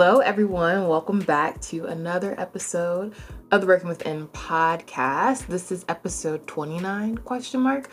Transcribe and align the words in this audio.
Hello, 0.00 0.20
everyone. 0.20 0.86
Welcome 0.86 1.18
back 1.18 1.60
to 1.62 1.86
another 1.86 2.38
episode 2.38 3.16
of 3.50 3.60
the 3.60 3.66
Working 3.66 3.88
Within 3.88 4.28
podcast. 4.28 5.48
This 5.48 5.72
is 5.72 5.84
episode 5.88 6.46
29 6.46 7.18
question 7.18 7.62
mark. 7.62 7.90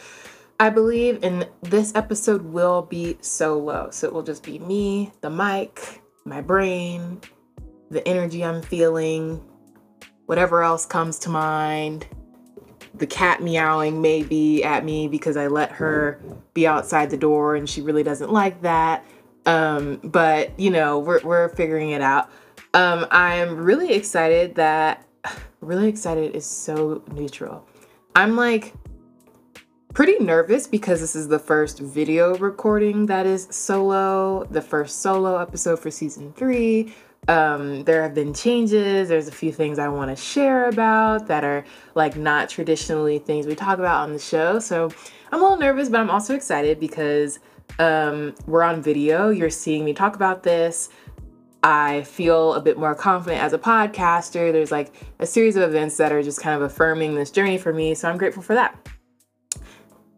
I 0.60 0.70
believe 0.70 1.24
in 1.24 1.48
this 1.64 1.96
episode 1.96 2.44
will 2.44 2.84
be 2.84 3.18
solo. 3.22 3.90
So 3.90 4.06
it 4.06 4.14
will 4.14 4.22
just 4.22 4.44
be 4.44 4.60
me, 4.60 5.14
the 5.22 5.32
mic, 5.32 6.04
my 6.26 6.42
brain, 6.42 7.22
the 7.90 8.08
energy 8.08 8.46
I'm 8.46 8.62
feeling, 8.62 9.44
whatever 10.28 10.62
else 10.62 10.86
comes 10.86 11.18
to 11.20 11.30
mind. 11.30 12.06
The 12.94 13.08
cat 13.08 13.42
meowing 13.42 14.00
maybe 14.00 14.64
at 14.64 14.86
me 14.86 15.08
because 15.08 15.38
I 15.38 15.48
let 15.48 15.72
her 15.72 16.22
be 16.54 16.68
outside 16.68 17.10
the 17.10 17.18
door 17.18 17.56
and 17.56 17.68
she 17.68 17.82
really 17.82 18.04
doesn't 18.04 18.32
like 18.32 18.62
that. 18.62 19.04
Um, 19.46 20.00
but 20.04 20.58
you 20.60 20.72
know, 20.72 21.00
we're 21.00 21.22
we're 21.24 21.50
figuring 21.50 21.92
it 21.92 22.02
out. 22.02 22.30
Um, 22.74 23.06
I'm 23.12 23.58
really 23.58 23.94
excited 23.94 24.56
that 24.56 25.06
really 25.62 25.88
excited 25.88 26.36
is 26.36 26.46
so 26.46 27.04
neutral. 27.14 27.66
I'm 28.16 28.36
like 28.36 28.74
pretty 29.94 30.20
nervous 30.20 30.68
because 30.68 31.00
this 31.00 31.16
is 31.16 31.30
the 31.30 31.40
first 31.40 31.80
video 31.80 32.36
recording 32.38 33.06
that 33.06 33.26
is 33.26 33.48
solo, 33.50 34.44
the 34.52 34.62
first 34.62 35.02
solo 35.02 35.38
episode 35.38 35.80
for 35.80 35.90
season 35.90 36.34
three. 36.34 36.94
Um, 37.28 37.84
there 37.86 38.04
have 38.04 38.14
been 38.14 38.34
changes. 38.34 39.08
There's 39.10 39.28
a 39.28 39.32
few 39.32 39.52
things 39.52 39.80
I 39.80 39.88
want 39.88 40.16
to 40.16 40.22
share 40.22 40.68
about 40.68 41.28
that 41.28 41.44
are 41.44 41.66
like 41.96 42.16
not 42.18 42.50
traditionally 42.50 43.20
things 43.20 43.48
we 43.48 43.56
talk 43.56 43.80
about 43.80 44.02
on 44.02 44.14
the 44.14 44.20
show. 44.20 44.60
So 44.60 44.92
I'm 45.32 45.40
a 45.40 45.42
little 45.42 45.58
nervous, 45.58 45.90
but 45.90 46.02
I'm 46.02 46.12
also 46.12 46.36
excited 46.36 46.80
because 46.80 47.40
um, 47.80 48.36
we're 48.46 48.64
on 48.64 48.82
video. 48.82 49.30
You're 49.30 49.50
seeing 49.50 49.86
me 49.86 49.94
talk 49.94 50.16
about 50.16 50.44
this. 50.44 50.90
I 51.64 52.04
feel 52.04 52.54
a 52.54 52.62
bit 52.62 52.78
more 52.78 52.94
confident 52.94 53.42
as 53.42 53.54
a 53.54 53.58
podcaster. 53.58 54.52
There's 54.52 54.72
like 54.72 54.94
a 55.20 55.26
series 55.26 55.56
of 55.56 55.64
events 55.64 55.98
that 55.98 56.12
are 56.12 56.22
just 56.22 56.40
kind 56.40 56.56
of 56.56 56.62
affirming 56.62 57.16
this 57.16 57.32
journey 57.32 57.58
for 57.58 57.74
me. 57.74 57.96
So 57.96 58.08
I'm 58.08 58.18
grateful 58.18 58.44
for 58.44 58.54
that. 58.54 58.78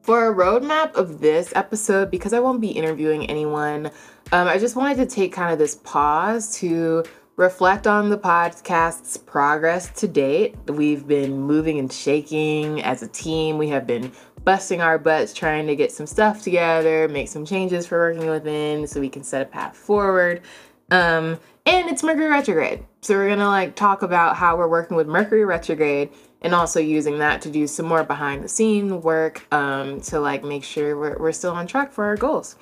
For 0.01 0.29
a 0.29 0.35
roadmap 0.35 0.95
of 0.95 1.21
this 1.21 1.53
episode, 1.55 2.11
because 2.11 2.33
I 2.33 2.39
won't 2.39 2.61
be 2.61 2.69
interviewing 2.69 3.29
anyone, 3.29 3.87
um, 4.31 4.47
I 4.47 4.57
just 4.57 4.75
wanted 4.75 4.97
to 4.97 5.05
take 5.05 5.31
kind 5.31 5.53
of 5.53 5.57
this 5.57 5.75
pause 5.75 6.57
to 6.59 7.03
reflect 7.37 7.87
on 7.87 8.09
the 8.09 8.17
podcast's 8.17 9.15
progress 9.15 9.89
to 9.99 10.07
date. 10.07 10.55
We've 10.67 11.07
been 11.07 11.39
moving 11.39 11.79
and 11.79 11.91
shaking 11.91 12.81
as 12.83 13.03
a 13.03 13.07
team. 13.07 13.57
We 13.57 13.69
have 13.69 13.87
been 13.87 14.11
busting 14.47 14.79
our 14.79 14.97
butts 14.97 15.33
trying 15.33 15.67
to 15.67 15.75
get 15.75 15.91
some 15.91 16.07
stuff 16.07 16.41
together, 16.41 17.09
make 17.09 17.27
some 17.27 17.43
changes 17.43 17.85
for 17.85 17.97
working 17.97 18.29
within 18.29 18.87
so 18.87 18.97
we 18.97 19.09
can 19.09 19.21
set 19.21 19.41
a 19.41 19.45
path 19.45 19.75
forward. 19.75 20.41
Um, 20.89 21.37
and 21.65 21.89
it's 21.89 22.01
Mercury 22.01 22.29
retrograde. 22.29 22.85
So 23.01 23.15
we're 23.15 23.27
gonna 23.27 23.49
like 23.49 23.75
talk 23.75 24.03
about 24.03 24.37
how 24.37 24.55
we're 24.55 24.69
working 24.69 24.95
with 24.95 25.05
Mercury 25.05 25.43
retrograde 25.43 26.11
and 26.41 26.55
also 26.55 26.79
using 26.79 27.19
that 27.19 27.41
to 27.41 27.51
do 27.51 27.67
some 27.67 27.87
more 27.87 28.05
behind 28.05 28.41
the 28.41 28.47
scene 28.47 29.01
work 29.01 29.45
um, 29.53 29.99
to 30.03 30.21
like 30.21 30.45
make 30.45 30.63
sure 30.63 30.97
we're, 30.97 31.17
we're 31.17 31.33
still 31.33 31.51
on 31.51 31.67
track 31.67 31.91
for 31.91 32.05
our 32.05 32.15
goals. 32.15 32.55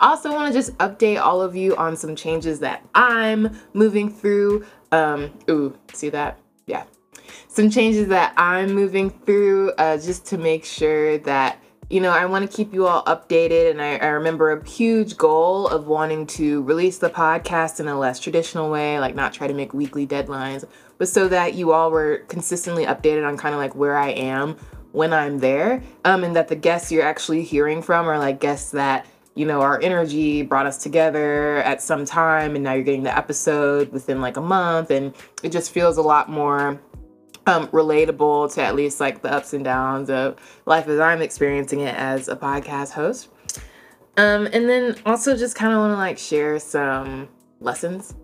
Also, 0.00 0.32
want 0.32 0.52
to 0.52 0.58
just 0.58 0.76
update 0.78 1.20
all 1.20 1.40
of 1.40 1.54
you 1.54 1.76
on 1.76 1.94
some 1.94 2.16
changes 2.16 2.58
that 2.58 2.84
I'm 2.96 3.56
moving 3.74 4.10
through. 4.10 4.66
Um, 4.90 5.30
ooh, 5.48 5.78
see 5.92 6.08
that? 6.08 6.40
Yeah, 6.66 6.82
some 7.48 7.70
changes 7.70 8.08
that 8.08 8.32
I'm 8.36 8.72
moving 8.72 9.10
through 9.10 9.72
uh, 9.72 9.98
just 9.98 10.26
to 10.26 10.38
make 10.38 10.64
sure 10.64 11.18
that 11.18 11.58
you 11.92 12.00
know, 12.00 12.10
I 12.10 12.24
want 12.24 12.50
to 12.50 12.56
keep 12.56 12.72
you 12.72 12.86
all 12.86 13.04
updated. 13.04 13.70
And 13.70 13.82
I, 13.82 13.96
I, 13.98 14.06
remember 14.06 14.50
a 14.50 14.66
huge 14.66 15.18
goal 15.18 15.68
of 15.68 15.88
wanting 15.88 16.26
to 16.28 16.62
release 16.62 16.96
the 16.96 17.10
podcast 17.10 17.80
in 17.80 17.86
a 17.86 17.98
less 17.98 18.18
traditional 18.18 18.70
way, 18.70 18.98
like 18.98 19.14
not 19.14 19.34
try 19.34 19.46
to 19.46 19.52
make 19.52 19.74
weekly 19.74 20.06
deadlines, 20.06 20.64
but 20.96 21.06
so 21.06 21.28
that 21.28 21.52
you 21.52 21.72
all 21.72 21.90
were 21.90 22.24
consistently 22.28 22.86
updated 22.86 23.28
on 23.28 23.36
kind 23.36 23.54
of 23.54 23.60
like 23.60 23.74
where 23.74 23.94
I 23.94 24.08
am 24.08 24.56
when 24.92 25.12
I'm 25.12 25.40
there. 25.40 25.82
Um, 26.06 26.24
and 26.24 26.34
that 26.34 26.48
the 26.48 26.56
guests 26.56 26.90
you're 26.90 27.04
actually 27.04 27.42
hearing 27.42 27.82
from 27.82 28.08
are 28.08 28.18
like 28.18 28.40
guests 28.40 28.70
that, 28.70 29.04
you 29.34 29.44
know, 29.44 29.60
our 29.60 29.78
energy 29.82 30.40
brought 30.40 30.64
us 30.64 30.82
together 30.82 31.58
at 31.58 31.82
some 31.82 32.06
time. 32.06 32.54
And 32.54 32.64
now 32.64 32.72
you're 32.72 32.84
getting 32.84 33.02
the 33.02 33.14
episode 33.14 33.92
within 33.92 34.22
like 34.22 34.38
a 34.38 34.42
month. 34.42 34.90
And 34.90 35.12
it 35.42 35.52
just 35.52 35.72
feels 35.72 35.98
a 35.98 36.02
lot 36.02 36.30
more 36.30 36.80
um, 37.46 37.68
relatable 37.68 38.52
to 38.54 38.62
at 38.62 38.74
least 38.74 39.00
like 39.00 39.22
the 39.22 39.32
ups 39.32 39.52
and 39.52 39.64
downs 39.64 40.10
of 40.10 40.36
life 40.66 40.88
as 40.88 41.00
I'm 41.00 41.22
experiencing 41.22 41.80
it 41.80 41.94
as 41.94 42.28
a 42.28 42.36
podcast 42.36 42.92
host. 42.92 43.28
Um, 44.16 44.46
and 44.52 44.68
then 44.68 44.96
also 45.06 45.36
just 45.36 45.56
kind 45.56 45.72
of 45.72 45.78
want 45.78 45.92
to 45.92 45.96
like 45.96 46.18
share 46.18 46.58
some 46.58 47.28
lessons 47.60 48.14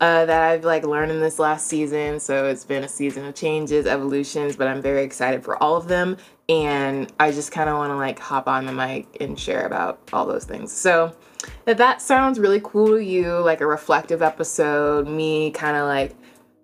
uh, 0.00 0.24
that 0.24 0.42
I've 0.42 0.64
like 0.64 0.84
learned 0.84 1.10
in 1.10 1.20
this 1.20 1.38
last 1.38 1.66
season. 1.66 2.20
So 2.20 2.46
it's 2.46 2.64
been 2.64 2.84
a 2.84 2.88
season 2.88 3.24
of 3.26 3.34
changes, 3.34 3.86
evolutions, 3.86 4.56
but 4.56 4.68
I'm 4.68 4.80
very 4.80 5.02
excited 5.02 5.44
for 5.44 5.62
all 5.62 5.76
of 5.76 5.88
them. 5.88 6.16
And 6.48 7.12
I 7.20 7.30
just 7.30 7.52
kind 7.52 7.68
of 7.68 7.76
want 7.76 7.90
to 7.90 7.96
like 7.96 8.18
hop 8.18 8.48
on 8.48 8.64
the 8.64 8.72
mic 8.72 9.06
and 9.20 9.38
share 9.38 9.66
about 9.66 10.08
all 10.12 10.24
those 10.24 10.44
things. 10.44 10.72
So 10.72 11.14
if 11.66 11.76
that 11.76 12.00
sounds 12.00 12.38
really 12.38 12.60
cool 12.64 12.88
to 12.88 13.04
you, 13.04 13.38
like 13.40 13.60
a 13.60 13.66
reflective 13.66 14.22
episode, 14.22 15.06
me 15.06 15.50
kind 15.50 15.76
of 15.76 15.86
like 15.86 16.16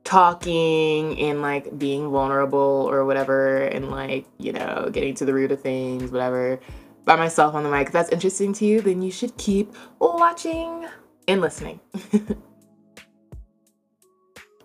talking 0.05 1.19
and 1.19 1.41
like 1.41 1.77
being 1.79 2.11
vulnerable 2.11 2.87
or 2.91 3.05
whatever 3.05 3.65
and 3.65 3.91
like 3.91 4.27
you 4.39 4.53
know 4.53 4.89
getting 4.93 5.15
to 5.15 5.25
the 5.25 5.33
root 5.33 5.51
of 5.51 5.61
things 5.61 6.11
whatever 6.11 6.61
by 7.05 7.17
myself 7.17 7.55
on 7.55 7.63
the 7.63 7.71
mic. 7.71 7.89
If 7.89 7.93
that's 7.93 8.11
interesting 8.11 8.53
to 8.55 8.65
you 8.67 8.81
then 8.81 9.03
you 9.03 9.11
should 9.11 9.37
keep 9.39 9.75
watching 9.99 10.87
and 11.27 11.41
listening. 11.41 11.81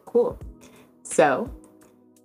Cool. 0.05 0.39
So 1.03 1.51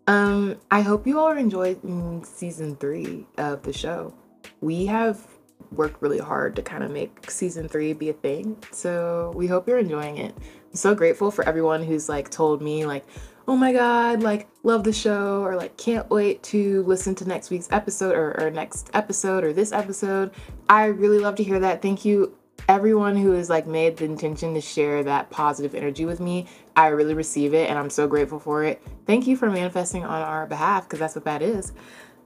um 0.07 0.57
i 0.71 0.81
hope 0.81 1.07
you 1.07 1.19
all 1.19 1.27
are 1.27 1.37
enjoying 1.37 2.25
season 2.25 2.77
three 2.77 3.27
of 3.37 3.63
the 3.63 3.75
show. 3.75 4.15
We 4.63 4.87
have 4.87 5.27
worked 5.71 6.01
really 6.01 6.19
hard 6.19 6.57
to 6.57 6.63
kind 6.63 6.83
of 6.83 6.91
make 6.91 7.31
season 7.31 7.69
three 7.69 7.93
be 7.93 8.09
a 8.09 8.13
thing 8.13 8.57
so 8.71 9.33
we 9.35 9.47
hope 9.47 9.69
you're 9.69 9.79
enjoying 9.79 10.19
it 10.19 10.35
so 10.75 10.95
grateful 10.95 11.31
for 11.31 11.47
everyone 11.49 11.83
who's 11.83 12.09
like 12.09 12.31
told 12.31 12.61
me 12.61 12.85
like 12.85 13.05
oh 13.47 13.57
my 13.57 13.73
god 13.73 14.23
like 14.23 14.49
love 14.63 14.85
the 14.85 14.93
show 14.93 15.43
or 15.43 15.57
like 15.57 15.77
can't 15.77 16.09
wait 16.11 16.43
to 16.43 16.83
listen 16.85 17.15
to 17.15 17.27
next 17.27 17.51
week's 17.51 17.69
episode 17.71 18.15
or, 18.15 18.41
or 18.41 18.51
next 18.51 18.91
episode 18.95 19.45
or 19.45 19.53
this 19.53 19.73
episode. 19.73 20.31
I 20.69 20.87
really 20.87 21.19
love 21.19 21.37
to 21.37 21.45
hear 21.45 21.61
that. 21.61 21.83
Thank 21.83 22.05
you 22.05 22.37
everyone 22.69 23.17
who 23.17 23.33
has 23.33 23.51
like 23.51 23.67
made 23.67 23.97
the 23.97 24.05
intention 24.05 24.55
to 24.55 24.61
share 24.61 25.03
that 25.05 25.31
positive 25.31 25.75
energy 25.75 26.05
with 26.05 26.21
me. 26.21 26.47
I 26.77 26.89
really 26.89 27.15
receive 27.15 27.53
it 27.53 27.69
and 27.69 27.79
i'm 27.79 27.91
so 27.91 28.07
grateful 28.07 28.39
for 28.39 28.65
it. 28.65 28.83
Thank 29.07 29.27
you 29.27 29.37
for 29.37 29.51
manifesting 29.51 30.05
on 30.05 30.23
our 30.23 30.47
behalf 30.47 30.85
because 30.85 30.99
that's 30.99 31.15
what 31.15 31.25
that 31.27 31.43
is. 31.43 31.73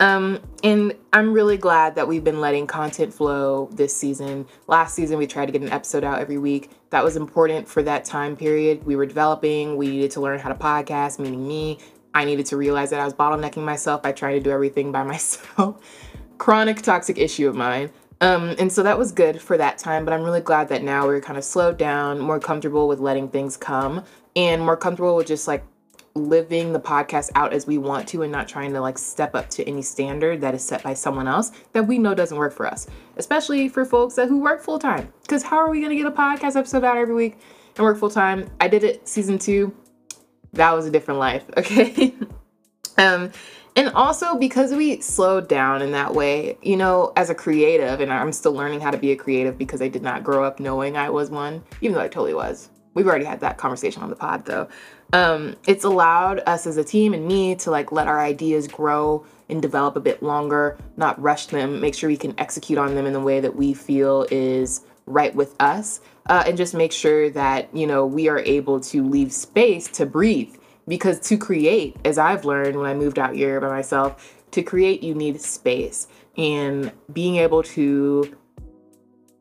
Um, 0.00 0.40
and 0.62 0.94
I'm 1.12 1.32
really 1.32 1.56
glad 1.56 1.96
that 1.96 2.06
we've 2.06 2.22
been 2.22 2.40
letting 2.40 2.66
content 2.66 3.12
flow 3.12 3.68
this 3.72 3.94
season. 3.94 4.46
Last 4.66 4.94
season, 4.94 5.18
we 5.18 5.26
tried 5.26 5.46
to 5.46 5.52
get 5.52 5.62
an 5.62 5.72
episode 5.72 6.04
out 6.04 6.20
every 6.20 6.38
week. 6.38 6.70
That 6.90 7.04
was 7.04 7.16
important 7.16 7.68
for 7.68 7.82
that 7.82 8.04
time 8.04 8.36
period. 8.36 8.84
We 8.84 8.96
were 8.96 9.06
developing, 9.06 9.76
we 9.76 9.88
needed 9.88 10.10
to 10.12 10.20
learn 10.20 10.38
how 10.38 10.48
to 10.48 10.54
podcast, 10.54 11.18
meaning 11.18 11.46
me. 11.46 11.78
I 12.14 12.24
needed 12.24 12.46
to 12.46 12.56
realize 12.56 12.90
that 12.90 13.00
I 13.00 13.04
was 13.04 13.14
bottlenecking 13.14 13.62
myself 13.62 14.02
by 14.02 14.12
trying 14.12 14.34
to 14.34 14.40
do 14.40 14.50
everything 14.50 14.90
by 14.90 15.02
myself. 15.04 15.76
Chronic 16.38 16.82
toxic 16.82 17.18
issue 17.18 17.48
of 17.48 17.54
mine. 17.54 17.90
Um, 18.20 18.56
and 18.58 18.72
so 18.72 18.82
that 18.82 18.98
was 18.98 19.12
good 19.12 19.40
for 19.40 19.56
that 19.58 19.78
time, 19.78 20.04
but 20.04 20.12
I'm 20.12 20.22
really 20.22 20.40
glad 20.40 20.68
that 20.70 20.82
now 20.82 21.06
we're 21.06 21.20
kind 21.20 21.38
of 21.38 21.44
slowed 21.44 21.78
down, 21.78 22.18
more 22.18 22.40
comfortable 22.40 22.88
with 22.88 22.98
letting 22.98 23.28
things 23.28 23.56
come, 23.56 24.02
and 24.34 24.62
more 24.62 24.76
comfortable 24.76 25.14
with 25.14 25.28
just 25.28 25.46
like 25.46 25.64
living 26.18 26.72
the 26.72 26.80
podcast 26.80 27.30
out 27.34 27.52
as 27.52 27.66
we 27.66 27.78
want 27.78 28.08
to 28.08 28.22
and 28.22 28.32
not 28.32 28.48
trying 28.48 28.72
to 28.72 28.80
like 28.80 28.98
step 28.98 29.34
up 29.34 29.48
to 29.50 29.66
any 29.66 29.80
standard 29.80 30.40
that 30.40 30.54
is 30.54 30.62
set 30.62 30.82
by 30.82 30.92
someone 30.92 31.28
else 31.28 31.52
that 31.72 31.86
we 31.86 31.98
know 31.98 32.14
doesn't 32.14 32.36
work 32.36 32.52
for 32.52 32.66
us, 32.66 32.86
especially 33.16 33.68
for 33.68 33.84
folks 33.84 34.14
that 34.16 34.28
who 34.28 34.40
work 34.40 34.60
full 34.60 34.78
time. 34.78 35.12
Because 35.22 35.42
how 35.42 35.56
are 35.56 35.70
we 35.70 35.80
gonna 35.80 35.96
get 35.96 36.06
a 36.06 36.10
podcast 36.10 36.56
episode 36.56 36.84
out 36.84 36.96
every 36.96 37.14
week 37.14 37.38
and 37.76 37.84
work 37.84 37.96
full 37.96 38.10
time? 38.10 38.50
I 38.60 38.68
did 38.68 38.84
it 38.84 39.08
season 39.08 39.38
two. 39.38 39.74
That 40.52 40.72
was 40.72 40.86
a 40.86 40.90
different 40.90 41.20
life, 41.20 41.44
okay? 41.56 42.14
um, 42.98 43.30
and 43.76 43.90
also 43.90 44.36
because 44.36 44.72
we 44.74 45.00
slowed 45.00 45.48
down 45.48 45.82
in 45.82 45.92
that 45.92 46.12
way, 46.12 46.58
you 46.62 46.76
know, 46.76 47.12
as 47.16 47.30
a 47.30 47.34
creative, 47.34 48.00
and 48.00 48.12
I'm 48.12 48.32
still 48.32 48.52
learning 48.52 48.80
how 48.80 48.90
to 48.90 48.98
be 48.98 49.12
a 49.12 49.16
creative 49.16 49.56
because 49.56 49.80
I 49.80 49.86
did 49.86 50.02
not 50.02 50.24
grow 50.24 50.42
up 50.42 50.58
knowing 50.58 50.96
I 50.96 51.10
was 51.10 51.30
one, 51.30 51.62
even 51.80 51.94
though 51.94 52.02
I 52.02 52.08
totally 52.08 52.34
was. 52.34 52.70
We've 52.94 53.06
already 53.06 53.24
had 53.24 53.40
that 53.40 53.58
conversation 53.58 54.02
on 54.02 54.10
the 54.10 54.16
pod 54.16 54.44
though 54.44 54.68
um, 55.12 55.56
it's 55.66 55.84
allowed 55.84 56.40
us 56.46 56.66
as 56.66 56.76
a 56.76 56.84
team 56.84 57.14
and 57.14 57.26
me 57.26 57.54
to 57.56 57.70
like 57.70 57.92
let 57.92 58.06
our 58.06 58.20
ideas 58.20 58.68
grow 58.68 59.24
and 59.48 59.62
develop 59.62 59.96
a 59.96 60.00
bit 60.00 60.22
longer, 60.22 60.76
not 60.96 61.20
rush 61.20 61.46
them, 61.46 61.80
make 61.80 61.94
sure 61.94 62.08
we 62.08 62.16
can 62.16 62.34
execute 62.38 62.78
on 62.78 62.94
them 62.94 63.06
in 63.06 63.14
the 63.14 63.20
way 63.20 63.40
that 63.40 63.56
we 63.56 63.72
feel 63.72 64.26
is 64.30 64.84
right 65.06 65.34
with 65.34 65.54
us, 65.60 66.02
uh, 66.26 66.44
and 66.46 66.58
just 66.58 66.74
make 66.74 66.92
sure 66.92 67.30
that, 67.30 67.74
you 67.74 67.86
know, 67.86 68.04
we 68.04 68.28
are 68.28 68.40
able 68.40 68.78
to 68.78 69.02
leave 69.02 69.32
space 69.32 69.88
to 69.88 70.04
breathe. 70.04 70.54
Because 70.86 71.20
to 71.20 71.36
create, 71.36 71.96
as 72.06 72.16
I've 72.16 72.46
learned 72.46 72.76
when 72.76 72.86
I 72.86 72.94
moved 72.94 73.18
out 73.18 73.34
here 73.34 73.60
by 73.60 73.68
myself, 73.68 74.34
to 74.52 74.62
create, 74.62 75.02
you 75.02 75.14
need 75.14 75.38
space. 75.40 76.08
And 76.38 76.92
being 77.12 77.36
able 77.36 77.62
to 77.64 78.37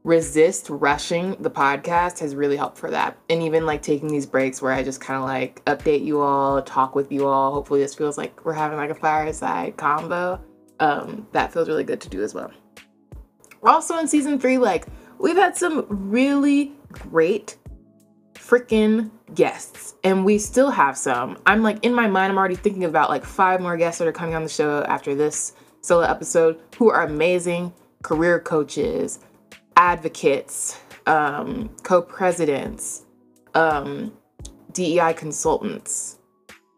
resist 0.08 0.70
rushing 0.70 1.36
the 1.42 1.52
podcast 1.52 2.20
has 2.20 2.34
really 2.34 2.56
helped 2.56 2.78
for 2.78 2.90
that. 2.90 3.18
And 3.30 3.44
even 3.44 3.66
like 3.66 3.82
taking 3.82 4.08
these 4.08 4.26
breaks 4.26 4.62
where 4.62 4.72
I 4.72 4.82
just 4.82 5.02
kind 5.02 5.18
of 5.18 5.26
like 5.26 5.64
update 5.66 6.06
you 6.06 6.22
all, 6.22 6.62
talk 6.62 6.96
with 6.96 7.12
you 7.12 7.28
all. 7.28 7.54
Hopefully, 7.54 7.82
this 7.82 7.94
feels 7.94 8.18
like 8.18 8.46
we're 8.46 8.54
having 8.54 8.78
like 8.78 8.90
a 8.90 8.96
fireside 8.96 9.76
combo. 9.76 10.42
Um, 10.80 11.28
that 11.34 11.52
feels 11.52 11.68
really 11.68 11.84
good 11.84 12.00
to 12.02 12.10
do 12.10 12.24
as 12.24 12.34
well. 12.34 12.52
Also, 13.64 13.98
in 13.98 14.08
season 14.08 14.40
three, 14.40 14.58
like 14.58 14.88
we've 15.20 15.36
had 15.36 15.58
some 15.58 15.86
really 15.90 16.72
great 16.90 17.58
freaking 18.36 19.12
guests 19.36 19.96
and 20.06 20.24
we 20.24 20.38
still 20.38 20.70
have 20.70 20.98
some 20.98 21.38
i'm 21.48 21.62
like 21.64 21.84
in 21.84 21.94
my 21.94 22.08
mind 22.08 22.32
i'm 22.32 22.38
already 22.38 22.56
thinking 22.56 22.86
about 22.86 23.10
like 23.10 23.26
five 23.26 23.60
more 23.60 23.76
guests 23.76 24.00
that 24.00 24.08
are 24.08 24.14
coming 24.14 24.36
on 24.36 24.44
the 24.44 24.48
show 24.48 24.84
after 24.84 25.16
this 25.16 25.52
solo 25.82 26.04
episode 26.04 26.58
who 26.78 26.90
are 26.90 27.04
amazing 27.04 27.74
career 28.04 28.40
coaches 28.40 29.20
advocates 29.78 30.76
um, 31.06 31.70
co-presidents 31.84 33.06
um, 33.54 34.12
dei 34.74 35.00
consultants 35.14 36.17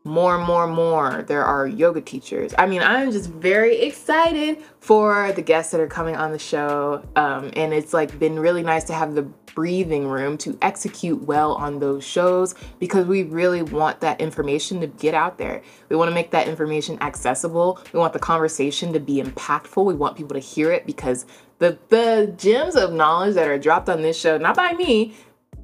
more 0.03 0.37
and 0.37 0.45
more 0.45 0.63
and 0.65 0.73
more 0.73 1.23
there 1.27 1.43
are 1.43 1.67
yoga 1.67 2.01
teachers. 2.01 2.53
I 2.57 2.65
mean 2.65 2.81
i'm 2.81 3.11
just 3.11 3.29
very 3.29 3.77
excited 3.81 4.63
for 4.79 5.31
the 5.33 5.41
guests 5.41 5.71
that 5.71 5.81
are 5.81 5.87
coming 5.87 6.15
on 6.15 6.31
the 6.31 6.39
show 6.39 7.03
um, 7.15 7.51
and 7.55 7.73
it's 7.73 7.93
like 7.93 8.17
been 8.17 8.39
really 8.39 8.63
nice 8.63 8.85
to 8.85 8.93
have 8.93 9.15
the 9.15 9.27
breathing 9.59 10.07
room 10.07 10.37
to 10.37 10.57
execute 10.61 11.21
well 11.23 11.53
on 11.55 11.79
those 11.79 12.01
shows 12.03 12.55
because 12.79 13.05
we 13.05 13.23
really 13.23 13.61
want 13.61 13.99
that 13.99 14.21
information 14.21 14.79
to 14.79 14.87
get 14.87 15.13
out 15.13 15.37
there. 15.37 15.61
We 15.89 15.97
want 15.97 16.09
to 16.09 16.15
make 16.15 16.31
that 16.31 16.47
information 16.47 16.97
accessible. 17.01 17.79
We 17.91 17.99
want 17.99 18.13
the 18.13 18.19
conversation 18.19 18.93
to 18.93 19.01
be 19.01 19.21
impactful. 19.21 19.83
We 19.83 19.95
want 19.95 20.15
people 20.15 20.35
to 20.35 20.39
hear 20.39 20.71
it 20.71 20.85
because 20.85 21.25
the 21.57 21.77
the 21.89 22.33
gems 22.37 22.75
of 22.75 22.93
knowledge 22.93 23.35
that 23.35 23.49
are 23.49 23.59
dropped 23.59 23.89
on 23.89 24.01
this 24.01 24.17
show 24.17 24.37
not 24.37 24.55
by 24.55 24.71
me 24.73 25.13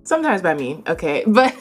sometimes 0.05 0.41
by 0.41 0.53
me, 0.53 0.81
okay, 0.87 1.23
but 1.27 1.53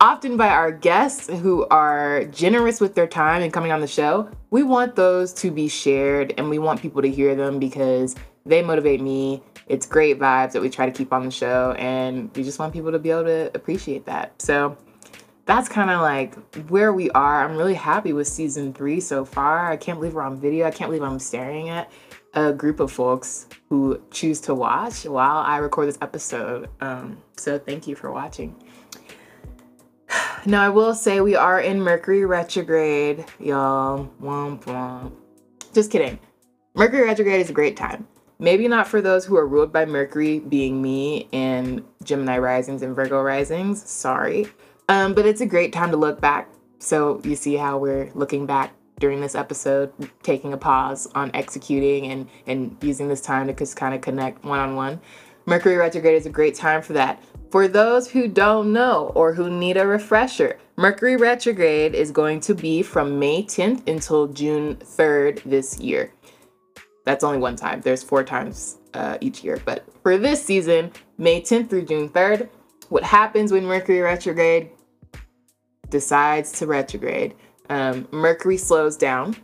often 0.00 0.36
by 0.36 0.48
our 0.48 0.70
guests 0.70 1.28
who 1.28 1.66
are 1.68 2.24
generous 2.26 2.80
with 2.80 2.94
their 2.94 3.06
time 3.06 3.42
and 3.42 3.52
coming 3.52 3.72
on 3.72 3.80
the 3.80 3.86
show. 3.86 4.28
We 4.50 4.62
want 4.62 4.96
those 4.96 5.32
to 5.34 5.50
be 5.50 5.68
shared 5.68 6.34
and 6.36 6.50
we 6.50 6.58
want 6.58 6.82
people 6.82 7.00
to 7.00 7.10
hear 7.10 7.34
them 7.34 7.58
because 7.58 8.14
they 8.44 8.62
motivate 8.62 9.00
me. 9.00 9.42
It's 9.66 9.86
great 9.86 10.18
vibes 10.18 10.52
that 10.52 10.62
we 10.62 10.68
try 10.68 10.86
to 10.86 10.92
keep 10.92 11.12
on 11.12 11.24
the 11.24 11.30
show 11.30 11.72
and 11.72 12.30
we 12.36 12.44
just 12.44 12.58
want 12.58 12.72
people 12.72 12.92
to 12.92 12.98
be 12.98 13.10
able 13.10 13.24
to 13.24 13.50
appreciate 13.54 14.04
that. 14.06 14.40
So 14.40 14.76
that's 15.46 15.68
kind 15.68 15.90
of 15.90 16.00
like 16.00 16.34
where 16.68 16.92
we 16.92 17.10
are. 17.10 17.44
I'm 17.44 17.56
really 17.56 17.74
happy 17.74 18.12
with 18.12 18.28
season 18.28 18.72
three 18.72 19.00
so 19.00 19.24
far. 19.24 19.70
I 19.70 19.76
can't 19.76 19.98
believe 19.98 20.14
we're 20.14 20.22
on 20.22 20.36
video. 20.36 20.66
I 20.66 20.70
can't 20.70 20.88
believe 20.88 21.02
I'm 21.02 21.18
staring 21.18 21.68
at 21.68 21.90
a 22.36 22.52
group 22.52 22.80
of 22.80 22.92
folks 22.92 23.46
who 23.70 24.00
choose 24.10 24.40
to 24.42 24.54
watch 24.54 25.06
while 25.06 25.38
I 25.38 25.56
record 25.56 25.88
this 25.88 25.98
episode. 26.02 26.68
Um, 26.80 27.18
so 27.36 27.58
thank 27.58 27.88
you 27.88 27.96
for 27.96 28.12
watching. 28.12 28.54
Now, 30.44 30.62
I 30.62 30.68
will 30.68 30.94
say 30.94 31.20
we 31.20 31.34
are 31.34 31.60
in 31.60 31.80
Mercury 31.80 32.24
retrograde, 32.24 33.24
y'all. 33.40 34.08
Womp 34.22 34.62
womp. 34.66 35.12
Just 35.74 35.90
kidding. 35.90 36.20
Mercury 36.74 37.02
retrograde 37.02 37.40
is 37.40 37.50
a 37.50 37.52
great 37.52 37.76
time. 37.76 38.06
Maybe 38.38 38.68
not 38.68 38.86
for 38.86 39.00
those 39.00 39.24
who 39.24 39.36
are 39.36 39.46
ruled 39.46 39.72
by 39.72 39.86
Mercury, 39.86 40.38
being 40.38 40.80
me 40.80 41.28
and 41.32 41.82
Gemini 42.04 42.38
risings 42.38 42.82
and 42.82 42.94
Virgo 42.94 43.22
risings. 43.22 43.82
Sorry. 43.90 44.46
Um, 44.88 45.14
but 45.14 45.26
it's 45.26 45.40
a 45.40 45.46
great 45.46 45.72
time 45.72 45.90
to 45.90 45.96
look 45.96 46.20
back. 46.20 46.48
So 46.78 47.20
you 47.24 47.34
see 47.34 47.56
how 47.56 47.78
we're 47.78 48.12
looking 48.14 48.46
back 48.46 48.75
during 48.98 49.20
this 49.20 49.34
episode, 49.34 49.92
taking 50.22 50.52
a 50.52 50.56
pause 50.56 51.06
on 51.14 51.30
executing 51.34 52.10
and, 52.10 52.28
and 52.46 52.76
using 52.80 53.08
this 53.08 53.20
time 53.20 53.46
to 53.46 53.52
just 53.52 53.76
kind 53.76 53.94
of 53.94 54.00
connect 54.00 54.44
one 54.44 54.58
on 54.58 54.74
one. 54.74 55.00
Mercury 55.44 55.76
retrograde 55.76 56.16
is 56.16 56.26
a 56.26 56.30
great 56.30 56.54
time 56.54 56.82
for 56.82 56.92
that. 56.94 57.22
For 57.50 57.68
those 57.68 58.10
who 58.10 58.26
don't 58.26 58.72
know 58.72 59.12
or 59.14 59.32
who 59.32 59.48
need 59.48 59.76
a 59.76 59.86
refresher, 59.86 60.58
Mercury 60.76 61.16
retrograde 61.16 61.94
is 61.94 62.10
going 62.10 62.40
to 62.40 62.54
be 62.54 62.82
from 62.82 63.18
May 63.18 63.44
10th 63.44 63.88
until 63.88 64.26
June 64.26 64.76
3rd 64.76 65.42
this 65.44 65.78
year. 65.78 66.12
That's 67.04 67.22
only 67.22 67.38
one 67.38 67.54
time. 67.54 67.80
There's 67.80 68.02
four 68.02 68.24
times 68.24 68.78
uh, 68.92 69.18
each 69.20 69.44
year. 69.44 69.62
But 69.64 69.84
for 70.02 70.18
this 70.18 70.44
season, 70.44 70.92
May 71.18 71.40
10th 71.40 71.70
through 71.70 71.84
June 71.84 72.08
3rd, 72.08 72.48
what 72.88 73.04
happens 73.04 73.52
when 73.52 73.64
Mercury 73.64 74.00
retrograde 74.00 74.70
decides 75.88 76.50
to 76.58 76.66
retrograde? 76.66 77.34
Um, 77.68 78.08
Mercury 78.10 78.56
slows 78.56 78.96
down, 78.96 79.36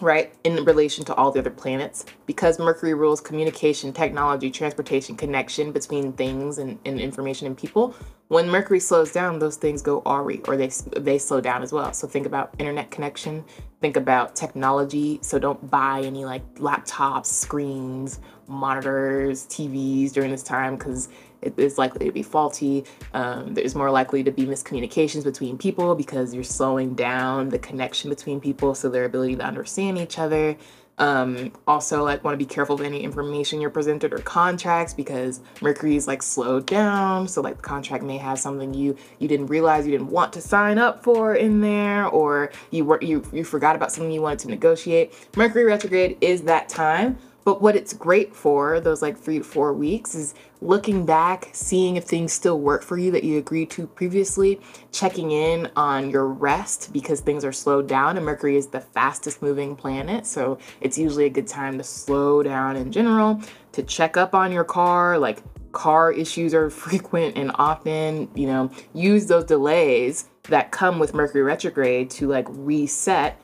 right, 0.00 0.34
in 0.44 0.64
relation 0.64 1.04
to 1.04 1.14
all 1.14 1.30
the 1.30 1.40
other 1.40 1.50
planets. 1.50 2.04
Because 2.26 2.58
Mercury 2.58 2.94
rules 2.94 3.20
communication, 3.20 3.92
technology, 3.92 4.50
transportation, 4.50 5.16
connection 5.16 5.72
between 5.72 6.12
things 6.12 6.58
and, 6.58 6.78
and 6.84 7.00
information 7.00 7.46
and 7.46 7.56
people. 7.56 7.94
When 8.28 8.48
Mercury 8.48 8.80
slows 8.80 9.12
down, 9.12 9.38
those 9.38 9.56
things 9.56 9.82
go 9.82 10.02
awry 10.06 10.40
or 10.48 10.56
they, 10.56 10.70
they 10.96 11.18
slow 11.18 11.40
down 11.40 11.62
as 11.62 11.72
well. 11.72 11.92
So 11.92 12.08
think 12.08 12.26
about 12.26 12.54
internet 12.58 12.90
connection, 12.90 13.44
think 13.80 13.96
about 13.96 14.34
technology. 14.34 15.18
So 15.22 15.38
don't 15.38 15.70
buy 15.70 16.00
any 16.02 16.24
like 16.24 16.42
laptops, 16.54 17.26
screens, 17.26 18.20
monitors, 18.48 19.46
TVs 19.46 20.12
during 20.12 20.30
this 20.30 20.42
time 20.42 20.76
because 20.76 21.10
it 21.42 21.58
is 21.58 21.78
likely 21.78 22.06
to 22.06 22.12
be 22.12 22.22
faulty. 22.22 22.84
Um, 23.12 23.54
there's 23.54 23.74
more 23.74 23.90
likely 23.90 24.22
to 24.24 24.30
be 24.30 24.46
miscommunications 24.46 25.24
between 25.24 25.58
people 25.58 25.94
because 25.94 26.34
you're 26.34 26.44
slowing 26.44 26.94
down 26.94 27.48
the 27.48 27.58
connection 27.58 28.10
between 28.10 28.40
people, 28.40 28.74
so 28.74 28.88
their 28.88 29.04
ability 29.04 29.36
to 29.36 29.44
understand 29.44 29.98
each 29.98 30.18
other. 30.18 30.56
Um, 30.98 31.52
also, 31.66 32.04
like, 32.04 32.22
want 32.22 32.34
to 32.34 32.38
be 32.38 32.44
careful 32.44 32.74
of 32.74 32.82
any 32.82 33.02
information 33.02 33.60
you're 33.60 33.70
presented 33.70 34.12
or 34.12 34.18
contracts 34.18 34.92
because 34.92 35.40
Mercury 35.60 35.96
is 35.96 36.06
like 36.06 36.22
slowed 36.22 36.66
down. 36.66 37.26
So, 37.28 37.40
like, 37.40 37.56
the 37.56 37.62
contract 37.62 38.04
may 38.04 38.18
have 38.18 38.38
something 38.38 38.74
you 38.74 38.96
you 39.18 39.26
didn't 39.26 39.46
realize 39.46 39.86
you 39.86 39.92
didn't 39.92 40.10
want 40.10 40.32
to 40.34 40.40
sign 40.40 40.78
up 40.78 41.02
for 41.02 41.34
in 41.34 41.60
there, 41.60 42.06
or 42.06 42.52
you 42.70 42.84
were 42.84 43.00
you 43.02 43.24
you 43.32 43.42
forgot 43.42 43.74
about 43.74 43.90
something 43.90 44.12
you 44.12 44.22
wanted 44.22 44.40
to 44.40 44.48
negotiate. 44.48 45.14
Mercury 45.34 45.64
retrograde 45.64 46.18
is 46.20 46.42
that 46.42 46.68
time 46.68 47.18
but 47.44 47.60
what 47.60 47.74
it's 47.74 47.92
great 47.92 48.34
for, 48.34 48.80
those 48.80 49.02
like 49.02 49.18
three 49.18 49.38
to 49.38 49.44
four 49.44 49.72
weeks, 49.72 50.14
is 50.14 50.34
looking 50.60 51.04
back, 51.04 51.50
seeing 51.52 51.96
if 51.96 52.04
things 52.04 52.32
still 52.32 52.60
work 52.60 52.82
for 52.82 52.96
you 52.96 53.10
that 53.10 53.24
you 53.24 53.38
agreed 53.38 53.70
to 53.70 53.86
previously, 53.86 54.60
checking 54.92 55.32
in 55.32 55.70
on 55.74 56.08
your 56.08 56.26
rest 56.26 56.92
because 56.92 57.20
things 57.20 57.44
are 57.44 57.52
slowed 57.52 57.88
down, 57.88 58.16
and 58.16 58.24
Mercury 58.24 58.56
is 58.56 58.68
the 58.68 58.80
fastest 58.80 59.42
moving 59.42 59.74
planet. 59.74 60.26
So 60.26 60.58
it's 60.80 60.96
usually 60.96 61.24
a 61.24 61.30
good 61.30 61.48
time 61.48 61.78
to 61.78 61.84
slow 61.84 62.42
down 62.42 62.76
in 62.76 62.92
general, 62.92 63.40
to 63.72 63.82
check 63.82 64.16
up 64.16 64.34
on 64.34 64.52
your 64.52 64.64
car. 64.64 65.18
Like 65.18 65.42
car 65.72 66.12
issues 66.12 66.54
are 66.54 66.70
frequent 66.70 67.36
and 67.36 67.50
often, 67.56 68.30
you 68.36 68.46
know, 68.46 68.70
use 68.94 69.26
those 69.26 69.44
delays 69.44 70.28
that 70.44 70.70
come 70.70 70.98
with 70.98 71.14
Mercury 71.14 71.42
retrograde 71.42 72.10
to 72.10 72.28
like 72.28 72.46
reset 72.50 73.40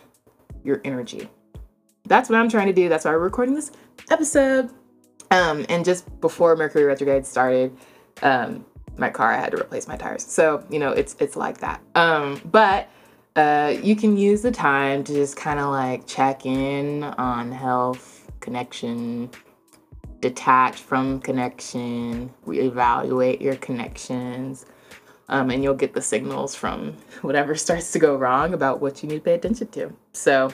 your 0.65 0.81
energy. 0.85 1.29
That's 2.05 2.31
what 2.31 2.39
I'm 2.39 2.49
trying 2.49 2.69
to 2.69 2.73
do. 2.73 2.89
That's 2.89 3.05
why 3.05 3.11
we're 3.13 3.19
recording 3.19 3.55
this 3.55 3.71
episode. 4.11 4.71
Um, 5.31 5.67
and 5.69 5.85
just 5.85 6.21
before 6.21 6.57
Mercury 6.57 6.85
retrograde 6.85 7.27
started, 7.27 7.77
um, 8.23 8.65
my 8.97 9.11
car 9.11 9.33
I 9.33 9.37
had 9.37 9.53
to 9.53 9.59
replace 9.59 9.87
my 9.87 9.97
tires. 9.97 10.25
So 10.25 10.65
you 10.71 10.79
know 10.79 10.93
it's 10.93 11.17
it's 11.21 11.37
like 11.37 11.59
that. 11.59 11.81
Um, 11.95 12.41
but 12.45 12.89
uh, 13.37 13.75
you 13.83 13.95
can 13.95 14.17
use 14.17 14.43
the 14.43 14.51
time 14.51 15.05
to 15.05 15.13
just 15.13 15.37
kind 15.37 15.61
of 15.61 15.71
like 15.71 16.07
check 16.07 16.45
in 16.45 17.05
on 17.05 17.53
health, 17.53 18.31
connection, 18.41 19.31
detach 20.21 20.77
from 20.77 21.21
connection, 21.21 22.33
reevaluate 22.47 23.41
your 23.41 23.57
connections. 23.57 24.67
Um, 25.31 25.51
and 25.51 25.63
you'll 25.63 25.75
get 25.75 25.93
the 25.93 26.01
signals 26.01 26.55
from 26.55 26.97
whatever 27.23 27.55
starts 27.55 27.93
to 27.93 27.99
go 27.99 28.17
wrong 28.17 28.55
about 28.55 28.81
what 28.81 29.03
you 29.03 29.09
need 29.09 29.17
to 29.17 29.21
pay 29.21 29.35
attention 29.35 29.69
to. 29.69 29.93
So 30.13 30.53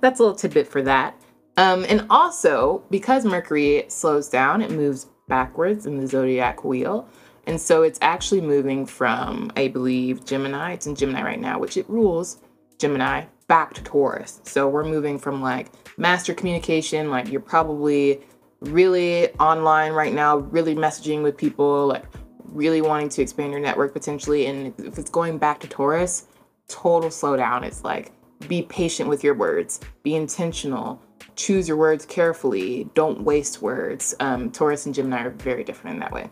that's 0.00 0.20
a 0.20 0.22
little 0.22 0.38
tidbit 0.38 0.68
for 0.68 0.80
that. 0.82 1.20
Um, 1.56 1.84
and 1.88 2.06
also, 2.10 2.82
because 2.90 3.24
Mercury 3.24 3.84
slows 3.88 4.28
down, 4.28 4.62
it 4.62 4.70
moves 4.70 5.06
backwards 5.28 5.86
in 5.86 5.98
the 5.98 6.06
zodiac 6.06 6.64
wheel. 6.64 7.08
And 7.46 7.60
so 7.60 7.82
it's 7.82 7.98
actually 8.02 8.40
moving 8.40 8.86
from, 8.86 9.50
I 9.56 9.68
believe, 9.68 10.24
Gemini. 10.24 10.72
It's 10.72 10.86
in 10.86 10.94
Gemini 10.94 11.22
right 11.22 11.40
now, 11.40 11.58
which 11.58 11.76
it 11.76 11.88
rules 11.88 12.40
Gemini 12.78 13.24
back 13.48 13.74
to 13.74 13.82
Taurus. 13.82 14.40
So 14.44 14.68
we're 14.68 14.84
moving 14.84 15.18
from 15.18 15.42
like 15.42 15.72
master 15.98 16.34
communication, 16.34 17.10
like 17.10 17.28
you're 17.28 17.40
probably 17.40 18.20
really 18.60 19.30
online 19.34 19.92
right 19.92 20.12
now, 20.12 20.36
really 20.36 20.74
messaging 20.74 21.22
with 21.22 21.36
people, 21.36 21.86
like 21.86 22.04
really 22.44 22.80
wanting 22.80 23.08
to 23.08 23.22
expand 23.22 23.52
your 23.52 23.60
network 23.60 23.92
potentially. 23.92 24.46
And 24.46 24.74
if 24.78 24.98
it's 24.98 25.10
going 25.10 25.38
back 25.38 25.60
to 25.60 25.68
Taurus, 25.68 26.26
total 26.68 27.10
slowdown. 27.10 27.64
It's 27.64 27.84
like 27.84 28.12
be 28.48 28.62
patient 28.62 29.08
with 29.08 29.24
your 29.24 29.34
words, 29.34 29.80
be 30.02 30.14
intentional, 30.14 31.02
choose 31.36 31.68
your 31.68 31.76
words 31.76 32.04
carefully, 32.06 32.88
don't 32.94 33.22
waste 33.22 33.62
words. 33.62 34.14
Um, 34.20 34.50
Taurus 34.50 34.86
and 34.86 34.94
Gemini 34.94 35.24
are 35.24 35.30
very 35.30 35.64
different 35.64 35.94
in 35.94 36.00
that 36.00 36.12
way. 36.12 36.30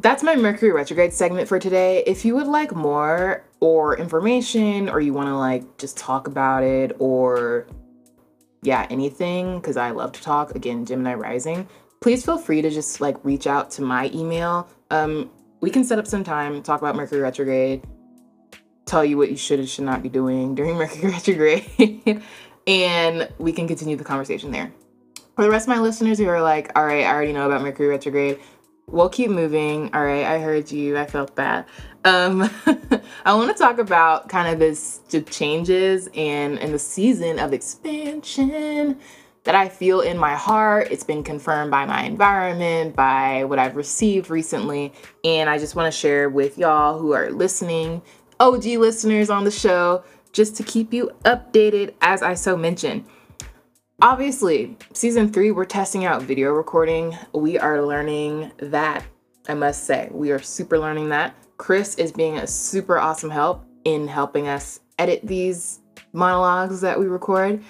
That's 0.00 0.22
my 0.22 0.34
Mercury 0.34 0.72
retrograde 0.72 1.12
segment 1.12 1.46
for 1.46 1.58
today. 1.58 2.02
If 2.06 2.24
you 2.24 2.34
would 2.34 2.46
like 2.46 2.74
more 2.74 3.44
or 3.60 3.98
information, 3.98 4.88
or 4.88 5.00
you 5.00 5.12
want 5.12 5.28
to 5.28 5.36
like 5.36 5.76
just 5.76 5.98
talk 5.98 6.26
about 6.26 6.62
it, 6.62 6.96
or 6.98 7.66
yeah, 8.62 8.86
anything, 8.90 9.58
because 9.58 9.76
I 9.76 9.90
love 9.90 10.12
to 10.12 10.22
talk, 10.22 10.54
again, 10.54 10.86
Gemini 10.86 11.14
rising, 11.14 11.68
please 12.00 12.24
feel 12.24 12.38
free 12.38 12.62
to 12.62 12.70
just 12.70 13.00
like 13.00 13.22
reach 13.24 13.46
out 13.46 13.70
to 13.72 13.82
my 13.82 14.10
email. 14.14 14.68
Um, 14.90 15.30
we 15.60 15.70
can 15.70 15.84
set 15.84 15.98
up 15.98 16.06
some 16.06 16.24
time, 16.24 16.62
talk 16.62 16.80
about 16.80 16.96
Mercury 16.96 17.20
retrograde, 17.20 17.84
tell 18.86 19.04
you 19.04 19.16
what 19.16 19.30
you 19.30 19.36
should 19.36 19.58
and 19.58 19.68
should 19.68 19.84
not 19.84 20.02
be 20.02 20.08
doing 20.08 20.54
during 20.54 20.74
Mercury 20.78 21.12
retrograde, 21.12 22.22
and 22.66 23.28
we 23.38 23.52
can 23.52 23.66
continue 23.66 23.96
the 23.96 24.04
conversation 24.04 24.50
there. 24.50 24.72
For 25.36 25.42
the 25.42 25.50
rest 25.50 25.68
of 25.68 25.74
my 25.74 25.80
listeners 25.80 26.18
who 26.18 26.28
are 26.28 26.42
like, 26.42 26.70
all 26.76 26.84
right, 26.84 27.04
I 27.04 27.12
already 27.12 27.32
know 27.32 27.46
about 27.46 27.62
Mercury 27.62 27.88
retrograde, 27.88 28.40
we'll 28.86 29.08
keep 29.08 29.30
moving. 29.30 29.94
All 29.94 30.04
right, 30.04 30.24
I 30.24 30.38
heard 30.38 30.70
you. 30.70 30.98
I 30.98 31.06
felt 31.06 31.36
that. 31.36 31.68
Um, 32.04 32.50
I 33.24 33.34
want 33.34 33.54
to 33.56 33.62
talk 33.62 33.78
about 33.78 34.28
kind 34.28 34.52
of 34.52 34.58
this 34.58 34.98
the 35.10 35.20
changes 35.22 36.08
and 36.14 36.58
and 36.58 36.72
the 36.72 36.78
season 36.78 37.38
of 37.38 37.52
expansion 37.52 38.98
that 39.44 39.54
I 39.54 39.68
feel 39.68 40.00
in 40.00 40.18
my 40.18 40.34
heart. 40.34 40.88
It's 40.90 41.04
been 41.04 41.22
confirmed 41.22 41.70
by 41.70 41.86
my 41.86 42.02
environment, 42.04 42.94
by 42.94 43.44
what 43.44 43.58
I've 43.58 43.76
received 43.76 44.30
recently, 44.30 44.92
and 45.24 45.48
I 45.48 45.58
just 45.58 45.74
want 45.74 45.92
to 45.92 45.98
share 45.98 46.28
with 46.28 46.58
y'all 46.58 46.98
who 46.98 47.12
are 47.12 47.30
listening, 47.30 48.02
OG 48.38 48.64
listeners 48.64 49.30
on 49.30 49.44
the 49.44 49.50
show, 49.50 50.02
just 50.32 50.56
to 50.56 50.62
keep 50.62 50.92
you 50.92 51.10
updated 51.24 51.94
as 52.00 52.22
I 52.22 52.34
so 52.34 52.56
mentioned. 52.56 53.04
Obviously, 54.02 54.76
season 54.94 55.30
three, 55.30 55.50
we're 55.50 55.66
testing 55.66 56.06
out 56.06 56.22
video 56.22 56.52
recording. 56.52 57.16
We 57.34 57.58
are 57.58 57.82
learning 57.82 58.50
that, 58.58 59.04
I 59.48 59.54
must 59.54 59.84
say. 59.84 60.08
We 60.10 60.30
are 60.30 60.40
super 60.40 60.78
learning 60.78 61.10
that. 61.10 61.34
Chris 61.58 61.96
is 61.96 62.10
being 62.10 62.38
a 62.38 62.46
super 62.46 62.98
awesome 62.98 63.28
help 63.28 63.62
in 63.84 64.08
helping 64.08 64.48
us 64.48 64.80
edit 64.98 65.20
these 65.22 65.80
monologues 66.14 66.80
that 66.80 66.98
we 66.98 67.06
record. 67.06 67.62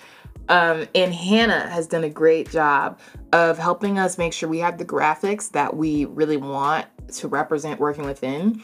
Um, 0.49 0.87
and 0.95 1.13
Hannah 1.13 1.69
has 1.69 1.87
done 1.87 2.05
a 2.05 2.11
great 2.11 2.51
job 2.51 2.99
of 3.33 3.59
helping 3.59 3.99
us 3.99 4.19
make 4.19 4.33
sure 4.33 4.49
we 4.49 4.59
have 4.59 4.79
the 4.79 4.85
graphics 4.85 5.51
that 5.53 5.77
we 5.77 6.05
really 6.07 6.37
want 6.37 6.87
to 7.15 7.29
represent 7.29 7.81
working 7.81 8.05
within. 8.05 8.63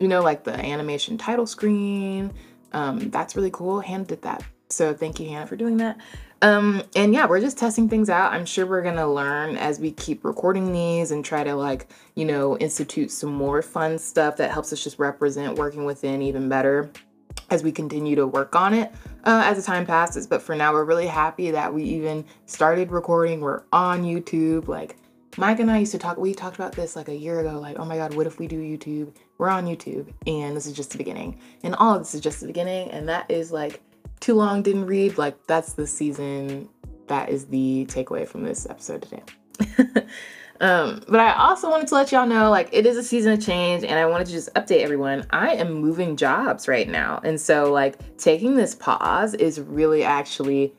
You 0.00 0.08
know, 0.08 0.22
like 0.22 0.44
the 0.44 0.54
animation 0.54 1.18
title 1.18 1.46
screen. 1.46 2.32
Um, 2.72 3.10
that's 3.10 3.36
really 3.36 3.50
cool. 3.50 3.80
Hannah 3.80 4.04
did 4.04 4.22
that. 4.22 4.42
So 4.70 4.92
thank 4.92 5.18
you, 5.18 5.28
Hannah, 5.28 5.46
for 5.46 5.56
doing 5.56 5.78
that. 5.78 5.98
Um, 6.40 6.82
and 6.94 7.12
yeah, 7.12 7.26
we're 7.26 7.40
just 7.40 7.58
testing 7.58 7.88
things 7.88 8.08
out. 8.08 8.32
I'm 8.32 8.46
sure 8.46 8.64
we're 8.66 8.82
gonna 8.82 9.12
learn 9.12 9.56
as 9.56 9.80
we 9.80 9.90
keep 9.90 10.24
recording 10.24 10.72
these 10.72 11.10
and 11.10 11.24
try 11.24 11.42
to 11.42 11.54
like, 11.54 11.88
you 12.14 12.24
know, 12.24 12.56
institute 12.58 13.10
some 13.10 13.32
more 13.32 13.60
fun 13.62 13.98
stuff 13.98 14.36
that 14.36 14.52
helps 14.52 14.72
us 14.72 14.82
just 14.82 14.98
represent 14.98 15.58
working 15.58 15.84
within 15.84 16.22
even 16.22 16.48
better 16.48 16.90
as 17.50 17.62
we 17.62 17.72
continue 17.72 18.14
to 18.14 18.26
work 18.26 18.54
on 18.54 18.74
it 18.74 18.92
uh, 19.24 19.42
as 19.44 19.56
the 19.56 19.62
time 19.62 19.86
passes. 19.86 20.26
But 20.26 20.42
for 20.42 20.54
now, 20.54 20.72
we're 20.72 20.84
really 20.84 21.06
happy 21.06 21.50
that 21.50 21.72
we 21.72 21.82
even 21.84 22.24
started 22.46 22.92
recording. 22.92 23.40
We're 23.40 23.62
on 23.72 24.04
YouTube. 24.04 24.68
Like 24.68 24.96
Micah 25.38 25.62
and 25.62 25.70
I 25.70 25.78
used 25.78 25.92
to 25.92 25.98
talk, 25.98 26.18
we 26.18 26.34
talked 26.34 26.56
about 26.56 26.72
this 26.72 26.96
like 26.96 27.08
a 27.08 27.14
year 27.14 27.38
ago. 27.38 27.60
Like, 27.60 27.78
oh 27.78 27.84
my 27.84 27.96
God, 27.96 28.12
what 28.14 28.26
if 28.26 28.40
we 28.40 28.48
do 28.48 28.60
YouTube? 28.60 29.14
We're 29.38 29.48
on 29.48 29.66
YouTube, 29.66 30.12
and 30.26 30.56
this 30.56 30.66
is 30.66 30.72
just 30.72 30.90
the 30.90 30.98
beginning. 30.98 31.38
And 31.62 31.76
all 31.76 31.94
of 31.94 32.00
this 32.00 32.12
is 32.12 32.20
just 32.20 32.40
the 32.40 32.48
beginning. 32.48 32.90
And 32.90 33.08
that 33.08 33.30
is 33.30 33.52
like 33.52 33.80
too 34.18 34.34
long 34.34 34.62
didn't 34.62 34.86
read, 34.86 35.16
like 35.16 35.46
that's 35.46 35.74
the 35.74 35.86
season. 35.86 36.68
That 37.06 37.28
is 37.28 37.46
the 37.46 37.86
takeaway 37.88 38.26
from 38.26 38.42
this 38.42 38.66
episode 38.68 39.02
today. 39.02 39.22
um, 40.60 41.04
but 41.06 41.20
I 41.20 41.34
also 41.34 41.70
wanted 41.70 41.86
to 41.86 41.94
let 41.94 42.10
y'all 42.10 42.26
know, 42.26 42.50
like, 42.50 42.68
it 42.72 42.84
is 42.84 42.96
a 42.96 43.04
season 43.04 43.32
of 43.32 43.40
change, 43.40 43.84
and 43.84 43.96
I 43.96 44.06
wanted 44.06 44.26
to 44.26 44.32
just 44.32 44.52
update 44.54 44.82
everyone. 44.82 45.24
I 45.30 45.54
am 45.54 45.72
moving 45.72 46.16
jobs 46.16 46.66
right 46.66 46.88
now, 46.88 47.20
and 47.22 47.40
so 47.40 47.70
like 47.70 48.16
taking 48.16 48.56
this 48.56 48.74
pause 48.74 49.34
is 49.34 49.60
really 49.60 50.02
actually 50.02 50.74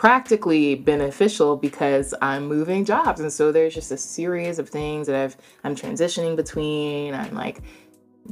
practically 0.00 0.74
beneficial 0.74 1.58
because 1.58 2.14
I'm 2.22 2.46
moving 2.46 2.86
jobs, 2.86 3.20
and 3.20 3.30
so 3.30 3.52
there's 3.52 3.74
just 3.74 3.92
a 3.92 3.98
series 3.98 4.58
of 4.58 4.70
things 4.70 5.06
that 5.08 5.14
I've 5.14 5.36
I'm 5.62 5.76
transitioning 5.76 6.36
between. 6.36 7.12
I'm 7.12 7.34
like 7.34 7.60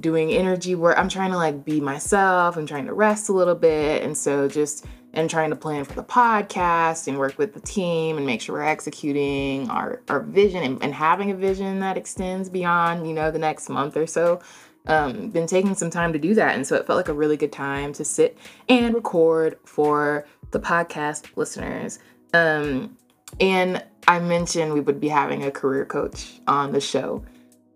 doing 0.01 0.31
energy 0.31 0.75
work. 0.75 0.97
I'm 0.97 1.11
trying 1.11 1.31
to 1.31 1.37
like 1.37 1.67
be 1.67 1.79
myself. 1.79 2.57
I'm 2.57 2.65
trying 2.65 2.87
to 2.87 2.95
rest 2.95 3.29
a 3.29 3.35
little 3.35 3.55
bit. 3.55 4.03
And 4.03 4.17
so 4.17 4.49
just 4.49 4.87
and 5.13 5.29
trying 5.29 5.51
to 5.51 5.57
plan 5.57 5.85
for 5.85 5.93
the 5.93 6.03
podcast 6.03 7.07
and 7.07 7.19
work 7.19 7.37
with 7.37 7.53
the 7.53 7.61
team 7.61 8.17
and 8.17 8.25
make 8.25 8.41
sure 8.41 8.55
we're 8.55 8.63
executing 8.63 9.69
our, 9.69 10.01
our 10.09 10.21
vision 10.21 10.63
and, 10.63 10.83
and 10.83 10.95
having 10.95 11.31
a 11.31 11.35
vision 11.35 11.81
that 11.81 11.99
extends 11.99 12.49
beyond, 12.49 13.07
you 13.07 13.13
know, 13.13 13.31
the 13.31 13.39
next 13.39 13.69
month 13.69 13.95
or 13.95 14.07
so. 14.07 14.41
Um, 14.87 15.29
been 15.29 15.47
taking 15.47 15.75
some 15.75 15.91
time 15.91 16.15
to 16.15 16.19
do 16.19 16.35
that. 16.35 16.55
And 16.55 16.67
so 16.67 16.77
it 16.77 16.87
felt 16.87 16.97
like 16.97 17.09
a 17.09 17.13
really 17.13 17.37
good 17.37 17.53
time 17.53 17.93
to 17.93 18.07
sit 18.07 18.39
and 18.71 18.95
record 18.95 19.59
for 19.67 20.25
the 20.51 20.61
podcast 20.61 21.37
listeners. 21.37 21.99
Um, 22.35 22.97
and 23.41 23.85
I 24.07 24.21
mentioned 24.21 24.73
we 24.73 24.81
would 24.81 25.01
be 25.01 25.09
having 25.09 25.45
a 25.45 25.51
career 25.51 25.85
coach 25.85 26.41
on 26.47 26.73
the 26.73 26.81
show. 26.81 27.25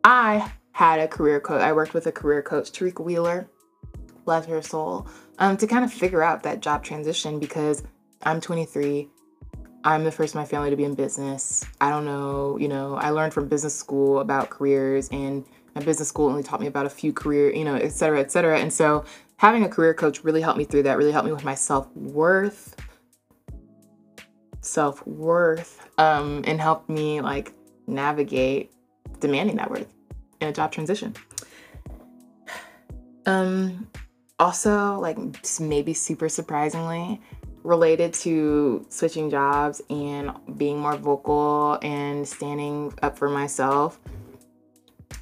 I 0.04 0.52
had 0.72 1.00
a 1.00 1.08
career 1.08 1.40
coach. 1.40 1.60
I 1.60 1.72
worked 1.72 1.94
with 1.94 2.06
a 2.06 2.12
career 2.12 2.42
coach, 2.42 2.72
Tariq 2.72 3.04
Wheeler, 3.04 3.48
bless 4.24 4.46
her 4.46 4.62
soul, 4.62 5.06
um, 5.38 5.56
to 5.58 5.66
kind 5.66 5.84
of 5.84 5.92
figure 5.92 6.22
out 6.22 6.42
that 6.44 6.60
job 6.60 6.82
transition 6.82 7.38
because 7.38 7.82
I'm 8.22 8.40
23. 8.40 9.08
I'm 9.84 10.04
the 10.04 10.12
first 10.12 10.34
in 10.34 10.40
my 10.40 10.44
family 10.44 10.70
to 10.70 10.76
be 10.76 10.84
in 10.84 10.94
business. 10.94 11.64
I 11.80 11.90
don't 11.90 12.04
know, 12.04 12.56
you 12.56 12.68
know, 12.68 12.94
I 12.94 13.10
learned 13.10 13.34
from 13.34 13.48
business 13.48 13.74
school 13.74 14.20
about 14.20 14.48
careers 14.48 15.08
and 15.10 15.44
my 15.74 15.82
business 15.82 16.08
school 16.08 16.28
only 16.28 16.42
taught 16.42 16.60
me 16.60 16.66
about 16.66 16.86
a 16.86 16.90
few 16.90 17.12
career, 17.12 17.52
you 17.52 17.64
know, 17.64 17.74
et 17.74 17.90
cetera, 17.90 18.20
et 18.20 18.30
cetera. 18.30 18.58
And 18.58 18.72
so 18.72 19.04
having 19.42 19.64
a 19.64 19.68
career 19.68 19.92
coach 19.92 20.22
really 20.22 20.40
helped 20.40 20.56
me 20.56 20.62
through 20.62 20.84
that, 20.84 20.96
really 20.96 21.10
helped 21.10 21.26
me 21.26 21.32
with 21.32 21.42
my 21.42 21.56
self-worth, 21.56 22.76
self-worth, 24.60 25.88
um, 25.98 26.44
and 26.46 26.60
helped 26.60 26.88
me 26.88 27.20
like 27.20 27.52
navigate 27.88 28.70
demanding 29.18 29.56
that 29.56 29.68
worth 29.68 29.92
in 30.40 30.46
a 30.46 30.52
job 30.52 30.72
transition. 30.72 31.14
Um, 33.24 33.86
also, 34.40 34.98
like 34.98 35.16
maybe 35.60 35.94
super 35.94 36.28
surprisingly, 36.28 37.20
related 37.62 38.12
to 38.12 38.84
switching 38.88 39.30
jobs 39.30 39.80
and 39.90 40.32
being 40.56 40.80
more 40.80 40.96
vocal 40.96 41.78
and 41.82 42.26
standing 42.26 42.92
up 43.00 43.16
for 43.16 43.28
myself. 43.28 44.00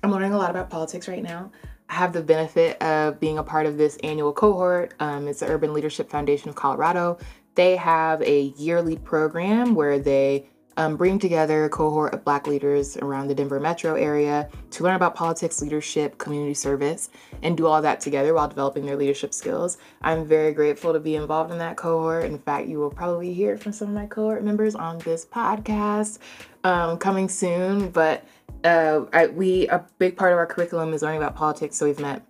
I'm 0.03 0.11
learning 0.11 0.33
a 0.33 0.39
lot 0.39 0.49
about 0.49 0.71
politics 0.71 1.09
right 1.09 1.23
now. 1.23 1.53
Have 1.91 2.13
the 2.13 2.23
benefit 2.23 2.81
of 2.81 3.19
being 3.19 3.39
a 3.39 3.43
part 3.43 3.67
of 3.67 3.77
this 3.77 3.97
annual 4.05 4.33
cohort. 4.33 4.95
Um, 5.01 5.27
it's 5.27 5.41
the 5.41 5.49
Urban 5.49 5.75
Leadership 5.75 6.09
Foundation 6.09 6.49
of 6.49 6.55
Colorado. 6.55 7.19
They 7.57 7.75
have 7.77 8.23
a 8.23 8.55
yearly 8.57 8.97
program 8.97 9.75
where 9.75 9.99
they 9.99 10.47
um, 10.77 10.97
bring 10.97 11.19
together 11.19 11.65
a 11.65 11.69
cohort 11.69 12.15
of 12.15 12.25
Black 12.25 12.47
leaders 12.47 12.97
around 12.97 13.29
the 13.29 13.35
Denver 13.35 13.61
metro 13.61 13.97
area 13.97 14.49
to 14.71 14.85
learn 14.85 14.95
about 14.95 15.15
politics, 15.15 15.61
leadership, 15.61 16.17
community 16.17 16.55
service, 16.55 17.11
and 17.43 17.57
do 17.57 17.67
all 17.67 17.83
that 17.83 18.01
together 18.01 18.35
while 18.35 18.49
developing 18.49 18.87
their 18.87 18.97
leadership 18.97 19.35
skills. 19.35 19.77
I'm 20.01 20.25
very 20.25 20.53
grateful 20.53 20.93
to 20.93 21.01
be 21.01 21.17
involved 21.17 21.51
in 21.51 21.59
that 21.59 21.77
cohort. 21.77 22.25
In 22.25 22.39
fact, 22.39 22.69
you 22.69 22.79
will 22.79 22.91
probably 22.91 23.35
hear 23.35 23.59
from 23.59 23.73
some 23.73 23.89
of 23.89 23.95
my 23.95 24.07
cohort 24.07 24.45
members 24.45 24.75
on 24.75 24.99
this 25.01 25.27
podcast 25.27 26.19
um, 26.65 26.99
coming 26.99 27.29
soon. 27.29 27.91
But 27.91 28.25
uh, 28.64 29.05
I, 29.12 29.26
we 29.29 29.69
a 29.69 29.85
big 29.99 30.17
part 30.17 30.33
of 30.33 30.38
our 30.38 30.47
curriculum 30.47 30.93
is 30.93 31.02
learning 31.02 31.23
about 31.23 31.37
politics. 31.37 31.76
So 31.76 31.87
we've 31.87 31.99
met 31.99 32.23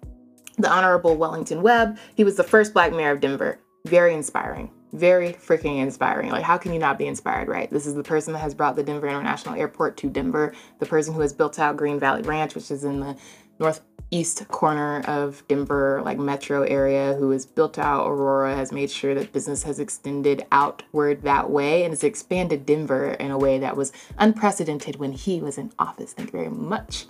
the 0.58 0.70
Honorable 0.70 1.16
Wellington 1.16 1.62
Webb. 1.62 1.98
He 2.14 2.24
was 2.24 2.36
the 2.36 2.44
first 2.44 2.74
Black 2.74 2.92
mayor 2.92 3.12
of 3.12 3.20
Denver. 3.20 3.58
Very 3.86 4.14
inspiring 4.14 4.70
very 4.92 5.32
freaking 5.34 5.78
inspiring. 5.78 6.30
Like, 6.30 6.42
how 6.42 6.58
can 6.58 6.72
you 6.72 6.78
not 6.78 6.98
be 6.98 7.06
inspired, 7.06 7.48
right? 7.48 7.70
This 7.70 7.86
is 7.86 7.94
the 7.94 8.02
person 8.02 8.32
that 8.32 8.40
has 8.40 8.54
brought 8.54 8.76
the 8.76 8.82
Denver 8.82 9.06
International 9.06 9.54
Airport 9.54 9.96
to 9.98 10.10
Denver, 10.10 10.52
the 10.78 10.86
person 10.86 11.14
who 11.14 11.20
has 11.20 11.32
built 11.32 11.58
out 11.58 11.76
Green 11.76 12.00
Valley 12.00 12.22
Ranch, 12.22 12.54
which 12.54 12.70
is 12.70 12.84
in 12.84 13.00
the 13.00 13.16
northeast 13.60 14.48
corner 14.48 15.02
of 15.02 15.46
Denver, 15.46 16.02
like 16.04 16.18
metro 16.18 16.62
area, 16.62 17.14
who 17.14 17.30
has 17.30 17.46
built 17.46 17.78
out 17.78 18.08
Aurora, 18.08 18.56
has 18.56 18.72
made 18.72 18.90
sure 18.90 19.14
that 19.14 19.32
business 19.32 19.62
has 19.62 19.78
extended 19.78 20.44
outward 20.50 21.22
that 21.22 21.50
way, 21.50 21.84
and 21.84 21.92
has 21.92 22.02
expanded 22.02 22.66
Denver 22.66 23.12
in 23.12 23.30
a 23.30 23.38
way 23.38 23.58
that 23.58 23.76
was 23.76 23.92
unprecedented 24.18 24.96
when 24.96 25.12
he 25.12 25.40
was 25.40 25.58
in 25.58 25.70
office. 25.78 26.12
Thank 26.12 26.32
you 26.32 26.38
very 26.38 26.50
much. 26.50 27.06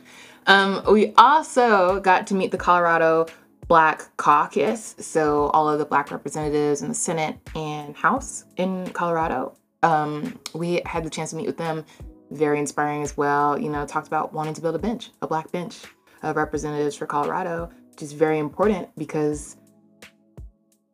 Um, 0.47 0.83
we 0.91 1.15
also 1.17 2.01
got 2.01 2.27
to 2.27 2.35
meet 2.35 2.51
the 2.51 2.59
Colorado 2.59 3.27
Black 3.69 4.15
Caucus, 4.17 4.97
so 4.99 5.47
all 5.55 5.69
of 5.69 5.79
the 5.79 5.85
Black 5.85 6.11
representatives 6.11 6.83
in 6.83 6.89
the 6.89 6.95
Senate 6.95 7.39
and 7.55 7.97
House 7.97 8.45
in 8.57 8.91
Colorado. 8.91 9.57
Um, 9.83 10.39
we 10.55 10.83
had 10.85 11.05
the 11.05 11.11
chance 11.11 11.31
to 11.31 11.37
meet 11.37 11.47
with 11.47 11.57
them. 11.57 11.85
Very 12.33 12.59
inspiring 12.59 13.03
as 13.03 13.17
well. 13.17 13.59
You 13.59 13.71
know, 13.71 13.87
talked 13.87 14.07
about 14.07 14.33
wanting 14.33 14.55
to 14.55 14.61
build 14.61 14.75
a 14.75 14.79
bench, 14.79 15.11
a 15.23 15.27
Black 15.27 15.51
bench 15.53 15.85
of 16.23 16.37
representatives 16.37 16.97
for 16.97 17.07
Colorado, 17.07 17.71
which 17.91 18.03
is 18.03 18.13
very 18.13 18.39
important 18.39 18.89
because, 18.97 19.57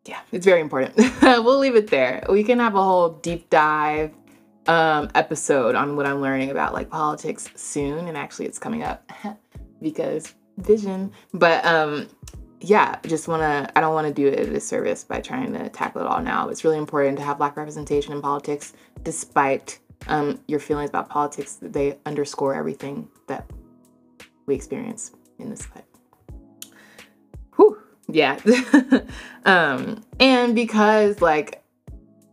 yeah, 0.05 0.21
it's 0.33 0.45
very 0.45 0.61
important. 0.61 0.97
we'll 1.23 1.59
leave 1.59 1.77
it 1.77 1.89
there. 1.89 2.25
We 2.29 2.45
can 2.45 2.59
have 2.59 2.75
a 2.75 2.83
whole 2.83 3.11
deep 3.11 3.51
dive 3.51 4.13
um, 4.67 5.11
episode 5.15 5.75
on 5.75 5.97
what 5.97 6.07
I'm 6.07 6.21
learning 6.21 6.51
about 6.51 6.75
like 6.75 6.91
politics 6.91 7.49
soon, 7.55 8.09
and 8.09 8.17
actually, 8.17 8.47
it's 8.47 8.59
coming 8.59 8.83
up 8.83 9.11
because 9.83 10.35
vision. 10.59 11.13
But 11.33 11.65
um, 11.65 12.09
yeah, 12.61 12.99
just 13.07 13.29
want 13.29 13.43
to, 13.43 13.71
I 13.77 13.81
don't 13.81 13.95
want 13.95 14.09
to 14.09 14.15
do 14.15 14.27
it 14.29 14.39
a 14.39 14.53
disservice 14.53 15.05
by 15.05 15.21
trying 15.21 15.53
to 15.53 15.69
tackle 15.69 16.01
it 16.01 16.07
all 16.07 16.23
now. 16.23 16.49
It's 16.49 16.65
really 16.65 16.79
important 16.79 17.19
to 17.19 17.25
have 17.25 17.39
Black 17.39 17.57
representation 17.57 18.13
in 18.13 18.23
politics 18.23 18.73
despite 19.03 19.79
um, 20.09 20.41
your 20.47 20.61
feelings 20.61 20.91
about 20.91 21.09
politics, 21.09 21.59
they 21.61 21.99
underscore 22.07 22.55
everything 22.55 23.09
that 23.27 23.49
we 24.47 24.55
experience 24.55 25.13
in 25.39 25.51
this 25.51 25.69
life. 25.75 25.85
Whew, 27.57 27.79
yeah. 28.09 28.39
um, 29.45 30.03
and 30.19 30.55
because 30.55 31.21
like 31.21 31.63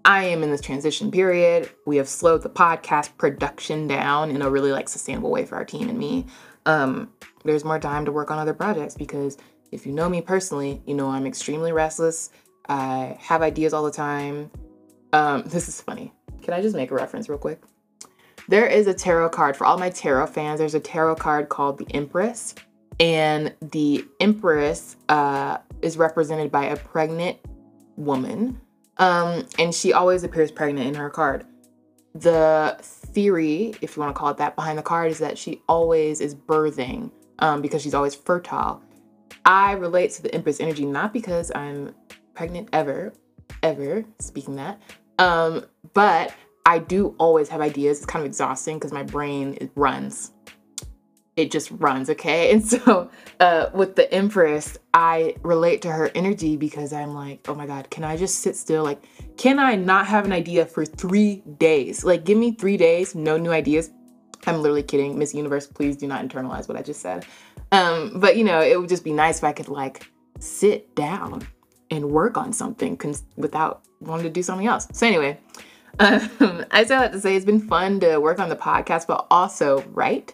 I 0.05 0.25
am 0.25 0.43
in 0.43 0.51
this 0.51 0.61
transition 0.61 1.11
period, 1.11 1.69
we 1.85 1.97
have 1.97 2.09
slowed 2.09 2.43
the 2.43 2.49
podcast 2.49 3.17
production 3.17 3.87
down 3.87 4.31
in 4.31 4.41
a 4.41 4.49
really 4.49 4.71
like 4.71 4.89
sustainable 4.89 5.31
way 5.31 5.45
for 5.45 5.55
our 5.55 5.65
team 5.65 5.89
and 5.89 5.97
me. 5.97 6.25
Um, 6.65 7.11
there's 7.43 7.63
more 7.63 7.79
time 7.79 8.05
to 8.05 8.11
work 8.11 8.31
on 8.31 8.37
other 8.37 8.53
projects 8.53 8.95
because 8.95 9.37
if 9.71 9.85
you 9.85 9.91
know 9.91 10.09
me 10.09 10.21
personally, 10.21 10.81
you 10.85 10.93
know 10.93 11.09
I'm 11.09 11.25
extremely 11.25 11.71
restless. 11.71 12.31
I 12.67 13.17
have 13.19 13.41
ideas 13.41 13.73
all 13.73 13.83
the 13.83 13.91
time. 13.91 14.51
Um, 15.13 15.43
this 15.47 15.67
is 15.67 15.81
funny. 15.81 16.13
Can 16.41 16.53
I 16.53 16.61
just 16.61 16.75
make 16.75 16.91
a 16.91 16.95
reference 16.95 17.29
real 17.29 17.37
quick? 17.37 17.61
There 18.49 18.67
is 18.67 18.87
a 18.87 18.93
tarot 18.93 19.29
card 19.29 19.55
for 19.55 19.65
all 19.65 19.77
my 19.77 19.89
tarot 19.89 20.27
fans. 20.27 20.59
There's 20.59 20.75
a 20.75 20.79
tarot 20.79 21.15
card 21.15 21.49
called 21.49 21.77
the 21.77 21.87
Empress, 21.95 22.55
and 22.99 23.53
the 23.61 24.05
Empress 24.19 24.97
uh, 25.09 25.57
is 25.81 25.97
represented 25.97 26.51
by 26.51 26.65
a 26.65 26.75
pregnant 26.75 27.37
woman, 27.95 28.59
um, 28.97 29.45
and 29.57 29.73
she 29.73 29.93
always 29.93 30.23
appears 30.23 30.51
pregnant 30.51 30.87
in 30.87 30.95
her 30.95 31.09
card. 31.09 31.45
The 32.15 32.77
theory, 32.81 33.73
if 33.81 33.95
you 33.95 34.01
want 34.01 34.13
to 34.13 34.19
call 34.19 34.29
it 34.29 34.37
that, 34.37 34.55
behind 34.55 34.77
the 34.77 34.83
card 34.83 35.09
is 35.09 35.19
that 35.19 35.37
she 35.37 35.61
always 35.67 36.21
is 36.21 36.35
birthing 36.35 37.11
um, 37.39 37.61
because 37.61 37.81
she's 37.81 37.93
always 37.93 38.13
fertile. 38.13 38.81
I 39.45 39.73
relate 39.73 40.11
to 40.11 40.21
the 40.21 40.33
Empress 40.33 40.59
energy 40.59 40.85
not 40.85 41.11
because 41.11 41.51
I'm 41.55 41.95
pregnant 42.33 42.69
ever, 42.71 43.13
ever 43.61 44.05
speaking 44.19 44.55
that, 44.57 44.81
um, 45.17 45.65
but 45.93 46.33
I 46.65 46.79
do 46.79 47.15
always 47.17 47.49
have 47.49 47.61
ideas. 47.61 47.97
It's 47.97 48.05
kind 48.05 48.21
of 48.21 48.25
exhausting 48.27 48.77
because 48.77 48.91
my 48.91 49.03
brain 49.03 49.57
it 49.59 49.71
runs. 49.75 50.31
It 51.35 51.51
just 51.51 51.71
runs, 51.71 52.09
okay? 52.11 52.51
And 52.53 52.65
so 52.65 53.09
uh, 53.39 53.69
with 53.73 53.95
the 53.95 54.11
Empress, 54.13 54.77
I 54.93 55.35
relate 55.41 55.81
to 55.81 55.91
her 55.91 56.11
energy 56.13 56.55
because 56.57 56.93
I'm 56.93 57.13
like, 57.13 57.45
oh 57.49 57.55
my 57.55 57.65
God, 57.65 57.89
can 57.89 58.03
I 58.03 58.17
just 58.17 58.39
sit 58.39 58.55
still? 58.55 58.83
Like, 58.83 59.03
can 59.37 59.59
I 59.59 59.75
not 59.75 60.05
have 60.07 60.25
an 60.25 60.31
idea 60.31 60.65
for 60.65 60.85
three 60.85 61.37
days? 61.57 62.03
Like, 62.03 62.23
give 62.23 62.37
me 62.37 62.51
three 62.51 62.77
days, 62.77 63.15
no 63.15 63.37
new 63.37 63.51
ideas. 63.51 63.91
I'm 64.45 64.61
literally 64.61 64.83
kidding. 64.83 65.17
Miss 65.17 65.33
Universe, 65.33 65.67
please 65.67 65.95
do 65.97 66.07
not 66.07 66.23
internalize 66.25 66.67
what 66.67 66.77
I 66.77 66.81
just 66.81 67.01
said. 67.01 67.25
Um, 67.71 68.19
but 68.19 68.37
you 68.37 68.43
know, 68.43 68.61
it 68.61 68.79
would 68.79 68.89
just 68.89 69.03
be 69.03 69.13
nice 69.13 69.39
if 69.39 69.43
I 69.43 69.53
could 69.53 69.69
like 69.69 70.11
sit 70.39 70.95
down 70.95 71.47
and 71.89 72.11
work 72.11 72.37
on 72.37 72.53
something 72.53 72.97
cons- 72.97 73.23
without 73.37 73.83
wanting 74.01 74.25
to 74.25 74.29
do 74.29 74.43
something 74.43 74.67
else. 74.67 74.87
So 74.91 75.07
anyway, 75.07 75.39
um, 75.99 76.65
I 76.71 76.83
still 76.83 77.01
have 77.01 77.11
to 77.11 77.19
say 77.19 77.35
it's 77.35 77.45
been 77.45 77.59
fun 77.59 77.99
to 78.01 78.17
work 78.17 78.39
on 78.39 78.49
the 78.49 78.55
podcast, 78.55 79.07
but 79.07 79.27
also 79.29 79.83
write. 79.93 80.33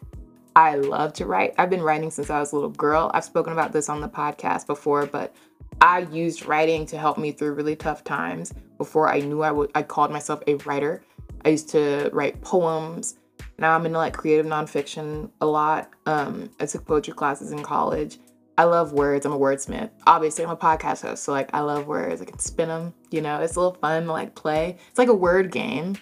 I 0.56 0.76
love 0.76 1.14
to 1.14 1.26
write. 1.26 1.54
I've 1.58 1.70
been 1.70 1.82
writing 1.82 2.12
since 2.12 2.30
I 2.30 2.40
was 2.40 2.52
a 2.52 2.56
little 2.56 2.70
girl. 2.70 3.12
I've 3.14 3.24
spoken 3.24 3.54
about 3.54 3.72
this 3.72 3.88
on 3.88 4.02
the 4.02 4.10
podcast 4.10 4.68
before, 4.68 5.06
but 5.06 5.34
I 5.82 6.00
used 6.00 6.46
writing 6.46 6.86
to 6.88 6.98
help 6.98 7.18
me 7.18 7.32
through 7.32 7.54
really 7.54 7.76
tough 7.76 8.04
times 8.04 8.54
before 8.78 9.08
I 9.08 9.20
knew 9.20 9.42
I 9.42 9.52
would 9.52 9.72
I 9.76 9.84
called 9.84 10.12
myself 10.12 10.42
a 10.48 10.56
writer. 10.56 11.02
I 11.46 11.50
used 11.50 11.70
to 11.70 12.10
write 12.12 12.42
poems. 12.42 13.18
Now 13.58 13.76
I'm 13.76 13.86
into 13.86 13.98
like 13.98 14.14
creative 14.14 14.46
nonfiction 14.46 15.30
a 15.40 15.46
lot. 15.46 15.90
Um, 16.06 16.50
I 16.60 16.66
took 16.66 16.86
poetry 16.86 17.14
classes 17.14 17.52
in 17.52 17.64
college. 17.64 18.18
I 18.60 18.66
love 18.66 18.92
words. 18.92 19.26
I'm 19.26 19.32
a 19.32 19.40
wordsmith. 19.40 19.90
Obviously, 20.06 20.44
I'm 20.44 20.52
a 20.52 20.58
podcast 20.58 21.04
host, 21.04 21.24
so 21.24 21.32
like 21.32 21.50
I 21.54 21.62
love 21.62 21.88
words. 21.88 22.22
I 22.22 22.26
can 22.26 22.40
spin 22.40 22.68
them. 22.68 22.94
You 23.10 23.22
know, 23.22 23.40
it's 23.40 23.56
a 23.56 23.60
little 23.62 23.76
fun 23.76 24.04
to 24.04 24.12
like 24.12 24.36
play. 24.36 24.76
It's 24.90 25.00
like 25.00 25.08
a 25.08 25.14
word 25.14 25.50
game. 25.50 25.96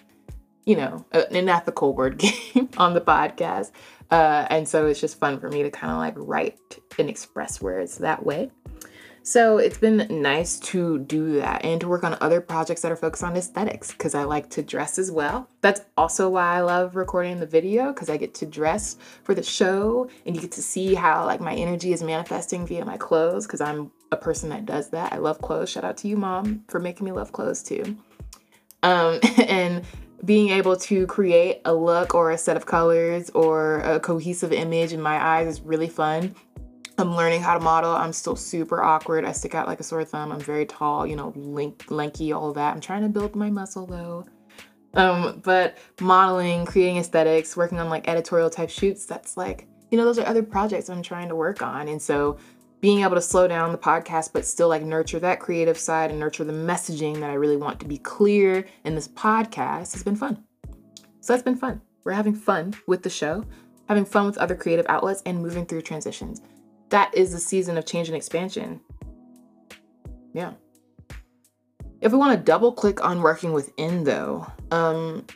You 0.64 0.74
know, 0.74 1.06
an 1.12 1.48
ethical 1.48 1.94
word 1.94 2.18
game 2.54 2.68
on 2.76 2.94
the 2.94 3.00
podcast. 3.00 3.70
Uh, 4.10 4.48
and 4.50 4.68
so 4.68 4.86
it's 4.86 5.00
just 5.00 5.20
fun 5.20 5.38
for 5.38 5.48
me 5.48 5.62
to 5.62 5.70
kind 5.70 5.92
of 5.92 5.98
like 5.98 6.14
write 6.16 6.58
and 6.98 7.08
express 7.08 7.62
words 7.62 7.98
that 7.98 8.26
way. 8.26 8.50
So 9.28 9.58
it's 9.58 9.76
been 9.76 10.06
nice 10.08 10.58
to 10.60 11.00
do 11.00 11.34
that 11.34 11.62
and 11.62 11.78
to 11.82 11.86
work 11.86 12.02
on 12.02 12.16
other 12.22 12.40
projects 12.40 12.80
that 12.80 12.90
are 12.90 12.96
focused 12.96 13.22
on 13.22 13.36
aesthetics 13.36 13.92
because 13.92 14.14
I 14.14 14.22
like 14.24 14.48
to 14.48 14.62
dress 14.62 14.98
as 14.98 15.12
well. 15.12 15.50
That's 15.60 15.82
also 15.98 16.30
why 16.30 16.54
I 16.56 16.62
love 16.62 16.96
recording 16.96 17.38
the 17.38 17.44
video 17.44 17.92
because 17.92 18.08
I 18.08 18.16
get 18.16 18.32
to 18.36 18.46
dress 18.46 18.96
for 19.24 19.34
the 19.34 19.42
show 19.42 20.08
and 20.24 20.34
you 20.34 20.40
get 20.40 20.52
to 20.52 20.62
see 20.62 20.94
how 20.94 21.26
like 21.26 21.42
my 21.42 21.54
energy 21.54 21.92
is 21.92 22.02
manifesting 22.02 22.66
via 22.66 22.86
my 22.86 22.96
clothes 22.96 23.46
because 23.46 23.60
I'm 23.60 23.90
a 24.10 24.16
person 24.16 24.48
that 24.48 24.64
does 24.64 24.88
that. 24.92 25.12
I 25.12 25.18
love 25.18 25.42
clothes. 25.42 25.68
Shout 25.68 25.84
out 25.84 25.98
to 25.98 26.08
you, 26.08 26.16
mom, 26.16 26.64
for 26.66 26.80
making 26.80 27.04
me 27.04 27.12
love 27.12 27.30
clothes 27.30 27.62
too. 27.62 27.98
Um, 28.82 29.20
and 29.46 29.84
being 30.24 30.48
able 30.48 30.76
to 30.76 31.06
create 31.06 31.60
a 31.66 31.74
look 31.74 32.14
or 32.14 32.30
a 32.30 32.38
set 32.38 32.56
of 32.56 32.64
colors 32.64 33.30
or 33.34 33.80
a 33.80 34.00
cohesive 34.00 34.52
image 34.52 34.94
in 34.94 35.02
my 35.02 35.22
eyes 35.22 35.46
is 35.48 35.60
really 35.60 35.88
fun 35.88 36.34
I'm 36.98 37.14
learning 37.14 37.42
how 37.42 37.54
to 37.54 37.60
model. 37.60 37.92
I'm 37.92 38.12
still 38.12 38.34
super 38.34 38.82
awkward. 38.82 39.24
I 39.24 39.30
stick 39.30 39.54
out 39.54 39.68
like 39.68 39.78
a 39.78 39.84
sore 39.84 40.04
thumb. 40.04 40.32
I'm 40.32 40.40
very 40.40 40.66
tall, 40.66 41.06
you 41.06 41.14
know, 41.14 41.32
link, 41.36 41.84
lanky, 41.90 42.32
all 42.32 42.52
that. 42.52 42.74
I'm 42.74 42.80
trying 42.80 43.02
to 43.02 43.08
build 43.08 43.36
my 43.36 43.50
muscle 43.50 43.86
though. 43.86 44.26
Um, 44.94 45.40
but 45.44 45.78
modeling, 46.00 46.66
creating 46.66 46.96
aesthetics, 46.96 47.56
working 47.56 47.78
on 47.78 47.88
like 47.88 48.08
editorial 48.08 48.50
type 48.50 48.68
shoots, 48.68 49.06
that's 49.06 49.36
like, 49.36 49.68
you 49.92 49.96
know, 49.96 50.04
those 50.04 50.18
are 50.18 50.26
other 50.26 50.42
projects 50.42 50.90
I'm 50.90 51.02
trying 51.02 51.28
to 51.28 51.36
work 51.36 51.62
on. 51.62 51.86
And 51.86 52.02
so 52.02 52.36
being 52.80 53.02
able 53.04 53.14
to 53.14 53.20
slow 53.20 53.46
down 53.46 53.70
the 53.70 53.78
podcast, 53.78 54.32
but 54.32 54.44
still 54.44 54.68
like 54.68 54.82
nurture 54.82 55.20
that 55.20 55.38
creative 55.38 55.78
side 55.78 56.10
and 56.10 56.18
nurture 56.18 56.42
the 56.42 56.52
messaging 56.52 57.20
that 57.20 57.30
I 57.30 57.34
really 57.34 57.56
want 57.56 57.78
to 57.78 57.86
be 57.86 57.98
clear 57.98 58.66
in 58.84 58.96
this 58.96 59.06
podcast 59.06 59.92
has 59.92 60.02
been 60.02 60.16
fun. 60.16 60.42
So 61.20 61.32
that's 61.32 61.44
been 61.44 61.56
fun. 61.56 61.80
We're 62.02 62.12
having 62.12 62.34
fun 62.34 62.74
with 62.88 63.04
the 63.04 63.10
show, 63.10 63.44
having 63.88 64.04
fun 64.04 64.26
with 64.26 64.38
other 64.38 64.56
creative 64.56 64.86
outlets, 64.88 65.22
and 65.26 65.40
moving 65.40 65.64
through 65.64 65.82
transitions 65.82 66.40
that 66.90 67.14
is 67.14 67.32
the 67.32 67.38
season 67.38 67.76
of 67.76 67.86
change 67.86 68.08
and 68.08 68.16
expansion. 68.16 68.80
Yeah. 70.32 70.52
If 72.00 72.12
we 72.12 72.18
want 72.18 72.38
to 72.38 72.44
double 72.44 72.72
click 72.72 73.04
on 73.04 73.22
working 73.22 73.52
within, 73.52 74.04
though, 74.04 74.46
um, 74.70 75.26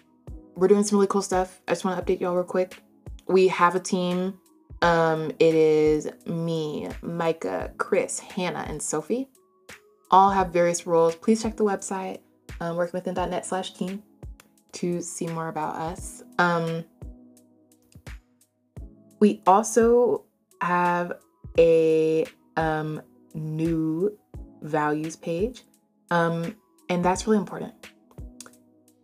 we're 0.55 0.69
doing 0.69 0.85
some 0.85 0.99
really 0.99 1.09
cool 1.09 1.23
stuff. 1.23 1.61
I 1.67 1.73
just 1.73 1.85
want 1.85 2.05
to 2.05 2.05
update 2.05 2.21
y'all 2.21 2.35
real 2.35 2.45
quick. 2.45 2.83
We 3.27 3.49
have 3.49 3.75
a 3.75 3.81
team. 3.81 4.39
Um, 4.81 5.31
it 5.39 5.55
is 5.55 6.09
me, 6.27 6.89
Micah, 7.03 7.73
Chris, 7.79 8.19
Hannah, 8.19 8.65
and 8.69 8.83
Sophie. 8.83 9.29
All 10.11 10.31
have 10.31 10.53
various 10.53 10.87
roles. 10.87 11.17
Please 11.17 11.43
check 11.43 11.57
the 11.57 11.65
website, 11.65 12.19
um, 12.61 12.77
workingwithin.net 12.77 13.47
slash 13.47 13.75
team 13.75 14.03
to 14.73 15.01
see 15.01 15.27
more 15.27 15.49
about 15.49 15.77
us. 15.77 16.23
Um, 16.39 16.85
we 19.21 19.43
also 19.47 20.25
have 20.61 21.13
a 21.59 22.27
um, 22.57 23.03
new 23.35 24.17
values 24.63 25.17
page. 25.17 25.63
Um, 26.11 26.57
and 26.89 27.05
that's 27.05 27.27
really 27.27 27.39
important. 27.39 27.73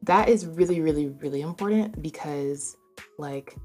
That 0.02 0.28
is 0.28 0.46
really, 0.46 0.80
really, 0.80 1.08
really 1.08 1.40
important 1.42 2.02
because, 2.02 2.76
like, 3.18 3.56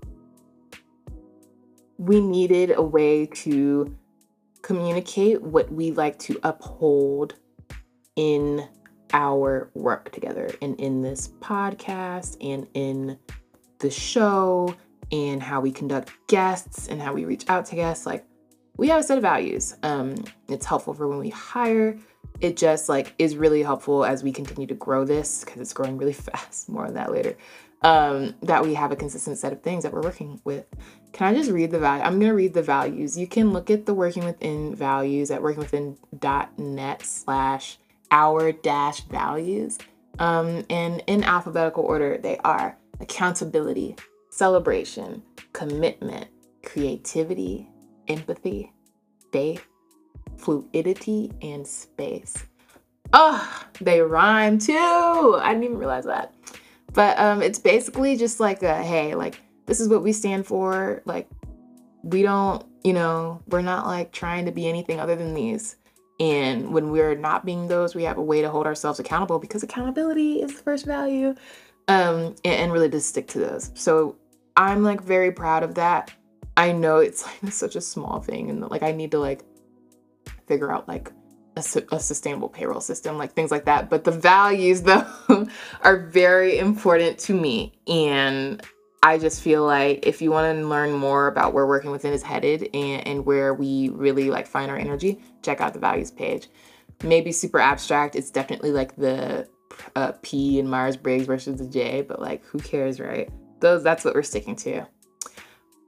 we 1.97 2.19
needed 2.19 2.73
a 2.75 2.81
way 2.81 3.27
to 3.27 3.95
communicate 4.61 5.41
what 5.41 5.71
we 5.71 5.91
like 5.91 6.17
to 6.19 6.39
uphold 6.43 7.35
in 8.15 8.67
our 9.13 9.69
work 9.75 10.11
together 10.11 10.49
and 10.61 10.79
in 10.79 11.01
this 11.01 11.29
podcast 11.39 12.37
and 12.41 12.67
in 12.73 13.17
the 13.79 13.89
show 13.89 14.73
and 15.11 15.43
how 15.43 15.61
we 15.61 15.71
conduct 15.71 16.11
guests 16.27 16.87
and 16.87 17.01
how 17.01 17.13
we 17.13 17.25
reach 17.25 17.45
out 17.47 17.65
to 17.65 17.75
guests. 17.75 18.05
Like, 18.05 18.25
we 18.77 18.87
have 18.89 18.99
a 18.99 19.03
set 19.03 19.17
of 19.17 19.21
values. 19.21 19.75
Um, 19.83 20.15
it's 20.49 20.65
helpful 20.65 20.93
for 20.93 21.07
when 21.07 21.19
we 21.19 21.29
hire. 21.29 21.97
It 22.41 22.57
just 22.57 22.89
like 22.89 23.13
is 23.19 23.37
really 23.37 23.63
helpful 23.63 24.03
as 24.03 24.23
we 24.23 24.31
continue 24.31 24.67
to 24.67 24.73
grow 24.73 25.05
this 25.05 25.43
because 25.43 25.61
it's 25.61 25.73
growing 25.73 25.97
really 25.97 26.13
fast. 26.13 26.69
More 26.69 26.87
on 26.87 26.93
that 26.95 27.11
later. 27.11 27.37
Um, 27.81 28.35
that 28.41 28.63
we 28.63 28.75
have 28.75 28.93
a 28.93 28.95
consistent 28.95 29.37
set 29.37 29.51
of 29.51 29.61
things 29.61 29.83
that 29.83 29.91
we're 29.91 30.01
working 30.01 30.39
with. 30.45 30.65
Can 31.11 31.33
I 31.33 31.37
just 31.37 31.51
read 31.51 31.71
the 31.71 31.79
value? 31.79 32.03
I'm 32.03 32.17
gonna 32.17 32.33
read 32.33 32.53
the 32.53 32.63
values. 32.63 33.17
You 33.17 33.27
can 33.27 33.51
look 33.51 33.69
at 33.69 33.85
the 33.85 33.93
working 33.93 34.23
within 34.23 34.73
values 34.73 35.31
at 35.31 35.41
workingwithin.net 35.41 37.01
slash 37.03 37.77
our 38.09 38.51
dash 38.53 39.01
values. 39.01 39.79
Um, 40.19 40.63
and 40.69 41.03
in 41.07 41.23
alphabetical 41.23 41.83
order, 41.83 42.17
they 42.17 42.37
are 42.37 42.77
accountability, 43.01 43.97
celebration, 44.29 45.23
commitment, 45.51 46.27
creativity, 46.63 47.67
empathy, 48.07 48.71
faith, 49.31 49.65
fluidity, 50.37 51.31
and 51.41 51.65
space. 51.67 52.35
Oh, 53.13 53.63
they 53.81 54.01
rhyme 54.01 54.57
too. 54.59 55.39
I 55.41 55.49
didn't 55.53 55.63
even 55.65 55.77
realize 55.77 56.05
that. 56.05 56.33
But 56.93 57.19
um, 57.19 57.41
it's 57.41 57.59
basically 57.59 58.17
just 58.17 58.39
like 58.39 58.63
a 58.63 58.83
hey, 58.83 59.15
like 59.15 59.39
this 59.65 59.79
is 59.79 59.89
what 59.89 60.03
we 60.03 60.13
stand 60.13 60.45
for. 60.45 61.01
Like 61.05 61.29
we 62.03 62.23
don't, 62.23 62.65
you 62.83 62.93
know, 62.93 63.41
we're 63.49 63.61
not 63.61 63.85
like 63.87 64.11
trying 64.11 64.45
to 64.45 64.51
be 64.51 64.67
anything 64.67 64.99
other 64.99 65.15
than 65.15 65.33
these. 65.33 65.77
And 66.19 66.73
when 66.73 66.91
we're 66.91 67.15
not 67.15 67.45
being 67.45 67.67
those, 67.67 67.95
we 67.95 68.03
have 68.03 68.17
a 68.17 68.21
way 68.23 68.41
to 68.41 68.49
hold 68.49 68.65
ourselves 68.67 68.99
accountable 68.99 69.39
because 69.39 69.63
accountability 69.63 70.41
is 70.41 70.55
the 70.55 70.63
first 70.63 70.85
value. 70.85 71.35
um, 71.87 72.35
and, 72.45 72.55
and 72.55 72.73
really 72.73 72.89
to 72.89 73.01
stick 73.01 73.27
to 73.29 73.39
those. 73.39 73.71
So 73.75 74.15
I'm 74.55 74.83
like 74.83 75.01
very 75.01 75.31
proud 75.31 75.63
of 75.63 75.75
that. 75.75 76.13
I 76.55 76.71
know 76.71 76.97
it's 76.97 77.25
like 77.43 77.53
such 77.53 77.75
a 77.75 77.81
small 77.81 78.21
thing, 78.21 78.49
and 78.49 78.61
like 78.61 78.83
I 78.83 78.91
need 78.91 79.11
to 79.11 79.19
like 79.19 79.43
figure 80.47 80.71
out 80.71 80.87
like 80.87 81.11
a, 81.55 81.63
a, 81.91 81.99
sustainable 81.99 82.49
payroll 82.49 82.81
system, 82.81 83.17
like 83.17 83.33
things 83.33 83.51
like 83.51 83.65
that. 83.65 83.89
But 83.89 84.03
the 84.03 84.11
values, 84.11 84.81
though, 84.83 85.47
are 85.81 86.07
very 86.07 86.57
important 86.57 87.17
to 87.19 87.33
me. 87.33 87.73
And 87.87 88.61
I 89.03 89.17
just 89.17 89.41
feel 89.41 89.65
like 89.65 90.05
if 90.05 90.21
you 90.21 90.31
want 90.31 90.57
to 90.57 90.65
learn 90.65 90.93
more 90.93 91.27
about 91.27 91.53
where 91.53 91.67
working 91.67 91.91
within 91.91 92.13
is 92.13 92.23
headed 92.23 92.69
and, 92.73 93.05
and 93.07 93.25
where 93.25 93.53
we 93.53 93.89
really 93.89 94.29
like 94.29 94.47
find 94.47 94.71
our 94.71 94.77
energy, 94.77 95.21
check 95.41 95.61
out 95.61 95.73
the 95.73 95.79
values 95.79 96.11
page. 96.11 96.47
Maybe 97.03 97.31
super 97.31 97.59
abstract. 97.59 98.15
It's 98.15 98.31
definitely 98.31 98.71
like 98.71 98.95
the 98.95 99.47
uh, 99.95 100.13
P 100.21 100.59
in 100.59 100.69
Myers 100.69 100.95
Briggs 100.95 101.25
versus 101.25 101.59
the 101.59 101.67
J, 101.67 102.01
but 102.01 102.21
like 102.21 102.45
who 102.45 102.59
cares, 102.59 102.99
right? 102.99 103.29
Those 103.59 103.83
that's 103.83 104.05
what 104.05 104.15
we're 104.15 104.23
sticking 104.23 104.55
to. 104.57 104.85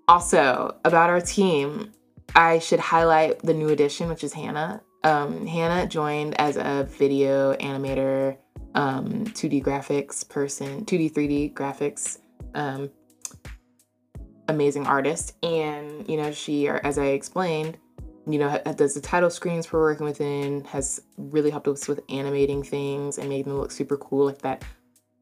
Also, 0.07 0.75
about 0.85 1.09
our 1.09 1.21
team, 1.21 1.91
I 2.35 2.59
should 2.59 2.79
highlight 2.79 3.39
the 3.39 3.53
new 3.53 3.69
addition, 3.69 4.07
which 4.07 4.23
is 4.23 4.33
Hannah. 4.33 4.81
Um, 5.03 5.47
Hannah 5.47 5.87
joined 5.87 6.39
as 6.39 6.57
a 6.57 6.87
video 6.97 7.55
animator, 7.55 8.37
um, 8.75 9.25
2D 9.25 9.63
graphics 9.63 10.27
person, 10.27 10.85
2D, 10.85 11.13
3D 11.13 11.53
graphics, 11.53 12.19
um, 12.53 12.89
amazing 14.47 14.85
artist. 14.85 15.35
And, 15.43 16.07
you 16.07 16.17
know, 16.17 16.31
she, 16.31 16.67
as 16.67 16.97
I 16.97 17.07
explained, 17.07 17.77
you 18.27 18.39
know, 18.39 18.59
does 18.75 18.95
the 18.95 19.01
title 19.01 19.29
screens 19.29 19.65
for 19.65 19.79
Working 19.79 20.05
Within, 20.05 20.65
has 20.65 21.01
really 21.17 21.51
helped 21.51 21.67
us 21.67 21.87
with 21.87 22.01
animating 22.09 22.63
things 22.63 23.17
and 23.17 23.29
making 23.29 23.51
them 23.51 23.59
look 23.59 23.71
super 23.71 23.97
cool, 23.97 24.25
like 24.25 24.39
that 24.39 24.63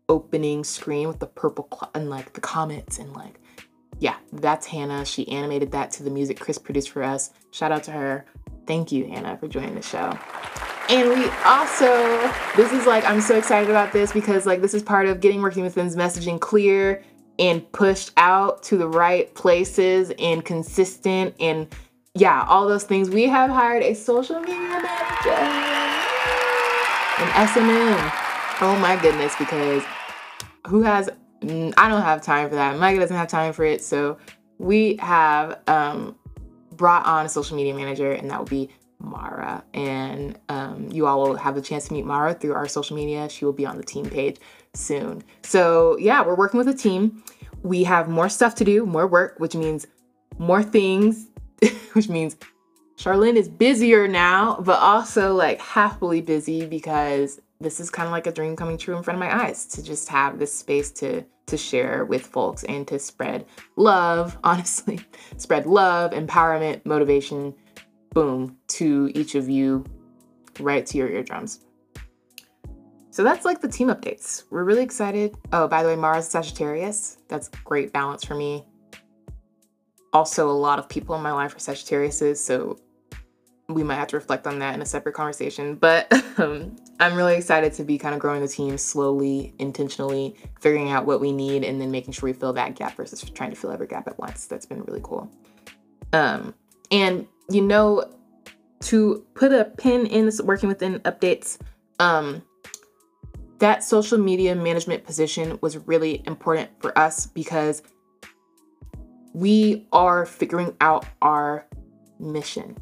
opening 0.10 0.64
screen 0.64 1.08
with 1.08 1.20
the 1.20 1.28
purple 1.28 1.68
cl- 1.74 1.92
and 1.94 2.10
like 2.10 2.34
the 2.34 2.42
comments 2.42 3.00
and 3.00 3.14
like, 3.14 3.40
yeah, 4.00 4.16
that's 4.32 4.66
Hannah. 4.68 5.06
She 5.06 5.28
animated 5.30 5.72
that 5.72 5.92
to 5.92 6.04
the 6.04 6.10
music 6.10 6.40
Chris 6.40 6.58
produced 6.58 6.90
for 6.90 7.04
us. 7.04 7.32
Shout 7.52 7.72
out 7.72 7.84
to 7.84 7.92
her. 7.92 8.26
Thank 8.66 8.92
you, 8.92 9.06
Hannah, 9.06 9.38
for 9.38 9.48
joining 9.48 9.76
the 9.76 9.82
show. 9.82 10.18
And 10.90 11.10
we 11.10 11.30
also, 11.46 12.32
this 12.56 12.72
is 12.74 12.86
like, 12.86 13.06
I'm 13.06 13.22
so 13.22 13.38
excited 13.38 13.70
about 13.70 13.94
this 13.94 14.12
because, 14.12 14.46
like, 14.46 14.62
this 14.62 14.74
is 14.74 14.84
part 14.84 15.08
of 15.08 15.22
getting 15.22 15.42
Working 15.42 15.64
Within's 15.64 15.96
messaging 15.96 16.40
clear 16.40 17.04
and 17.40 17.70
pushed 17.72 18.12
out 18.18 18.62
to 18.64 18.78
the 18.78 18.88
right 18.88 19.34
places 19.34 20.12
and 20.20 20.44
consistent 20.44 21.36
and, 21.40 21.74
yeah, 22.14 22.46
all 22.48 22.68
those 22.68 22.84
things. 22.84 23.10
We 23.10 23.28
have 23.28 23.50
hired 23.50 23.82
a 23.84 23.94
social 23.94 24.40
media 24.40 24.56
manager, 24.56 25.32
an 27.20 27.48
SMM. 27.48 28.12
Oh 28.62 28.78
my 28.80 28.98
goodness, 29.02 29.36
because 29.38 29.84
who 30.68 30.84
has, 30.84 31.10
I 31.44 31.90
don't 31.90 32.02
have 32.02 32.22
time 32.22 32.50
for 32.50 32.56
that. 32.56 32.78
Micah 32.78 33.00
doesn't 33.00 33.16
have 33.16 33.28
time 33.28 33.54
for 33.54 33.66
it. 33.66 33.84
So 33.84 34.18
we 34.58 34.98
have 35.02 35.60
um, 35.68 36.16
brought 36.72 37.06
on 37.06 37.26
a 37.26 37.30
social 37.30 37.58
media 37.58 37.74
manager, 37.74 38.12
and 38.12 38.30
that 38.30 38.40
will 38.40 38.46
be 38.46 38.70
Mara. 39.00 39.64
And 39.74 40.40
um, 40.50 40.90
you 40.92 41.06
all 41.06 41.22
will 41.22 41.36
have 41.36 41.56
the 41.56 41.62
chance 41.62 41.88
to 41.88 41.94
meet 41.94 42.06
Mara 42.06 42.34
through 42.34 42.54
our 42.54 42.68
social 42.68 42.96
media. 42.96 43.30
She 43.30 43.46
will 43.46 43.54
be 43.54 43.66
on 43.66 43.78
the 43.78 43.84
team 43.84 44.10
page 44.10 44.38
soon. 44.74 45.24
So, 45.44 45.98
yeah, 45.98 46.26
we're 46.26 46.36
working 46.36 46.58
with 46.58 46.68
a 46.68 46.74
team. 46.74 47.24
We 47.62 47.84
have 47.84 48.10
more 48.10 48.30
stuff 48.30 48.56
to 48.56 48.64
do, 48.64 48.86
more 48.86 49.08
work, 49.08 49.36
which 49.40 49.56
means 49.56 49.88
more 50.38 50.64
things, 50.64 51.28
which 51.94 52.10
means 52.10 52.36
Charlene 52.98 53.36
is 53.36 53.50
busier 53.50 54.08
now, 54.08 54.58
but 54.62 54.80
also 54.80 55.34
like 55.34 55.60
happily 55.60 56.22
busy 56.22 56.66
because 56.66 57.42
this 57.64 57.80
is 57.80 57.90
kind 57.90 58.08
of 58.08 58.12
like 58.12 58.28
a 58.28 58.32
dream 58.32 58.56
coming 58.56 58.78
true 58.78 58.96
in 58.98 59.04
front 59.04 59.16
of 59.16 59.20
my 59.20 59.44
eyes 59.46 59.66
to 59.68 59.84
just 59.84 60.10
have 60.10 60.40
this 60.40 60.54
space 60.54 60.92
to 60.92 61.24
to 61.46 61.58
share 61.58 62.06
with 62.06 62.26
folks 62.26 62.64
and 62.64 62.88
to 62.88 62.98
spread 62.98 63.46
love, 63.76 64.38
honestly, 64.44 65.00
spread 65.38 65.66
love, 65.66 66.12
empowerment, 66.12 66.86
motivation, 66.86 67.54
boom, 68.14 68.58
to 68.68 69.12
each 69.14 69.36
of 69.36 69.50
you 69.50 69.84
right 70.60 70.86
to 70.86 70.98
your 70.98 71.10
eardrums. 71.10 71.66
So 73.10 73.24
that's 73.24 73.46
like 73.46 73.62
the 73.62 73.68
team 73.68 73.90
updates. 73.90 74.44
We're 74.50 74.64
really 74.64 74.82
excited. 74.82 75.36
Oh, 75.52 75.68
by 75.68 75.84
the 75.84 75.90
way, 75.90 75.96
Mars 75.96 76.28
Sagittarius. 76.28 77.18
That's 77.28 77.48
great 77.50 77.94
balance 77.94 78.24
for 78.24 78.36
me. 78.36 78.66
Also, 80.14 80.50
a 80.50 80.52
lot 80.52 80.80
of 80.80 80.90
people 80.90 81.16
in 81.16 81.22
my 81.22 81.32
life 81.32 81.56
are 81.56 81.60
Sagittariuses, 81.60 82.38
so 82.38 82.78
we 83.74 83.84
might 83.84 83.96
have 83.96 84.08
to 84.10 84.16
reflect 84.16 84.48
on 84.48 84.60
that 84.60 84.74
in 84.76 84.82
a 84.82 84.86
separate 84.86 85.14
conversation. 85.14 85.76
But 85.76 86.12
um, 86.38 86.76
I'm 87.00 87.16
really 87.16 87.36
excited 87.36 87.74
to 87.74 87.84
be 87.84 87.98
kind 87.98 88.14
of 88.14 88.20
growing 88.20 88.42
the 88.42 88.48
team 88.48 88.78
slowly, 88.78 89.54
intentionally, 89.60 90.36
figuring 90.60 90.92
out 90.92 91.06
what 91.06 91.22
we 91.22 91.32
need, 91.32 91.64
and 91.64 91.80
then 91.82 91.92
making 91.92 92.14
sure 92.14 92.30
we 92.30 92.34
fill 92.34 92.54
that 92.54 92.76
gap 92.76 92.96
versus 92.96 93.22
trying 93.32 93.50
to 93.50 93.56
fill 93.56 93.72
every 93.72 93.88
gap 93.88 94.08
at 94.08 94.18
once. 94.18 94.46
That's 94.46 94.66
been 94.66 94.84
really 94.84 95.02
cool. 95.04 95.30
Um, 96.12 96.54
and 96.92 97.28
you 97.50 97.62
know, 97.62 98.10
to 98.82 99.26
put 99.34 99.52
a 99.52 99.66
pin 99.66 100.06
in 100.06 100.26
this 100.26 100.42
working 100.42 100.70
within 100.70 101.00
updates, 101.00 101.58
um, 102.00 102.44
that 103.60 103.84
social 103.84 104.18
media 104.18 104.56
management 104.56 105.06
position 105.06 105.58
was 105.62 105.78
really 105.88 106.22
important 106.26 106.70
for 106.80 106.98
us 106.98 107.28
because 107.28 107.82
we 109.34 109.88
are 109.92 110.26
figuring 110.26 110.76
out 110.82 111.06
our 111.22 111.66
mission 112.20 112.78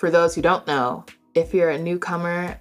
for 0.00 0.10
those 0.10 0.34
who 0.34 0.40
don't 0.40 0.66
know, 0.66 1.04
if 1.34 1.52
you're 1.52 1.68
a 1.68 1.78
newcomer, 1.78 2.58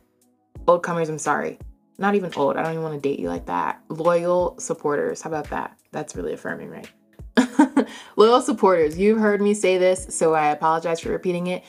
old 0.68 0.84
comers, 0.84 1.08
I'm 1.08 1.18
sorry. 1.18 1.58
Not 1.98 2.16
even 2.16 2.34
old. 2.36 2.58
I 2.58 2.64
don't 2.64 2.74
even 2.74 2.84
want 2.84 3.02
to 3.02 3.10
date 3.10 3.18
you 3.18 3.30
like 3.30 3.46
that. 3.46 3.82
Loyal 3.88 4.60
supporters. 4.60 5.22
How 5.22 5.30
about 5.30 5.50
that? 5.50 5.80
That's 5.94 6.18
really 6.18 6.34
affirming, 6.34 6.70
right? 6.70 6.92
Loyal 8.18 8.42
supporters. 8.42 8.98
You've 8.98 9.20
heard 9.20 9.42
me 9.42 9.54
say 9.54 9.78
this, 9.78 10.08
so 10.10 10.34
I 10.34 10.48
apologize 10.48 11.00
for 11.00 11.12
repeating 11.12 11.48
it. 11.48 11.64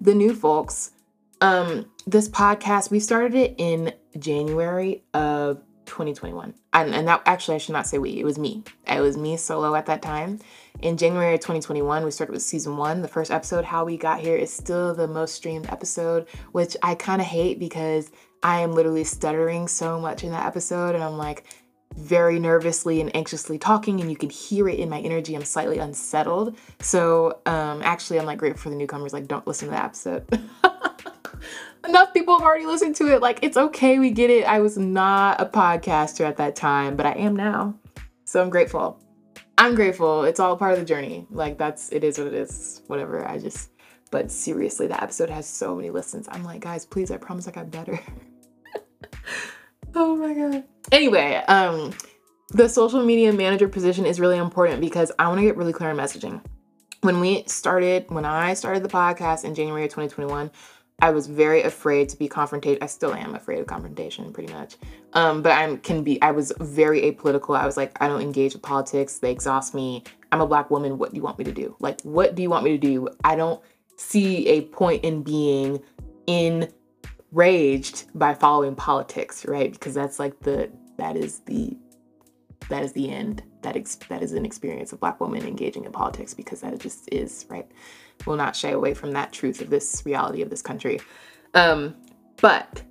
The 0.00 0.14
new 0.14 0.32
folks, 0.32 0.92
um, 1.40 1.90
this 2.06 2.28
podcast, 2.28 2.92
we 2.92 3.00
started 3.00 3.34
it 3.34 3.56
in 3.58 3.92
January 4.20 5.02
of 5.12 5.60
2021. 5.86 6.54
And, 6.72 6.94
and 6.94 7.08
that 7.08 7.22
actually, 7.26 7.54
I 7.54 7.58
should 7.58 7.72
not 7.72 7.86
say 7.86 7.98
we, 7.98 8.18
it 8.18 8.24
was 8.24 8.38
me. 8.38 8.62
It 8.86 9.00
was 9.00 9.16
me 9.16 9.36
solo 9.36 9.74
at 9.74 9.86
that 9.86 10.02
time. 10.02 10.40
In 10.80 10.96
January 10.96 11.38
2021, 11.38 12.04
we 12.04 12.10
started 12.10 12.32
with 12.32 12.42
season 12.42 12.76
one. 12.76 13.02
The 13.02 13.08
first 13.08 13.30
episode, 13.30 13.64
How 13.64 13.84
We 13.84 13.96
Got 13.96 14.20
Here, 14.20 14.36
is 14.36 14.52
still 14.52 14.94
the 14.94 15.08
most 15.08 15.34
streamed 15.34 15.66
episode, 15.70 16.26
which 16.52 16.76
I 16.82 16.94
kind 16.94 17.20
of 17.20 17.26
hate 17.26 17.58
because 17.58 18.10
I 18.42 18.60
am 18.60 18.72
literally 18.72 19.04
stuttering 19.04 19.68
so 19.68 19.98
much 19.98 20.22
in 20.22 20.32
that 20.32 20.46
episode. 20.46 20.94
And 20.94 21.02
I'm 21.02 21.16
like, 21.16 21.44
very 21.96 22.38
nervously 22.38 23.00
and 23.00 23.14
anxiously 23.16 23.58
talking 23.58 24.00
and 24.00 24.10
you 24.10 24.16
can 24.16 24.28
hear 24.28 24.68
it 24.68 24.78
in 24.78 24.88
my 24.90 25.00
energy 25.00 25.34
i'm 25.34 25.44
slightly 25.44 25.78
unsettled 25.78 26.54
so 26.78 27.38
um 27.46 27.80
actually 27.82 28.18
i'm 28.18 28.26
like 28.26 28.38
grateful 28.38 28.64
for 28.64 28.70
the 28.70 28.76
newcomers 28.76 29.14
like 29.14 29.26
don't 29.26 29.46
listen 29.46 29.68
to 29.68 29.72
the 29.72 29.82
episode 29.82 30.26
enough 31.88 32.12
people 32.12 32.36
have 32.36 32.44
already 32.44 32.66
listened 32.66 32.94
to 32.96 33.12
it 33.12 33.20
like 33.20 33.38
it's 33.42 33.56
okay 33.56 33.98
we 33.98 34.10
get 34.10 34.30
it 34.30 34.44
i 34.44 34.60
was 34.60 34.76
not 34.76 35.40
a 35.40 35.46
podcaster 35.46 36.24
at 36.24 36.36
that 36.36 36.56
time 36.56 36.96
but 36.96 37.06
i 37.06 37.12
am 37.12 37.34
now 37.34 37.74
so 38.24 38.42
i'm 38.42 38.50
grateful 38.50 39.00
I'm 39.58 39.74
grateful. 39.74 40.24
It's 40.24 40.38
all 40.38 40.56
part 40.56 40.74
of 40.74 40.78
the 40.78 40.84
journey. 40.84 41.26
Like 41.30 41.56
that's 41.58 41.90
it 41.92 42.04
is 42.04 42.18
what 42.18 42.26
it 42.26 42.34
is. 42.34 42.82
Whatever. 42.88 43.26
I 43.26 43.38
just 43.38 43.70
but 44.10 44.30
seriously, 44.30 44.86
the 44.86 45.02
episode 45.02 45.30
has 45.30 45.46
so 45.46 45.74
many 45.74 45.90
listens. 45.90 46.28
I'm 46.30 46.44
like, 46.44 46.60
guys, 46.60 46.86
please, 46.86 47.10
I 47.10 47.16
promise 47.16 47.48
I 47.48 47.50
got 47.50 47.70
better. 47.70 47.98
oh 49.94 50.16
my 50.16 50.34
god. 50.34 50.64
Anyway, 50.92 51.36
um 51.48 51.94
the 52.50 52.68
social 52.68 53.04
media 53.04 53.32
manager 53.32 53.68
position 53.68 54.06
is 54.06 54.20
really 54.20 54.38
important 54.38 54.80
because 54.80 55.10
I 55.18 55.26
want 55.28 55.40
to 55.40 55.46
get 55.46 55.56
really 55.56 55.72
clear 55.72 55.90
on 55.90 55.96
messaging. 55.96 56.42
When 57.00 57.20
we 57.20 57.44
started, 57.46 58.06
when 58.08 58.24
I 58.24 58.54
started 58.54 58.82
the 58.82 58.88
podcast 58.88 59.44
in 59.44 59.54
January 59.54 59.84
of 59.84 59.90
2021, 59.90 60.50
I 61.00 61.10
was 61.10 61.26
very 61.26 61.62
afraid 61.62 62.08
to 62.10 62.16
be 62.16 62.26
confronted. 62.26 62.78
I 62.80 62.86
still 62.86 63.12
am 63.12 63.34
afraid 63.34 63.60
of 63.60 63.66
confrontation, 63.66 64.32
pretty 64.32 64.50
much. 64.52 64.76
Um, 65.12 65.42
but 65.42 65.52
I 65.52 65.76
can 65.76 66.02
be. 66.02 66.20
I 66.22 66.30
was 66.30 66.52
very 66.58 67.02
apolitical. 67.02 67.56
I 67.56 67.66
was 67.66 67.76
like, 67.76 67.96
I 68.00 68.08
don't 68.08 68.22
engage 68.22 68.54
with 68.54 68.62
politics. 68.62 69.18
They 69.18 69.30
exhaust 69.30 69.74
me. 69.74 70.04
I'm 70.32 70.40
a 70.40 70.46
black 70.46 70.70
woman. 70.70 70.96
What 70.96 71.10
do 71.10 71.16
you 71.16 71.22
want 71.22 71.38
me 71.38 71.44
to 71.44 71.52
do? 71.52 71.76
Like, 71.80 72.00
what 72.02 72.34
do 72.34 72.42
you 72.42 72.48
want 72.48 72.64
me 72.64 72.70
to 72.70 72.78
do? 72.78 73.08
I 73.24 73.36
don't 73.36 73.62
see 73.96 74.48
a 74.48 74.62
point 74.62 75.04
in 75.04 75.22
being 75.22 75.82
enraged 76.26 78.06
by 78.14 78.32
following 78.32 78.74
politics, 78.74 79.44
right? 79.44 79.72
Because 79.72 79.92
that's 79.92 80.18
like 80.18 80.40
the 80.40 80.70
that 80.96 81.14
is 81.14 81.40
the 81.40 81.76
that 82.70 82.82
is 82.82 82.94
the 82.94 83.10
end. 83.10 83.42
That 83.60 83.76
ex- 83.76 83.98
that 84.08 84.22
is 84.22 84.32
an 84.32 84.46
experience 84.46 84.92
of 84.92 85.00
black 85.00 85.20
women 85.20 85.46
engaging 85.46 85.84
in 85.84 85.92
politics 85.92 86.32
because 86.32 86.62
that 86.62 86.78
just 86.78 87.06
is 87.12 87.44
right 87.50 87.70
will 88.24 88.36
not 88.36 88.56
shy 88.56 88.70
away 88.70 88.94
from 88.94 89.12
that 89.12 89.32
truth 89.32 89.60
of 89.60 89.70
this 89.70 90.02
reality 90.06 90.42
of 90.42 90.50
this 90.50 90.62
country. 90.62 91.00
Um, 91.54 91.96
but 92.40 92.82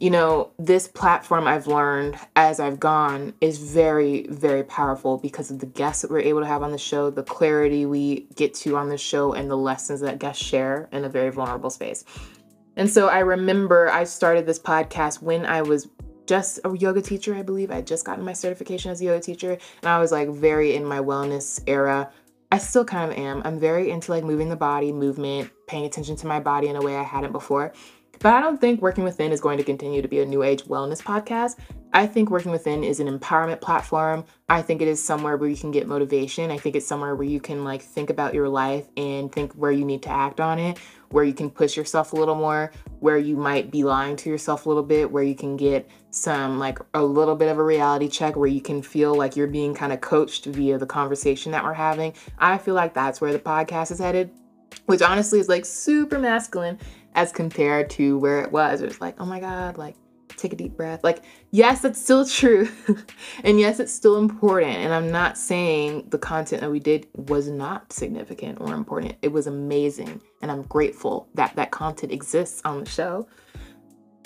you 0.00 0.10
know, 0.10 0.52
this 0.60 0.86
platform 0.86 1.48
I've 1.48 1.66
learned 1.66 2.16
as 2.36 2.60
I've 2.60 2.78
gone 2.78 3.34
is 3.40 3.58
very, 3.58 4.28
very 4.28 4.62
powerful 4.62 5.18
because 5.18 5.50
of 5.50 5.58
the 5.58 5.66
guests 5.66 6.02
that 6.02 6.10
we're 6.10 6.20
able 6.20 6.38
to 6.38 6.46
have 6.46 6.62
on 6.62 6.70
the 6.70 6.78
show, 6.78 7.10
the 7.10 7.24
clarity 7.24 7.84
we 7.84 8.28
get 8.36 8.54
to 8.54 8.76
on 8.76 8.90
the 8.90 8.96
show, 8.96 9.32
and 9.32 9.50
the 9.50 9.56
lessons 9.56 10.00
that 10.02 10.20
guests 10.20 10.44
share 10.44 10.88
in 10.92 11.04
a 11.04 11.08
very 11.08 11.30
vulnerable 11.30 11.68
space. 11.68 12.04
And 12.76 12.88
so 12.88 13.08
I 13.08 13.18
remember 13.18 13.90
I 13.90 14.04
started 14.04 14.46
this 14.46 14.60
podcast 14.60 15.20
when 15.20 15.44
I 15.44 15.62
was 15.62 15.88
just 16.26 16.60
a 16.64 16.76
yoga 16.76 17.02
teacher, 17.02 17.34
I 17.34 17.42
believe. 17.42 17.72
I 17.72 17.76
had 17.76 17.86
just 17.88 18.04
gotten 18.04 18.24
my 18.24 18.34
certification 18.34 18.92
as 18.92 19.00
a 19.00 19.04
yoga 19.06 19.20
teacher, 19.20 19.58
and 19.82 19.90
I 19.90 19.98
was 19.98 20.12
like 20.12 20.28
very 20.28 20.76
in 20.76 20.84
my 20.84 21.00
wellness 21.00 21.60
era. 21.66 22.08
I 22.50 22.58
still 22.58 22.84
kind 22.84 23.10
of 23.12 23.18
am. 23.18 23.42
I'm 23.44 23.58
very 23.58 23.90
into 23.90 24.10
like 24.10 24.24
moving 24.24 24.48
the 24.48 24.56
body, 24.56 24.92
movement, 24.92 25.50
paying 25.66 25.84
attention 25.84 26.16
to 26.16 26.26
my 26.26 26.40
body 26.40 26.68
in 26.68 26.76
a 26.76 26.80
way 26.80 26.96
I 26.96 27.02
hadn't 27.02 27.32
before. 27.32 27.72
But 28.20 28.34
I 28.34 28.40
don't 28.40 28.60
think 28.60 28.82
Working 28.82 29.04
Within 29.04 29.30
is 29.30 29.40
going 29.40 29.58
to 29.58 29.64
continue 29.64 30.02
to 30.02 30.08
be 30.08 30.20
a 30.20 30.26
new 30.26 30.42
age 30.42 30.64
wellness 30.64 31.00
podcast. 31.00 31.56
I 31.92 32.06
think 32.06 32.30
Working 32.30 32.50
Within 32.50 32.82
is 32.82 33.00
an 33.00 33.06
empowerment 33.06 33.60
platform. 33.60 34.24
I 34.48 34.62
think 34.62 34.82
it 34.82 34.88
is 34.88 35.02
somewhere 35.02 35.36
where 35.36 35.48
you 35.48 35.56
can 35.56 35.70
get 35.70 35.86
motivation. 35.86 36.50
I 36.50 36.58
think 36.58 36.74
it's 36.74 36.86
somewhere 36.86 37.14
where 37.14 37.28
you 37.28 37.40
can 37.40 37.64
like 37.64 37.82
think 37.82 38.10
about 38.10 38.34
your 38.34 38.48
life 38.48 38.88
and 38.96 39.30
think 39.30 39.52
where 39.52 39.70
you 39.70 39.84
need 39.84 40.02
to 40.02 40.10
act 40.10 40.40
on 40.40 40.58
it, 40.58 40.78
where 41.10 41.24
you 41.24 41.32
can 41.32 41.50
push 41.50 41.76
yourself 41.76 42.12
a 42.12 42.16
little 42.16 42.34
more, 42.34 42.72
where 43.00 43.18
you 43.18 43.36
might 43.36 43.70
be 43.70 43.84
lying 43.84 44.16
to 44.16 44.30
yourself 44.30 44.66
a 44.66 44.68
little 44.68 44.82
bit, 44.82 45.10
where 45.10 45.22
you 45.22 45.34
can 45.34 45.56
get 45.56 45.88
some 46.10 46.58
like 46.58 46.78
a 46.94 47.02
little 47.02 47.36
bit 47.36 47.48
of 47.48 47.58
a 47.58 47.62
reality 47.62 48.08
check, 48.08 48.36
where 48.36 48.48
you 48.48 48.60
can 48.60 48.82
feel 48.82 49.14
like 49.14 49.36
you're 49.36 49.46
being 49.46 49.74
kind 49.74 49.92
of 49.92 50.00
coached 50.00 50.46
via 50.46 50.78
the 50.78 50.86
conversation 50.86 51.52
that 51.52 51.64
we're 51.64 51.72
having. 51.72 52.14
I 52.38 52.58
feel 52.58 52.74
like 52.74 52.94
that's 52.94 53.20
where 53.20 53.32
the 53.32 53.38
podcast 53.38 53.90
is 53.90 53.98
headed 53.98 54.30
which 54.86 55.02
honestly 55.02 55.38
is 55.38 55.48
like 55.48 55.64
super 55.64 56.18
masculine 56.18 56.78
as 57.14 57.32
compared 57.32 57.90
to 57.90 58.18
where 58.18 58.40
it 58.40 58.52
was. 58.52 58.80
It 58.80 58.86
was 58.86 59.00
like, 59.00 59.20
oh 59.20 59.26
my 59.26 59.40
God, 59.40 59.78
like 59.78 59.96
take 60.38 60.52
a 60.52 60.56
deep 60.56 60.76
breath. 60.76 61.04
Like, 61.04 61.22
yes, 61.50 61.82
that's 61.82 62.00
still 62.00 62.26
true. 62.26 62.68
and 63.44 63.60
yes, 63.60 63.80
it's 63.80 63.92
still 63.92 64.18
important. 64.18 64.76
And 64.76 64.94
I'm 64.94 65.10
not 65.10 65.36
saying 65.36 66.08
the 66.08 66.18
content 66.18 66.62
that 66.62 66.70
we 66.70 66.80
did 66.80 67.06
was 67.14 67.48
not 67.48 67.92
significant 67.92 68.60
or 68.60 68.74
important. 68.74 69.16
It 69.22 69.32
was 69.32 69.46
amazing. 69.46 70.20
And 70.42 70.50
I'm 70.50 70.62
grateful 70.62 71.28
that 71.34 71.56
that 71.56 71.70
content 71.70 72.12
exists 72.12 72.62
on 72.64 72.84
the 72.84 72.90
show. 72.90 73.28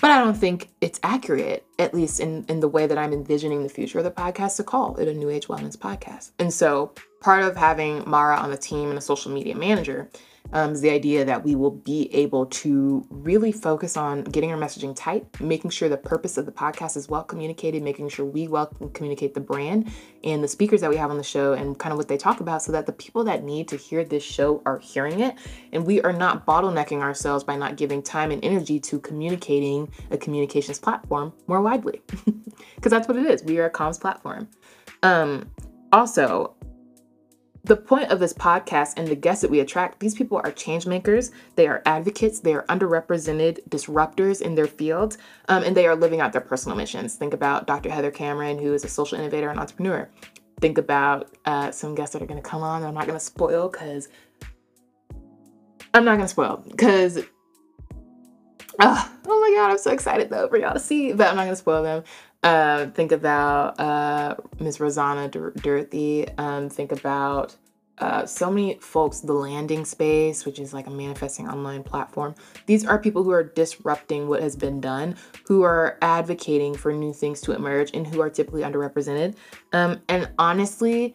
But 0.03 0.11
I 0.11 0.19
don't 0.19 0.37
think 0.37 0.71
it's 0.81 0.99
accurate, 1.05 1.65
at 1.79 1.95
least 1.95 2.19
in, 2.19 2.45
in 2.49 2.59
the 2.59 2.67
way 2.67 2.89
that 2.89 2.99
I'm 2.99 3.13
envisioning 3.13 3.63
the 3.63 3.69
future 3.69 3.99
of 3.99 4.05
the 4.05 4.11
podcast 4.11 4.57
to 4.57 4.65
call 4.65 4.97
it 4.97 5.07
a 5.07 5.15
New 5.15 5.29
Age 5.29 5.47
Wellness 5.47 5.77
podcast. 5.77 6.33
And 6.41 6.53
so 6.53 6.93
part 7.21 7.45
of 7.45 7.57
having 7.57 8.03
Mara 8.05 8.37
on 8.37 8.51
the 8.51 8.57
team 8.57 8.89
and 8.89 8.99
a 8.99 9.01
social 9.01 9.31
media 9.31 9.55
manager 9.55 10.11
um, 10.53 10.73
is 10.73 10.81
the 10.81 10.91
idea 10.91 11.25
that 11.25 11.45
we 11.45 11.55
will 11.55 11.71
be 11.71 12.15
able 12.15 12.47
to 12.47 13.07
really 13.11 13.53
focus 13.53 13.97
on 13.97 14.25
getting 14.25 14.51
our 14.53 14.59
messaging 14.59 14.95
tight, 14.95 15.41
making 15.41 15.71
sure 15.71 15.89
the 15.89 15.97
purpose 15.97 16.37
of 16.37 16.47
the 16.47 16.53
podcast 16.53 16.97
is 16.97 17.09
well 17.09 17.23
communicated, 17.23 17.83
making 17.83 18.09
sure 18.09 18.25
we 18.25 18.49
well 18.49 18.67
communicate 18.93 19.35
the 19.35 19.41
brand 19.41 19.91
and 20.25 20.45
the 20.45 20.49
speakers 20.49 20.81
that 20.83 20.91
we 20.91 20.97
have 20.97 21.11
on 21.11 21.17
the 21.17 21.25
show 21.25 21.55
and 21.55 21.79
kind 21.79 21.93
of 21.93 21.97
what 21.97 22.09
they 22.09 22.19
talk 22.19 22.41
about 22.41 22.63
so 22.63 22.73
that 22.73 22.87
the 22.87 22.93
people 22.93 23.25
that 23.25 23.45
need 23.45 23.69
to 23.69 23.77
hear 23.77 24.05
this 24.05 24.23
show 24.23 24.63
are 24.67 24.79
hearing 24.79 25.21
it. 25.21 25.37
And 25.73 25.87
we 25.87 26.03
are 26.03 26.13
not 26.13 26.45
bottlenecking 26.45 27.01
ourselves 27.01 27.45
by 27.45 27.57
not 27.57 27.77
giving 27.77 28.03
time 28.03 28.31
and 28.31 28.45
energy 28.45 28.79
to 28.81 29.01
communicating 29.01 29.91
a 30.11 30.19
communications 30.19 30.79
platform 30.79 31.33
more 31.47 31.63
widely. 31.63 32.03
Because 32.77 32.91
that's 32.91 33.07
what 33.07 33.17
it 33.17 33.27
is. 33.27 33.45
We 33.45 33.59
are 33.59 33.67
a 33.67 33.71
comms 33.71 34.01
platform. 34.01 34.49
Um, 35.05 35.49
also, 35.93 36.55
the 37.65 37.77
point 37.77 38.11
of 38.11 38.19
this 38.19 38.33
podcast 38.33 38.95
and 38.97 39.07
the 39.07 39.15
guests 39.15 39.43
that 39.43 39.51
we 39.51 39.61
attract, 39.61 40.01
these 40.01 40.15
people 40.15 40.41
are 40.43 40.51
change 40.51 40.87
makers. 40.87 41.31
They 41.55 41.69
are 41.69 41.81
advocates. 41.87 42.41
They 42.41 42.55
are 42.55 42.65
underrepresented 42.65 43.69
disruptors 43.69 44.43
in 44.43 44.57
their 44.57 44.67
fields, 44.67 45.17
um, 45.49 45.63
and 45.63 45.77
they 45.77 45.87
are 45.87 45.95
living 45.95 46.21
out 46.21 46.33
their 46.33 46.41
personal 46.41 46.77
missions. 46.77 47.15
Think 47.15 47.35
about 47.35 47.69
Dr. 47.69 47.91
Heather 47.91 48.11
Cameron, 48.11 48.59
who 48.59 48.75
is 48.75 48.85
a 48.85 48.89
social 48.89 49.19
innovator 49.19 49.49
and 49.49 49.61
entrepreneur. 49.61 50.09
Think 50.61 50.79
about 50.79 51.31
uh, 51.45 51.71
some 51.71 51.95
guests 51.95 52.13
that 52.15 52.23
are 52.23 52.27
going 52.27 52.43
to 52.43 52.49
come 52.49 52.63
on. 52.63 52.83
that 52.83 52.89
I'm 52.89 52.95
not 52.95 53.07
going 53.07 53.19
to 53.19 53.25
spoil 53.25 53.69
because 53.69 54.09
I'm 55.95 56.05
not 56.05 56.17
going 56.17 56.27
to 56.27 56.29
spoil 56.29 56.65
because. 56.69 57.21
Oh 58.81 59.41
my 59.41 59.57
god, 59.57 59.71
I'm 59.71 59.79
so 59.79 59.93
excited 59.93 60.31
though 60.31 60.49
for 60.49 60.57
y'all 60.57 60.73
to 60.73 60.81
see, 60.81 61.13
but 61.13 61.29
I'm 61.29 61.37
not 61.37 61.45
gonna 61.45 61.57
spoil 61.57 61.83
them. 61.83 62.05
Uh, 62.43 62.87
think 62.87 63.13
about 63.13 63.79
uh, 63.79 64.35
Ms. 64.59 64.81
Rosanna 64.81 65.29
Dorothy. 65.29 66.27
Um, 66.39 66.69
think 66.69 66.91
about 66.91 67.57
uh, 67.99 68.27
so 68.27 68.51
many 68.51 68.75
folks, 68.81 69.21
the 69.21 69.33
landing 69.33 69.85
space, 69.85 70.45
which 70.45 70.59
is 70.59 70.75
like 70.75 70.89
a 70.89 70.91
manifesting 70.91 71.49
online 71.49 71.85
platform. 71.85 72.35
These 72.67 72.85
are 72.85 72.99
people 72.99 73.23
who 73.23 73.31
are 73.31 73.45
disrupting 73.45 74.29
what 74.29 74.43
has 74.43 74.57
been 74.57 74.81
done, 74.81 75.15
who 75.47 75.63
are 75.63 75.99
advocating 76.03 76.75
for 76.75 76.93
new 76.93 77.13
things 77.13 77.41
to 77.43 77.53
emerge, 77.53 77.91
and 77.95 78.07
who 78.07 78.21
are 78.21 78.31
typically 78.31 78.63
underrepresented. 78.63 79.37
Um, 79.73 80.01
and 80.09 80.29
honestly, 80.39 81.15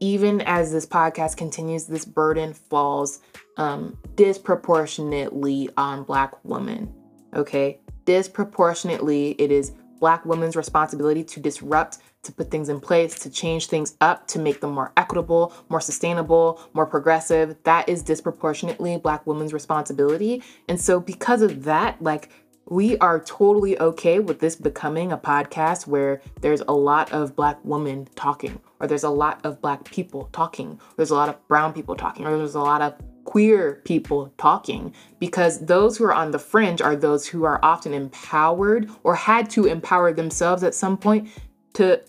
even 0.00 0.40
as 0.42 0.72
this 0.72 0.84
podcast 0.84 1.36
continues, 1.36 1.86
this 1.86 2.04
burden 2.04 2.52
falls 2.52 3.20
um, 3.56 3.96
disproportionately 4.16 5.70
on 5.76 6.02
Black 6.02 6.44
women. 6.44 6.92
Okay, 7.34 7.80
disproportionately, 8.04 9.32
it 9.32 9.52
is 9.52 9.72
Black 10.00 10.24
women's 10.24 10.56
responsibility 10.56 11.24
to 11.24 11.40
disrupt, 11.40 11.98
to 12.22 12.32
put 12.32 12.50
things 12.50 12.68
in 12.68 12.80
place, 12.80 13.18
to 13.20 13.30
change 13.30 13.66
things 13.66 13.96
up, 14.00 14.26
to 14.28 14.38
make 14.38 14.60
them 14.60 14.72
more 14.72 14.92
equitable, 14.96 15.52
more 15.68 15.80
sustainable, 15.80 16.60
more 16.74 16.86
progressive. 16.86 17.56
That 17.64 17.88
is 17.88 18.02
disproportionately 18.02 18.96
Black 18.98 19.26
women's 19.26 19.52
responsibility. 19.52 20.42
And 20.68 20.80
so, 20.80 21.00
because 21.00 21.42
of 21.42 21.64
that, 21.64 22.00
like, 22.02 22.30
we 22.68 22.98
are 22.98 23.20
totally 23.20 23.78
okay 23.78 24.18
with 24.18 24.40
this 24.40 24.56
becoming 24.56 25.12
a 25.12 25.18
podcast 25.18 25.86
where 25.86 26.20
there's 26.40 26.62
a 26.66 26.72
lot 26.72 27.12
of 27.12 27.36
Black 27.36 27.58
women 27.64 28.08
talking, 28.16 28.60
or 28.80 28.88
there's 28.88 29.04
a 29.04 29.10
lot 29.10 29.40
of 29.44 29.60
Black 29.60 29.84
people 29.84 30.28
talking, 30.32 30.80
there's 30.96 31.10
a 31.10 31.14
lot 31.14 31.28
of 31.28 31.46
brown 31.46 31.72
people 31.72 31.94
talking, 31.94 32.26
or 32.26 32.36
there's 32.36 32.56
a 32.56 32.60
lot 32.60 32.82
of 32.82 32.94
queer 33.26 33.82
people 33.84 34.32
talking 34.38 34.94
because 35.18 35.58
those 35.66 35.98
who 35.98 36.04
are 36.04 36.14
on 36.14 36.30
the 36.30 36.38
fringe 36.38 36.80
are 36.80 36.96
those 36.96 37.26
who 37.26 37.44
are 37.44 37.60
often 37.62 37.92
empowered 37.92 38.88
or 39.02 39.14
had 39.14 39.50
to 39.50 39.66
empower 39.66 40.12
themselves 40.12 40.62
at 40.62 40.74
some 40.74 40.96
point 40.96 41.28
to 41.74 42.00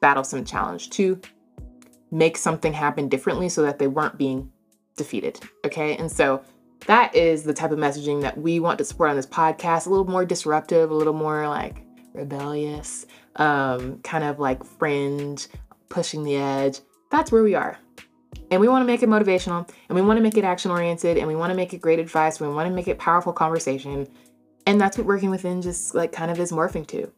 battle 0.00 0.22
some 0.22 0.44
challenge, 0.44 0.90
to 0.90 1.20
make 2.10 2.36
something 2.36 2.72
happen 2.72 3.08
differently 3.08 3.48
so 3.48 3.62
that 3.62 3.78
they 3.78 3.88
weren't 3.88 4.18
being 4.18 4.52
defeated. 4.96 5.40
Okay. 5.64 5.96
And 5.96 6.12
so 6.12 6.42
that 6.86 7.14
is 7.16 7.42
the 7.42 7.54
type 7.54 7.70
of 7.70 7.78
messaging 7.78 8.20
that 8.20 8.38
we 8.38 8.60
want 8.60 8.78
to 8.78 8.84
support 8.84 9.10
on 9.10 9.16
this 9.16 9.26
podcast 9.26 9.86
a 9.86 9.90
little 9.90 10.06
more 10.06 10.24
disruptive, 10.24 10.90
a 10.90 10.94
little 10.94 11.14
more 11.14 11.48
like 11.48 11.82
rebellious, 12.12 13.06
um, 13.36 13.98
kind 14.02 14.22
of 14.22 14.38
like 14.38 14.62
fringe, 14.64 15.48
pushing 15.88 16.24
the 16.24 16.36
edge. 16.36 16.80
That's 17.10 17.32
where 17.32 17.42
we 17.42 17.54
are. 17.54 17.78
And 18.50 18.60
we 18.60 18.68
want 18.68 18.82
to 18.82 18.86
make 18.86 19.02
it 19.02 19.08
motivational 19.08 19.68
and 19.88 19.96
we 19.96 20.02
want 20.02 20.16
to 20.16 20.22
make 20.22 20.36
it 20.36 20.44
action 20.44 20.70
oriented 20.70 21.18
and 21.18 21.26
we 21.26 21.36
want 21.36 21.50
to 21.50 21.56
make 21.56 21.74
it 21.74 21.80
great 21.80 21.98
advice. 21.98 22.40
We 22.40 22.48
want 22.48 22.68
to 22.68 22.74
make 22.74 22.88
it 22.88 22.98
powerful 22.98 23.32
conversation. 23.32 24.08
And 24.66 24.80
that's 24.80 24.96
what 24.96 25.06
working 25.06 25.30
within 25.30 25.60
just 25.62 25.94
like 25.94 26.12
kind 26.12 26.30
of 26.30 26.38
is 26.38 26.52
morphing 26.52 26.86
to. 26.88 27.12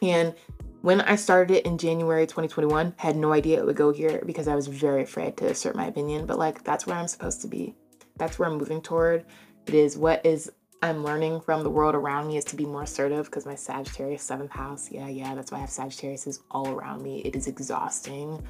And 0.00 0.34
when 0.80 1.00
I 1.02 1.16
started 1.16 1.56
it 1.56 1.66
in 1.66 1.78
January 1.78 2.26
2021, 2.26 2.94
had 2.96 3.16
no 3.16 3.32
idea 3.32 3.58
it 3.58 3.66
would 3.66 3.76
go 3.76 3.92
here 3.92 4.22
because 4.26 4.48
I 4.48 4.54
was 4.54 4.66
very 4.66 5.02
afraid 5.02 5.36
to 5.38 5.46
assert 5.46 5.76
my 5.76 5.86
opinion. 5.86 6.26
But 6.26 6.38
like 6.38 6.64
that's 6.64 6.86
where 6.86 6.96
I'm 6.96 7.08
supposed 7.08 7.42
to 7.42 7.48
be. 7.48 7.74
That's 8.16 8.38
where 8.38 8.48
I'm 8.48 8.58
moving 8.58 8.80
toward. 8.80 9.24
It 9.66 9.74
is 9.74 9.96
what 9.96 10.24
is 10.24 10.50
I'm 10.82 11.02
learning 11.02 11.40
from 11.40 11.62
the 11.62 11.70
world 11.70 11.94
around 11.94 12.28
me 12.28 12.36
is 12.36 12.44
to 12.46 12.56
be 12.56 12.66
more 12.66 12.82
assertive 12.82 13.24
because 13.26 13.46
my 13.46 13.54
Sagittarius 13.54 14.22
seventh 14.22 14.50
house. 14.50 14.90
Yeah, 14.90 15.08
yeah, 15.08 15.34
that's 15.34 15.50
why 15.50 15.58
I 15.58 15.60
have 15.62 15.70
Sagittarius 15.70 16.40
all 16.50 16.68
around 16.68 17.02
me. 17.02 17.20
It 17.20 17.34
is 17.34 17.46
exhausting 17.46 18.42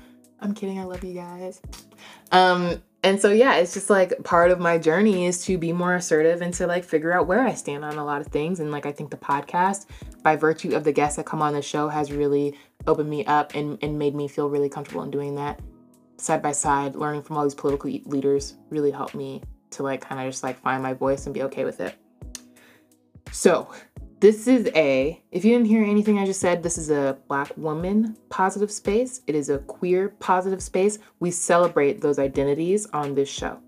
I'm 0.44 0.52
kidding. 0.52 0.78
I 0.78 0.85
love 0.85 1.02
you 1.02 1.14
guys. 1.14 1.62
Um, 2.30 2.83
and 3.02 3.20
so 3.20 3.30
yeah, 3.30 3.57
it's 3.57 3.72
just 3.72 3.88
like 3.88 4.22
part 4.24 4.50
of 4.50 4.61
my 4.61 4.76
journey 4.76 5.24
is 5.24 5.42
to 5.46 5.57
be 5.57 5.72
more 5.72 5.94
assertive 5.94 6.42
and 6.42 6.52
to 6.54 6.66
like 6.66 6.85
figure 6.85 7.12
out 7.12 7.26
where 7.26 7.40
I 7.40 7.54
stand 7.54 7.85
on 7.85 7.96
a 7.96 8.04
lot 8.04 8.20
of 8.20 8.26
things. 8.26 8.61
And 8.61 8.70
like 8.70 8.85
I 8.85 8.92
think 8.92 9.11
the 9.11 9.16
podcast, 9.16 9.87
by 10.22 10.37
virtue 10.37 10.76
of 10.76 10.85
the 10.85 10.92
guests 10.92 11.16
that 11.16 11.24
come 11.24 11.40
on 11.40 11.54
the 11.54 11.62
show, 11.62 11.88
has 11.88 12.12
really 12.12 12.59
opened 12.87 13.09
me 13.09 13.24
up 13.24 13.54
and, 13.54 13.78
and 13.83 13.98
made 13.98 14.14
me 14.14 14.28
feel 14.28 14.50
really 14.50 14.68
comfortable 14.68 15.02
in 15.02 15.11
doing 15.11 15.35
that. 15.37 15.61
Side 16.18 16.42
by 16.42 16.52
side, 16.52 16.94
learning 16.94 17.22
from 17.22 17.38
all 17.38 17.44
these 17.44 17.54
political 17.54 17.90
leaders 18.04 18.57
really 18.68 18.90
helped 18.90 19.14
me 19.14 19.42
to 19.70 19.83
like 19.83 20.02
kind 20.02 20.20
of 20.20 20.30
just 20.30 20.42
like 20.42 20.61
find 20.61 20.83
my 20.83 20.92
voice 20.92 21.24
and 21.24 21.35
be 21.35 21.42
okay 21.44 21.64
with 21.64 21.80
it. 21.80 21.94
So 23.33 23.70
this 24.24 24.48
is 24.48 24.70
a, 24.74 25.22
if 25.32 25.44
you 25.44 25.52
didn't 25.52 25.66
hear 25.66 25.84
anything 25.84 26.18
I 26.18 26.24
just 26.24 26.40
said, 26.40 26.62
this 26.62 26.78
is 26.78 26.88
a 26.88 27.18
Black 27.28 27.54
woman 27.58 28.16
positive 28.30 28.72
space. 28.72 29.20
It 29.26 29.34
is 29.34 29.50
a 29.50 29.58
queer 29.58 30.14
positive 30.18 30.62
space. 30.62 30.98
We 31.20 31.30
celebrate 31.30 32.00
those 32.00 32.18
identities 32.18 32.87
on 32.94 33.14
this 33.14 33.28
show. 33.28 33.60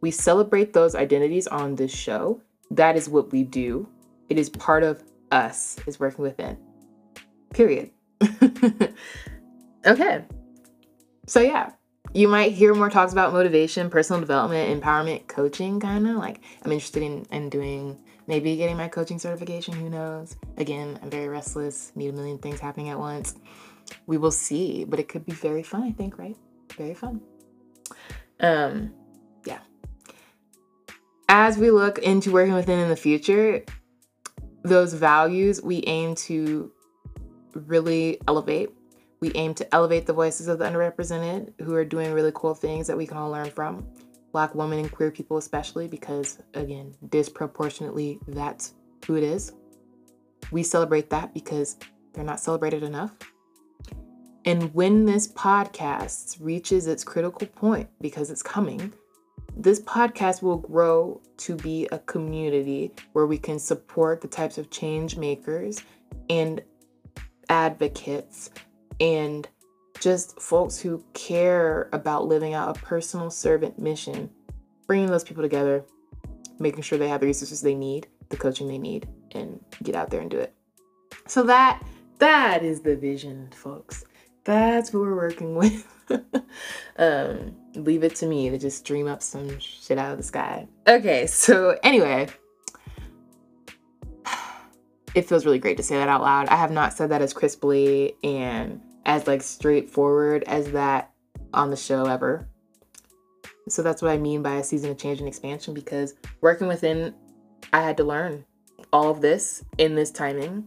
We 0.00 0.10
celebrate 0.10 0.72
those 0.72 0.94
identities 0.94 1.46
on 1.46 1.74
this 1.74 1.94
show. 1.94 2.40
That 2.70 2.96
is 2.96 3.10
what 3.10 3.30
we 3.30 3.42
do. 3.42 3.86
It 4.30 4.38
is 4.38 4.48
part 4.48 4.84
of 4.84 5.04
us, 5.32 5.76
is 5.86 6.00
working 6.00 6.22
within. 6.22 6.56
Period. 7.52 7.90
okay. 9.86 10.24
So, 11.26 11.40
yeah, 11.40 11.72
you 12.14 12.26
might 12.26 12.52
hear 12.52 12.72
more 12.72 12.88
talks 12.88 13.12
about 13.12 13.34
motivation, 13.34 13.90
personal 13.90 14.20
development, 14.20 14.82
empowerment, 14.82 15.26
coaching, 15.26 15.78
kind 15.78 16.08
of 16.08 16.16
like 16.16 16.40
I'm 16.64 16.72
interested 16.72 17.02
in, 17.02 17.26
in 17.30 17.50
doing 17.50 18.02
maybe 18.26 18.56
getting 18.56 18.76
my 18.76 18.88
coaching 18.88 19.18
certification, 19.18 19.74
who 19.74 19.88
knows? 19.88 20.36
Again, 20.56 20.98
I'm 21.02 21.10
very 21.10 21.28
restless, 21.28 21.92
need 21.94 22.08
a 22.08 22.12
million 22.12 22.38
things 22.38 22.60
happening 22.60 22.88
at 22.88 22.98
once. 22.98 23.34
We 24.06 24.18
will 24.18 24.30
see, 24.30 24.84
but 24.84 25.00
it 25.00 25.08
could 25.08 25.24
be 25.24 25.32
very 25.32 25.62
fun, 25.62 25.82
I 25.82 25.92
think, 25.92 26.18
right? 26.18 26.36
Very 26.76 26.94
fun. 26.94 27.20
Um, 28.40 28.92
yeah. 29.44 29.58
As 31.28 31.58
we 31.58 31.70
look 31.70 31.98
into 31.98 32.32
working 32.32 32.54
within 32.54 32.78
in 32.78 32.88
the 32.88 32.96
future, 32.96 33.64
those 34.62 34.92
values 34.92 35.62
we 35.62 35.82
aim 35.86 36.14
to 36.14 36.70
really 37.54 38.20
elevate. 38.28 38.70
We 39.20 39.32
aim 39.34 39.54
to 39.54 39.74
elevate 39.74 40.06
the 40.06 40.12
voices 40.12 40.48
of 40.48 40.58
the 40.58 40.64
underrepresented 40.64 41.52
who 41.60 41.74
are 41.74 41.84
doing 41.84 42.12
really 42.12 42.32
cool 42.34 42.54
things 42.54 42.86
that 42.86 42.96
we 42.96 43.06
can 43.06 43.16
all 43.16 43.30
learn 43.30 43.50
from. 43.50 43.86
Black 44.32 44.54
women 44.54 44.78
and 44.78 44.92
queer 44.92 45.10
people, 45.10 45.36
especially, 45.36 45.88
because 45.88 46.38
again, 46.54 46.94
disproportionately, 47.08 48.18
that's 48.28 48.74
who 49.06 49.16
it 49.16 49.22
is. 49.22 49.52
We 50.50 50.62
celebrate 50.62 51.10
that 51.10 51.34
because 51.34 51.76
they're 52.12 52.24
not 52.24 52.40
celebrated 52.40 52.82
enough. 52.82 53.12
And 54.44 54.72
when 54.74 55.04
this 55.04 55.28
podcast 55.28 56.38
reaches 56.40 56.86
its 56.86 57.04
critical 57.04 57.46
point, 57.46 57.88
because 58.00 58.30
it's 58.30 58.42
coming, 58.42 58.92
this 59.56 59.80
podcast 59.80 60.42
will 60.42 60.56
grow 60.56 61.20
to 61.38 61.56
be 61.56 61.86
a 61.92 61.98
community 61.98 62.92
where 63.12 63.26
we 63.26 63.36
can 63.36 63.58
support 63.58 64.20
the 64.20 64.28
types 64.28 64.56
of 64.56 64.70
change 64.70 65.16
makers 65.16 65.82
and 66.30 66.62
advocates 67.48 68.50
and 69.00 69.48
just 70.00 70.40
folks 70.40 70.78
who 70.78 71.04
care 71.12 71.88
about 71.92 72.26
living 72.26 72.54
out 72.54 72.76
a 72.76 72.80
personal 72.80 73.30
servant 73.30 73.78
mission, 73.78 74.30
bringing 74.86 75.08
those 75.08 75.22
people 75.22 75.42
together, 75.42 75.84
making 76.58 76.82
sure 76.82 76.98
they 76.98 77.08
have 77.08 77.20
the 77.20 77.26
resources 77.26 77.60
they 77.60 77.74
need, 77.74 78.08
the 78.30 78.36
coaching 78.36 78.66
they 78.66 78.78
need, 78.78 79.06
and 79.32 79.60
get 79.82 79.94
out 79.94 80.10
there 80.10 80.20
and 80.20 80.30
do 80.30 80.38
it. 80.38 80.54
So 81.26 81.42
that 81.44 81.82
that 82.18 82.64
is 82.64 82.80
the 82.80 82.96
vision, 82.96 83.50
folks. 83.54 84.04
That's 84.44 84.92
what 84.92 85.00
we're 85.02 85.14
working 85.14 85.54
with. 85.54 85.86
um, 86.98 87.54
leave 87.74 88.02
it 88.02 88.14
to 88.16 88.26
me 88.26 88.48
to 88.50 88.58
just 88.58 88.84
dream 88.84 89.06
up 89.06 89.22
some 89.22 89.58
shit 89.58 89.98
out 89.98 90.12
of 90.12 90.16
the 90.16 90.24
sky. 90.24 90.66
Okay, 90.86 91.26
so 91.26 91.78
anyway, 91.82 92.28
it 95.14 95.28
feels 95.28 95.44
really 95.44 95.58
great 95.58 95.76
to 95.76 95.82
say 95.82 95.96
that 95.96 96.08
out 96.08 96.22
loud. 96.22 96.48
I 96.48 96.56
have 96.56 96.70
not 96.70 96.94
said 96.94 97.10
that 97.10 97.20
as 97.20 97.34
crisply 97.34 98.14
and 98.24 98.80
as 99.06 99.26
like 99.26 99.42
straightforward 99.42 100.44
as 100.44 100.72
that 100.72 101.12
on 101.52 101.70
the 101.70 101.76
show 101.76 102.06
ever. 102.06 102.48
So 103.68 103.82
that's 103.82 104.02
what 104.02 104.10
I 104.10 104.18
mean 104.18 104.42
by 104.42 104.56
a 104.56 104.64
season 104.64 104.90
of 104.90 104.98
change 104.98 105.20
and 105.20 105.28
expansion 105.28 105.74
because 105.74 106.14
working 106.40 106.66
within, 106.66 107.14
I 107.72 107.82
had 107.82 107.96
to 107.98 108.04
learn 108.04 108.44
all 108.92 109.10
of 109.10 109.20
this 109.20 109.64
in 109.78 109.94
this 109.94 110.10
timing. 110.10 110.66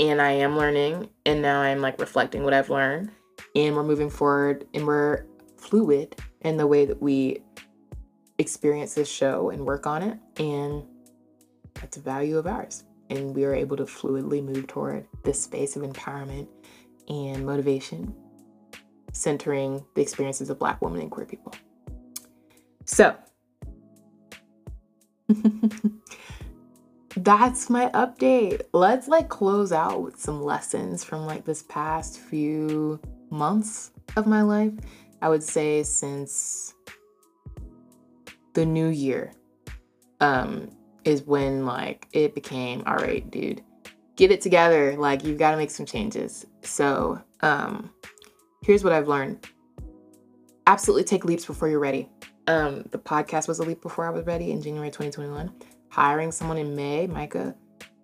And 0.00 0.22
I 0.22 0.30
am 0.30 0.56
learning, 0.56 1.08
and 1.26 1.42
now 1.42 1.60
I'm 1.60 1.80
like 1.80 2.00
reflecting 2.00 2.44
what 2.44 2.54
I've 2.54 2.70
learned, 2.70 3.10
and 3.56 3.74
we're 3.74 3.82
moving 3.82 4.10
forward, 4.10 4.64
and 4.72 4.86
we're 4.86 5.24
fluid 5.56 6.14
in 6.42 6.56
the 6.56 6.68
way 6.68 6.84
that 6.84 7.02
we 7.02 7.42
experience 8.38 8.94
this 8.94 9.10
show 9.10 9.50
and 9.50 9.66
work 9.66 9.88
on 9.88 10.02
it. 10.02 10.16
And 10.40 10.84
that's 11.74 11.96
a 11.96 12.00
value 12.00 12.38
of 12.38 12.46
ours. 12.46 12.84
And 13.10 13.34
we 13.34 13.44
are 13.44 13.54
able 13.54 13.76
to 13.76 13.86
fluidly 13.86 14.40
move 14.40 14.68
toward 14.68 15.04
this 15.24 15.42
space 15.42 15.74
of 15.74 15.82
empowerment 15.82 16.46
and 17.08 17.44
motivation, 17.44 18.14
centering 19.12 19.84
the 19.94 20.02
experiences 20.02 20.50
of 20.50 20.58
Black 20.58 20.82
women 20.82 21.00
and 21.00 21.10
queer 21.10 21.26
people. 21.26 21.54
So, 22.84 23.16
that's 27.16 27.68
my 27.68 27.90
update. 27.90 28.62
Let's 28.72 29.08
like 29.08 29.28
close 29.28 29.72
out 29.72 30.02
with 30.02 30.18
some 30.18 30.42
lessons 30.42 31.04
from 31.04 31.26
like 31.26 31.44
this 31.44 31.62
past 31.64 32.18
few 32.18 33.00
months 33.30 33.90
of 34.16 34.26
my 34.26 34.42
life. 34.42 34.72
I 35.20 35.28
would 35.28 35.42
say 35.42 35.82
since 35.82 36.74
the 38.54 38.64
new 38.64 38.88
year 38.88 39.32
um 40.20 40.70
is 41.04 41.22
when 41.22 41.64
like 41.64 42.08
it 42.12 42.34
became 42.34 42.82
all 42.86 42.96
right, 42.96 43.30
dude 43.30 43.62
get 44.18 44.32
it 44.32 44.42
together. 44.42 44.96
Like 44.98 45.24
you've 45.24 45.38
got 45.38 45.52
to 45.52 45.56
make 45.56 45.70
some 45.70 45.86
changes. 45.86 46.44
So, 46.62 47.22
um, 47.40 47.90
here's 48.62 48.84
what 48.84 48.92
I've 48.92 49.08
learned. 49.08 49.46
Absolutely 50.66 51.04
take 51.04 51.24
leaps 51.24 51.46
before 51.46 51.68
you're 51.68 51.78
ready. 51.78 52.10
Um, 52.48 52.84
the 52.90 52.98
podcast 52.98 53.48
was 53.48 53.60
a 53.60 53.62
leap 53.62 53.80
before 53.80 54.06
I 54.06 54.10
was 54.10 54.26
ready 54.26 54.50
in 54.50 54.60
January 54.60 54.90
2021. 54.90 55.50
Hiring 55.90 56.32
someone 56.32 56.58
in 56.58 56.74
May, 56.74 57.06
Micah, 57.06 57.54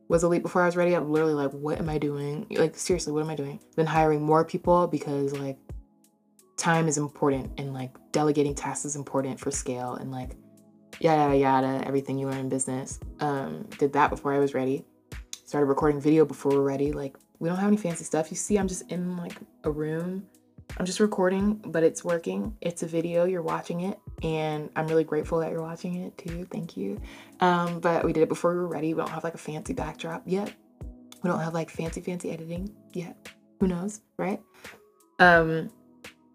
was 0.09 0.23
a 0.23 0.29
leap 0.29 0.43
before 0.43 0.63
I 0.63 0.67
was 0.67 0.77
ready. 0.77 0.95
I'm 0.95 1.11
literally 1.11 1.35
like, 1.35 1.51
what 1.51 1.79
am 1.79 1.89
I 1.89 1.99
doing? 1.99 2.47
Like, 2.51 2.77
seriously, 2.77 3.13
what 3.13 3.23
am 3.23 3.31
I 3.31 3.35
doing? 3.35 3.61
Then 3.77 3.87
hiring 3.87 4.23
more 4.23 4.45
people 4.45 4.87
because 4.87 5.33
like 5.33 5.59
time 6.57 6.87
is 6.87 6.97
important 6.97 7.51
and 7.59 7.75
like 7.75 7.91
delegating 8.13 8.55
tasks 8.55 8.85
is 8.85 8.97
important 8.97 9.41
for 9.41 9.51
scale 9.51 9.95
and 9.95 10.13
like 10.13 10.37
yada 11.01 11.37
yada 11.37 11.83
everything 11.85 12.17
you 12.19 12.29
learn 12.29 12.39
in 12.39 12.49
business. 12.49 13.01
Um, 13.19 13.69
did 13.79 13.93
that 13.95 14.11
before 14.11 14.33
I 14.33 14.39
was 14.39 14.55
ready 14.55 14.85
started 15.45 15.67
recording 15.67 16.01
video 16.01 16.25
before 16.25 16.53
we're 16.53 16.63
ready. 16.63 16.93
Like, 16.93 17.17
we 17.39 17.49
don't 17.49 17.59
have 17.59 17.69
any 17.69 17.77
fancy 17.77 18.05
stuff. 18.05 18.31
You 18.31 18.37
see, 18.37 18.59
I'm 18.59 18.69
just 18.69 18.91
in 18.91 19.17
like 19.17 19.37
a 19.65 19.71
room. 19.71 20.27
I'm 20.79 20.87
just 20.87 20.99
recording, 20.99 21.57
but 21.67 21.83
it's 21.83 22.03
working. 22.03 22.57
It's 22.61 22.83
a 22.83 22.87
video. 22.87 23.25
You're 23.25 23.43
watching 23.43 23.83
it, 23.83 23.99
and 24.23 24.71
I'm 24.75 24.87
really 24.87 25.05
grateful 25.05 25.39
that 25.41 25.51
you're 25.51 25.63
watching 25.63 25.97
it 25.97 26.17
too. 26.17 26.47
Thank 26.51 26.77
you. 26.77 27.01
Um, 27.41 27.81
but 27.81 28.05
we 28.05 28.13
did 28.13 28.23
it 28.23 28.29
before 28.29 28.53
we 28.53 28.59
were 28.59 28.67
ready. 28.67 28.95
We 28.95 28.99
don't 28.99 29.11
have 29.11 29.25
like 29.25 29.35
a 29.35 29.39
fancy 29.39 29.75
backdrop 29.75 30.23
yet. 30.25 30.53
We 31.23 31.31
don't 31.31 31.41
have 31.41 31.55
like 31.55 31.71
fancy, 31.71 32.01
fancy 32.01 32.31
editing 32.31 32.75
yet. 32.93 33.29
Who 33.61 33.69
knows, 33.69 34.01
right? 34.17 34.41
Um, 35.19 35.71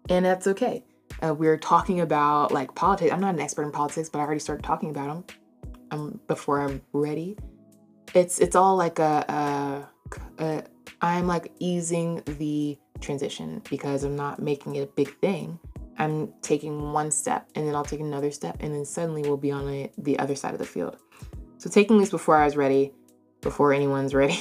and 0.08 0.24
that's 0.24 0.46
okay. 0.46 0.84
Uh, 1.22 1.34
we're 1.34 1.58
talking 1.58 2.00
about 2.00 2.52
like 2.52 2.74
politics. 2.74 3.12
I'm 3.12 3.20
not 3.20 3.34
an 3.34 3.40
expert 3.40 3.64
in 3.64 3.72
politics, 3.72 4.08
but 4.08 4.20
I 4.20 4.22
already 4.22 4.40
started 4.40 4.62
talking 4.62 4.90
about 4.90 5.06
them 5.06 5.24
um, 5.90 6.20
before 6.28 6.60
I'm 6.60 6.80
ready 6.92 7.36
it's 8.14 8.38
it's 8.38 8.56
all 8.56 8.76
like 8.76 8.98
a, 8.98 9.84
a, 10.38 10.42
a 10.42 10.64
I'm 11.00 11.26
like 11.26 11.52
easing 11.58 12.22
the 12.26 12.78
transition 13.00 13.62
because 13.70 14.04
I'm 14.04 14.16
not 14.16 14.40
making 14.40 14.76
it 14.76 14.82
a 14.82 14.86
big 14.86 15.16
thing. 15.20 15.58
I'm 15.98 16.32
taking 16.40 16.92
one 16.92 17.10
step 17.10 17.48
and 17.54 17.66
then 17.66 17.74
I'll 17.74 17.84
take 17.84 18.00
another 18.00 18.30
step 18.30 18.56
and 18.60 18.74
then 18.74 18.84
suddenly 18.84 19.22
we'll 19.22 19.36
be 19.36 19.50
on 19.50 19.68
a, 19.68 19.90
the 19.98 20.18
other 20.18 20.34
side 20.34 20.52
of 20.52 20.58
the 20.58 20.66
field. 20.66 20.96
So 21.58 21.68
taking 21.68 21.98
this 21.98 22.10
before 22.10 22.36
I 22.36 22.44
was 22.44 22.56
ready, 22.56 22.92
before 23.42 23.72
anyone's 23.74 24.14
ready, 24.14 24.38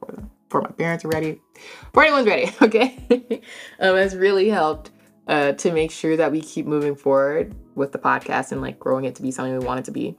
before 0.00 0.62
my 0.62 0.70
parents 0.70 1.04
are 1.04 1.08
ready, 1.08 1.40
before 1.86 2.04
anyone's 2.04 2.26
ready, 2.26 2.52
okay, 2.62 3.42
um, 3.80 3.96
has 3.96 4.14
really 4.14 4.48
helped 4.48 4.90
uh, 5.26 5.52
to 5.52 5.72
make 5.72 5.90
sure 5.90 6.16
that 6.16 6.30
we 6.30 6.40
keep 6.40 6.66
moving 6.66 6.94
forward 6.94 7.54
with 7.74 7.92
the 7.92 7.98
podcast 7.98 8.52
and 8.52 8.60
like 8.60 8.78
growing 8.78 9.04
it 9.04 9.14
to 9.16 9.22
be 9.22 9.30
something 9.30 9.58
we 9.58 9.64
want 9.64 9.80
it 9.80 9.84
to 9.86 9.92
be. 9.92 10.18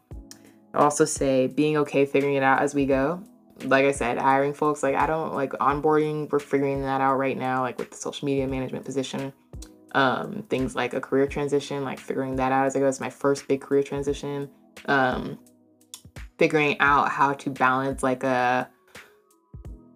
I 0.73 0.79
also 0.79 1.05
say 1.05 1.47
being 1.47 1.77
okay 1.77 2.05
figuring 2.05 2.35
it 2.35 2.43
out 2.43 2.61
as 2.61 2.73
we 2.73 2.85
go. 2.85 3.23
Like 3.65 3.85
I 3.85 3.91
said, 3.91 4.17
hiring 4.17 4.53
folks, 4.53 4.81
like 4.81 4.95
I 4.95 5.05
don't 5.05 5.33
like 5.33 5.51
onboarding, 5.53 6.31
we're 6.31 6.39
figuring 6.39 6.81
that 6.81 7.01
out 7.01 7.15
right 7.15 7.37
now, 7.37 7.61
like 7.61 7.77
with 7.77 7.91
the 7.91 7.97
social 7.97 8.25
media 8.25 8.47
management 8.47 8.83
position. 8.83 9.31
Um, 9.93 10.43
things 10.49 10.75
like 10.75 10.95
a 10.95 11.01
career 11.01 11.27
transition, 11.27 11.83
like 11.83 11.99
figuring 11.99 12.35
that 12.37 12.51
out 12.51 12.65
as 12.65 12.75
I 12.75 12.79
go. 12.79 12.87
It's 12.87 12.99
my 12.99 13.11
first 13.11 13.47
big 13.47 13.61
career 13.61 13.83
transition. 13.83 14.49
Um, 14.87 15.37
figuring 16.39 16.79
out 16.79 17.09
how 17.09 17.33
to 17.33 17.51
balance 17.51 18.01
like 18.01 18.23
a 18.23 18.69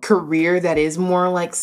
career 0.02 0.60
that 0.60 0.78
is 0.78 0.98
more 0.98 1.30
like 1.30 1.54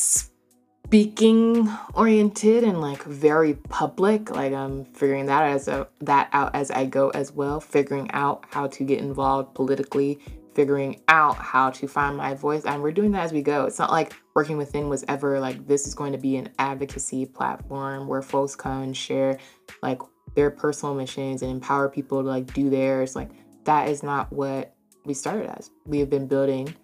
speaking 0.87 1.69
oriented 1.95 2.63
and 2.63 2.81
like 2.81 3.03
very 3.05 3.55
public 3.55 4.31
like 4.31 4.53
i'm 4.53 4.85
figuring 4.87 5.27
that 5.27 5.43
as 5.43 5.67
a 5.67 5.89
that 6.01 6.29
out 6.33 6.55
as 6.55 6.71
i 6.71 6.85
go 6.85 7.09
as 7.11 7.33
well 7.33 7.59
figuring 7.59 8.09
out 8.13 8.45
how 8.51 8.67
to 8.67 8.85
get 8.85 9.01
involved 9.01 9.55
politically 9.55 10.21
figuring 10.55 11.01
out 11.09 11.37
how 11.37 11.71
to 11.71 11.87
find 11.87 12.17
my 12.17 12.35
voice 12.35 12.65
and 12.65 12.83
we're 12.83 12.93
doing 12.93 13.11
that 13.13 13.25
as 13.25 13.33
we 13.33 13.43
go. 13.43 13.65
It's 13.67 13.79
not 13.79 13.91
like 13.91 14.15
working 14.35 14.57
within 14.57 14.89
was 14.89 15.05
ever 15.09 15.41
like 15.41 15.67
this 15.67 15.87
is 15.87 15.95
going 15.95 16.13
to 16.13 16.19
be 16.19 16.37
an 16.37 16.49
advocacy 16.59 17.27
platform 17.27 18.07
where 18.07 18.23
folks 18.23 18.55
come 18.57 18.83
and 18.83 18.97
share 18.97 19.39
like 19.83 20.01
their 20.35 20.51
personal 20.51 20.95
missions 20.95 21.43
and 21.43 21.51
empower 21.51 21.89
people 21.89 22.23
to 22.23 22.29
like 22.29 22.53
do 22.55 22.71
theirs. 22.71 23.17
Like 23.17 23.31
that 23.65 23.89
is 23.89 24.03
not 24.03 24.33
what 24.33 24.75
we 25.05 25.15
started 25.15 25.51
as. 25.59 25.71
We 25.87 25.99
have 25.99 26.11
been 26.11 26.27
building 26.27 26.75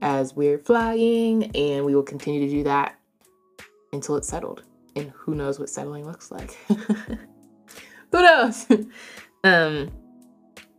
as 0.00 0.34
we're 0.34 0.58
flying 0.58 1.54
and 1.56 1.84
we 1.84 1.94
will 1.94 2.02
continue 2.02 2.40
to 2.40 2.50
do 2.50 2.64
that 2.64 2.97
until 3.92 4.16
it's 4.16 4.28
settled. 4.28 4.62
And 4.96 5.10
who 5.10 5.34
knows 5.34 5.58
what 5.58 5.70
settling 5.70 6.06
looks 6.06 6.30
like. 6.30 6.56
who 6.68 8.22
knows? 8.22 8.66
um 9.44 9.90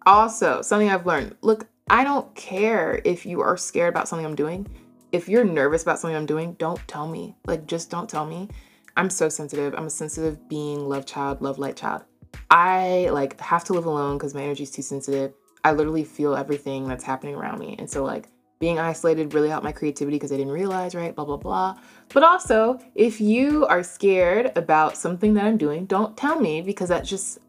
also, 0.05 0.62
something 0.62 0.89
I've 0.89 1.05
learned. 1.05 1.36
Look, 1.41 1.68
I 1.89 2.03
don't 2.03 2.34
care 2.36 3.01
if 3.05 3.26
you 3.26 3.41
are 3.41 3.57
scared 3.57 3.89
about 3.89 4.07
something 4.07 4.26
I'm 4.26 4.36
doing. 4.36 4.68
If 5.12 5.28
you're 5.28 5.43
nervous 5.43 5.84
about 5.84 5.99
something 5.99 6.16
I'm 6.16 6.26
doing, 6.26 6.53
don't 6.53 6.80
tell 6.88 7.07
me. 7.07 7.36
Like 7.45 7.68
just 7.68 7.89
don't 7.89 8.10
tell 8.10 8.26
me. 8.26 8.49
I'm 8.95 9.10
so 9.10 9.30
sensitive. 9.30 9.74
I'm 9.76 9.86
a 9.86 9.89
sensitive 9.89 10.47
being, 10.49 10.88
love 10.88 11.05
child, 11.05 11.41
love 11.41 11.60
light 11.60 11.76
child. 11.76 12.03
I 12.49 13.10
like 13.12 13.39
have 13.39 13.64
to 13.66 13.74
live 13.74 13.86
alone 13.86 14.18
because 14.18 14.34
my 14.34 14.41
energy 14.41 14.64
is 14.64 14.72
too 14.72 14.82
sensitive. 14.82 15.34
I 15.64 15.72
literally 15.74 16.03
feel 16.03 16.36
everything 16.36 16.88
that's 16.88 17.03
happening 17.03 17.36
around 17.36 17.60
me. 17.60 17.76
And 17.78 17.89
so 17.89 18.03
like 18.03 18.30
being 18.60 18.78
isolated 18.78 19.34
really 19.34 19.49
helped 19.49 19.64
my 19.64 19.72
creativity 19.72 20.18
because 20.18 20.32
I 20.32 20.38
didn't 20.38 20.51
realize, 20.51 20.93
right? 20.93 21.16
Blah, 21.16 21.26
blah, 21.26 21.38
blah. 21.38 21.78
But 22.14 22.24
also, 22.24 22.80
if 22.93 23.22
you 23.22 23.66
are 23.68 23.84
scared 23.84 24.51
about 24.57 24.97
something 24.97 25.34
that 25.36 25.45
I'm 25.45 25.57
doing, 25.57 25.86
don't 25.86 26.18
tell 26.18 26.39
me 26.39 26.62
because 26.62 26.89
that's 26.89 27.10
just, 27.10 27.39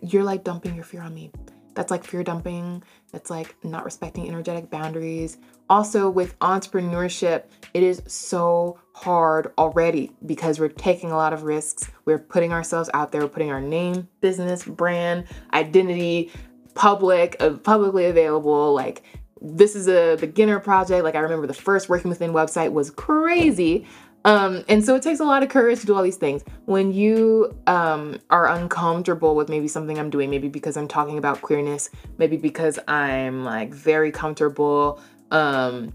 you're 0.00 0.24
like 0.24 0.42
dumping 0.42 0.74
your 0.74 0.84
fear 0.84 1.02
on 1.02 1.14
me. 1.14 1.30
That's 1.74 1.90
like 1.90 2.04
fear 2.04 2.24
dumping. 2.24 2.82
That's 3.12 3.28
like 3.28 3.54
not 3.62 3.84
respecting 3.84 4.26
energetic 4.26 4.70
boundaries. 4.70 5.36
Also, 5.68 6.08
with 6.08 6.38
entrepreneurship, 6.38 7.44
it 7.74 7.82
is 7.82 8.02
so 8.06 8.78
hard 8.94 9.52
already 9.58 10.12
because 10.24 10.58
we're 10.58 10.68
taking 10.68 11.10
a 11.10 11.16
lot 11.16 11.34
of 11.34 11.42
risks. 11.42 11.90
We're 12.06 12.18
putting 12.18 12.52
ourselves 12.52 12.88
out 12.94 13.12
there, 13.12 13.20
we're 13.20 13.28
putting 13.28 13.50
our 13.50 13.60
name, 13.60 14.08
business, 14.22 14.64
brand, 14.64 15.26
identity, 15.52 16.32
public, 16.74 17.36
uh, 17.40 17.50
publicly 17.50 18.06
available. 18.06 18.72
Like, 18.72 19.02
this 19.40 19.76
is 19.76 19.88
a 19.88 20.16
beginner 20.18 20.60
project. 20.60 21.04
Like, 21.04 21.14
I 21.14 21.20
remember 21.20 21.46
the 21.46 21.54
first 21.54 21.88
Working 21.88 22.08
Within 22.08 22.32
website 22.32 22.72
was 22.72 22.90
crazy. 22.90 23.86
Um, 24.24 24.64
and 24.68 24.84
so 24.84 24.96
it 24.96 25.02
takes 25.02 25.20
a 25.20 25.24
lot 25.24 25.44
of 25.44 25.48
courage 25.50 25.80
to 25.80 25.86
do 25.86 25.94
all 25.94 26.02
these 26.02 26.16
things. 26.16 26.42
When 26.64 26.92
you 26.92 27.56
um, 27.68 28.18
are 28.28 28.48
uncomfortable 28.48 29.36
with 29.36 29.48
maybe 29.48 29.68
something 29.68 29.98
I'm 29.98 30.10
doing, 30.10 30.30
maybe 30.30 30.48
because 30.48 30.76
I'm 30.76 30.88
talking 30.88 31.16
about 31.16 31.42
queerness, 31.42 31.90
maybe 32.18 32.36
because 32.36 32.76
I'm 32.88 33.44
like 33.44 33.72
very 33.72 34.10
comfortable 34.10 35.00
um, 35.30 35.92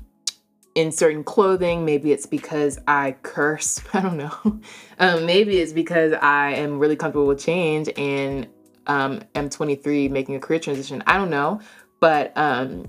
in 0.75 0.93
certain 0.93 1.25
clothing, 1.25 1.83
maybe 1.83 2.13
it's 2.13 2.25
because 2.25 2.79
I 2.87 3.17
curse, 3.21 3.81
I 3.93 3.99
don't 3.99 4.15
know. 4.15 4.61
um, 4.99 5.25
maybe 5.25 5.57
it's 5.57 5.73
because 5.73 6.13
I 6.13 6.53
am 6.53 6.79
really 6.79 6.95
comfortable 6.95 7.27
with 7.27 7.39
change 7.39 7.89
and 7.97 8.47
um, 8.87 9.21
am 9.35 9.49
23 9.49 10.07
making 10.07 10.35
a 10.35 10.39
career 10.39 10.59
transition. 10.59 11.03
I 11.05 11.17
don't 11.17 11.29
know. 11.29 11.59
But 11.99 12.31
um, 12.37 12.85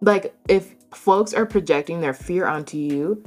like 0.00 0.34
if 0.48 0.74
folks 0.94 1.34
are 1.34 1.46
projecting 1.46 2.00
their 2.00 2.14
fear 2.14 2.46
onto 2.46 2.76
you, 2.76 3.22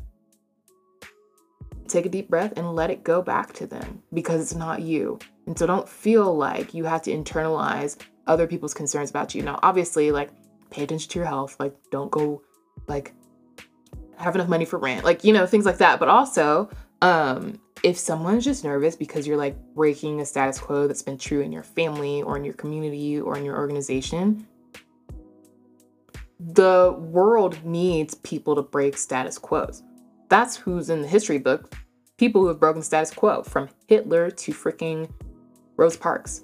take 1.87 2.05
a 2.05 2.09
deep 2.09 2.29
breath 2.29 2.53
and 2.55 2.75
let 2.75 2.89
it 2.89 3.03
go 3.03 3.21
back 3.21 3.53
to 3.53 3.67
them 3.67 4.01
because 4.13 4.41
it's 4.41 4.55
not 4.55 4.81
you. 4.81 5.19
And 5.45 5.57
so 5.57 5.67
don't 5.67 5.87
feel 5.87 6.35
like 6.35 6.73
you 6.73 6.85
have 6.85 7.01
to 7.03 7.11
internalize 7.11 7.97
other 8.27 8.47
people's 8.47 8.73
concerns 8.73 9.09
about 9.09 9.35
you. 9.35 9.41
Now, 9.41 9.59
obviously, 9.61 10.11
like 10.11 10.31
pay 10.69 10.83
attention 10.83 11.09
to 11.11 11.19
your 11.19 11.27
health, 11.27 11.57
like 11.59 11.75
don't 11.91 12.11
go 12.11 12.41
like 12.87 13.13
have 14.17 14.35
enough 14.35 14.47
money 14.47 14.65
for 14.65 14.79
rent, 14.79 15.03
like 15.03 15.23
you 15.23 15.33
know, 15.33 15.45
things 15.45 15.65
like 15.65 15.79
that. 15.79 15.99
But 15.99 16.07
also, 16.07 16.69
um, 17.01 17.59
if 17.83 17.97
someone's 17.97 18.45
just 18.45 18.63
nervous 18.63 18.95
because 18.95 19.25
you're 19.25 19.37
like 19.37 19.57
breaking 19.73 20.21
a 20.21 20.25
status 20.25 20.59
quo 20.59 20.87
that's 20.87 21.01
been 21.01 21.17
true 21.17 21.41
in 21.41 21.51
your 21.51 21.63
family 21.63 22.21
or 22.21 22.37
in 22.37 22.43
your 22.43 22.53
community 22.53 23.19
or 23.19 23.37
in 23.37 23.43
your 23.43 23.57
organization, 23.57 24.47
the 26.47 26.95
world 26.97 27.63
needs 27.63 28.15
people 28.15 28.55
to 28.55 28.63
break 28.63 28.97
status 28.97 29.37
quos. 29.37 29.83
That's 30.29 30.55
who's 30.55 30.89
in 30.89 31.01
the 31.01 31.07
history 31.07 31.37
book. 31.37 31.75
People 32.17 32.41
who 32.41 32.47
have 32.47 32.59
broken 32.59 32.81
status 32.81 33.11
quo, 33.11 33.43
from 33.43 33.69
Hitler 33.87 34.31
to 34.31 34.51
freaking 34.51 35.11
Rosa 35.77 35.99
Parks. 35.99 36.43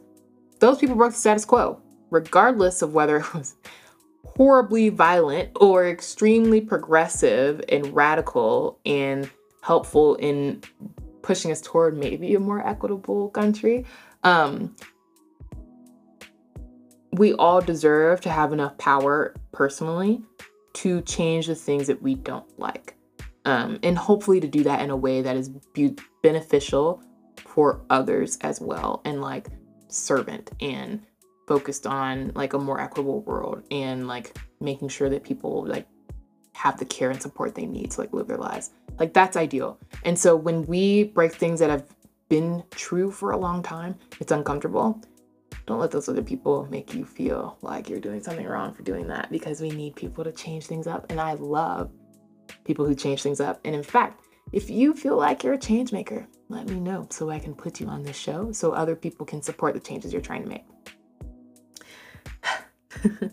Those 0.60 0.78
people 0.78 0.96
broke 0.96 1.14
the 1.14 1.20
status 1.20 1.46
quo, 1.46 1.82
regardless 2.10 2.82
of 2.82 2.94
whether 2.94 3.18
it 3.22 3.34
was 3.34 3.56
horribly 4.26 4.90
violent 4.90 5.50
or 5.60 5.88
extremely 5.88 6.62
progressive 6.62 7.62
and 7.70 7.96
radical 7.96 8.80
and 8.86 9.30
helpful 9.62 10.16
in 10.16 10.62
pushing 11.22 11.52
us 11.52 11.62
toward 11.62 11.98
maybe 11.98 12.36
a 12.36 12.40
more 12.40 12.66
equitable 12.66 13.30
country. 13.30 13.86
Um, 14.24 14.76
we 17.14 17.34
all 17.34 17.62
deserve 17.62 18.22
to 18.22 18.30
have 18.30 18.54
enough 18.54 18.78
power 18.78 19.34
personally 19.52 20.22
to 20.74 21.02
change 21.02 21.48
the 21.48 21.56
things 21.56 21.88
that 21.88 22.02
we 22.02 22.16
don't 22.16 22.48
like. 22.60 22.96
Um, 23.46 23.80
and 23.82 23.98
hopefully 23.98 24.40
to 24.40 24.48
do 24.48 24.64
that 24.64 24.82
in 24.82 24.90
a 24.90 24.96
way 24.96 25.22
that 25.22 25.36
is 25.36 25.50
be- 25.50 25.96
beneficial 26.22 27.02
for 27.38 27.82
others 27.90 28.38
as 28.42 28.60
well 28.60 29.02
and 29.06 29.22
like 29.22 29.48
servant 29.88 30.52
and 30.60 31.02
focused 31.48 31.88
on 31.88 32.32
like 32.36 32.54
a 32.54 32.60
more 32.60 32.82
equitable 32.82 33.22
world 33.22 33.64
and 33.72 34.08
like 34.08 34.38
making 34.60 34.90
sure 34.90 35.10
that 35.10 35.24
people 35.24 35.66
like 35.66 35.88
have 36.54 36.78
the 36.78 36.86
care 36.86 37.10
and 37.10 37.22
support 37.22 37.56
they 37.56 37.66
need 37.66 37.92
to 37.92 38.02
like 38.02 38.12
live 38.12 38.28
their 38.28 38.38
lives. 38.38 38.72
Like 39.00 39.14
that's 39.14 39.38
ideal. 39.38 39.80
And 40.04 40.18
so 40.20 40.36
when 40.36 40.66
we 40.66 41.06
break 41.06 41.34
things 41.34 41.60
that 41.62 41.70
have 41.70 41.86
been 42.30 42.64
true 42.72 43.10
for 43.12 43.32
a 43.32 43.38
long 43.38 43.64
time 43.64 43.96
it's 44.20 44.32
uncomfortable 44.32 45.02
don't 45.66 45.80
let 45.80 45.92
those 45.92 46.10
other 46.10 46.24
people 46.24 46.68
make 46.72 46.94
you 46.94 47.06
feel 47.06 47.58
like 47.62 47.90
you're 47.90 48.00
doing 48.00 48.22
something 48.22 48.46
wrong 48.46 48.74
for 48.74 48.84
doing 48.84 49.08
that 49.08 49.30
because 49.32 49.62
we 49.62 49.70
need 49.72 49.96
people 49.96 50.24
to 50.24 50.32
change 50.32 50.66
things 50.66 50.88
up 50.88 51.10
and 51.10 51.20
i 51.20 51.34
love 51.34 51.92
people 52.64 52.86
who 52.86 52.96
change 52.96 53.24
things 53.24 53.40
up. 53.40 53.60
And 53.66 53.76
in 53.76 53.84
fact, 53.84 54.22
if 54.52 54.70
you 54.70 54.94
feel 54.94 55.18
like 55.18 55.44
you're 55.44 55.54
a 55.54 55.58
change 55.58 55.92
maker, 55.92 56.28
let 56.50 56.68
me 56.68 56.80
know 56.80 57.08
so 57.10 57.30
I 57.30 57.40
can 57.40 57.54
put 57.54 57.80
you 57.80 57.88
on 57.88 58.04
this 58.04 58.16
show 58.16 58.52
so 58.52 58.72
other 58.72 58.96
people 58.96 59.26
can 59.26 59.42
support 59.42 59.74
the 59.74 59.80
changes 59.80 60.14
you're 60.14 60.22
trying 60.22 60.44
to 60.44 60.50
make. 60.50 60.66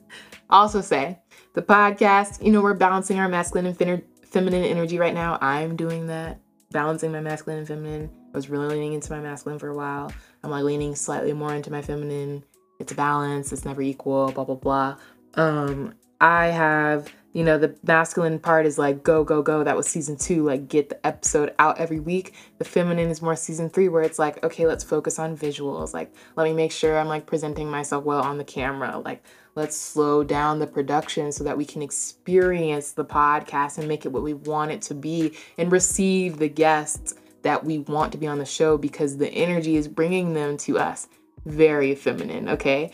also, 0.51 0.81
say 0.81 1.19
the 1.53 1.63
podcast, 1.63 2.43
you 2.43 2.51
know, 2.51 2.61
we're 2.61 2.75
balancing 2.75 3.19
our 3.19 3.29
masculine 3.29 3.67
and 3.67 3.77
fin- 3.77 4.03
feminine 4.25 4.65
energy 4.65 4.99
right 4.99 5.15
now. 5.15 5.39
I'm 5.41 5.77
doing 5.77 6.07
that, 6.09 6.41
balancing 6.73 7.13
my 7.13 7.21
masculine 7.21 7.61
and 7.61 7.69
feminine. 7.69 8.11
I 8.33 8.37
was 8.37 8.51
really 8.51 8.69
leaning 8.75 8.95
into 8.95 9.13
my 9.13 9.21
masculine 9.21 9.61
for 9.61 9.69
a 9.69 9.77
while. 9.77 10.13
I'm 10.45 10.51
like 10.51 10.65
leaning 10.65 10.95
slightly 10.95 11.33
more 11.33 11.55
into 11.55 11.73
my 11.73 11.81
feminine. 11.81 12.45
It's 12.79 12.93
a 12.93 12.95
balance, 12.95 13.53
it's 13.53 13.65
never 13.65 13.81
equal, 13.81 14.31
blah, 14.31 14.45
blah, 14.45 14.55
blah. 14.55 14.97
Um, 15.35 15.95
I 16.21 16.47
have 16.47 17.11
you 17.35 17.43
know, 17.43 17.59
the 17.59 17.77
masculine 17.83 18.39
part 18.39 18.65
is 18.65 18.79
like 18.79 19.03
go, 19.03 19.25
go, 19.25 19.43
go. 19.43 19.65
That 19.65 19.77
was 19.77 19.89
season 19.89 20.17
two, 20.17 20.45
like 20.45 20.69
get 20.69 20.89
the 20.89 21.05
episode 21.05 21.53
out 21.59 21.79
every 21.81 21.99
week. 21.99 22.35
The 22.59 22.65
feminine 22.65 23.11
is 23.11 23.21
more 23.21 23.35
season 23.35 23.69
three, 23.69 23.89
where 23.89 24.05
it's 24.05 24.21
like, 24.21 24.43
okay, 24.45 24.67
let's 24.67 24.85
focus 24.85 25.19
on 25.19 25.37
visuals. 25.37 25.93
Like, 25.93 26.15
let 26.37 26.45
me 26.45 26.53
make 26.53 26.71
sure 26.71 26.97
I'm 26.97 27.09
like 27.09 27.27
presenting 27.27 27.69
myself 27.69 28.05
well 28.05 28.23
on 28.23 28.39
the 28.39 28.45
camera. 28.45 29.03
Like, 29.05 29.25
let's 29.57 29.77
slow 29.77 30.23
down 30.23 30.61
the 30.61 30.67
production 30.69 31.33
so 31.33 31.43
that 31.43 31.59
we 31.59 31.65
can 31.65 31.83
experience 31.83 32.93
the 32.93 33.05
podcast 33.05 33.79
and 33.79 33.89
make 33.89 34.07
it 34.07 34.13
what 34.13 34.23
we 34.23 34.35
want 34.35 34.71
it 34.71 34.81
to 34.83 34.95
be 34.95 35.37
and 35.59 35.73
receive 35.73 36.39
the 36.39 36.49
guests 36.49 37.15
that 37.45 37.65
we 37.65 37.79
want 37.79 38.13
to 38.13 38.19
be 38.19 38.27
on 38.27 38.39
the 38.39 38.45
show 38.45 38.77
because 38.77 39.17
the 39.17 39.29
energy 39.29 39.77
is 39.77 39.87
bringing 39.87 40.35
them 40.35 40.57
to 40.59 40.79
us. 40.79 41.07
Very 41.47 41.95
feminine, 41.95 42.49
okay? 42.49 42.91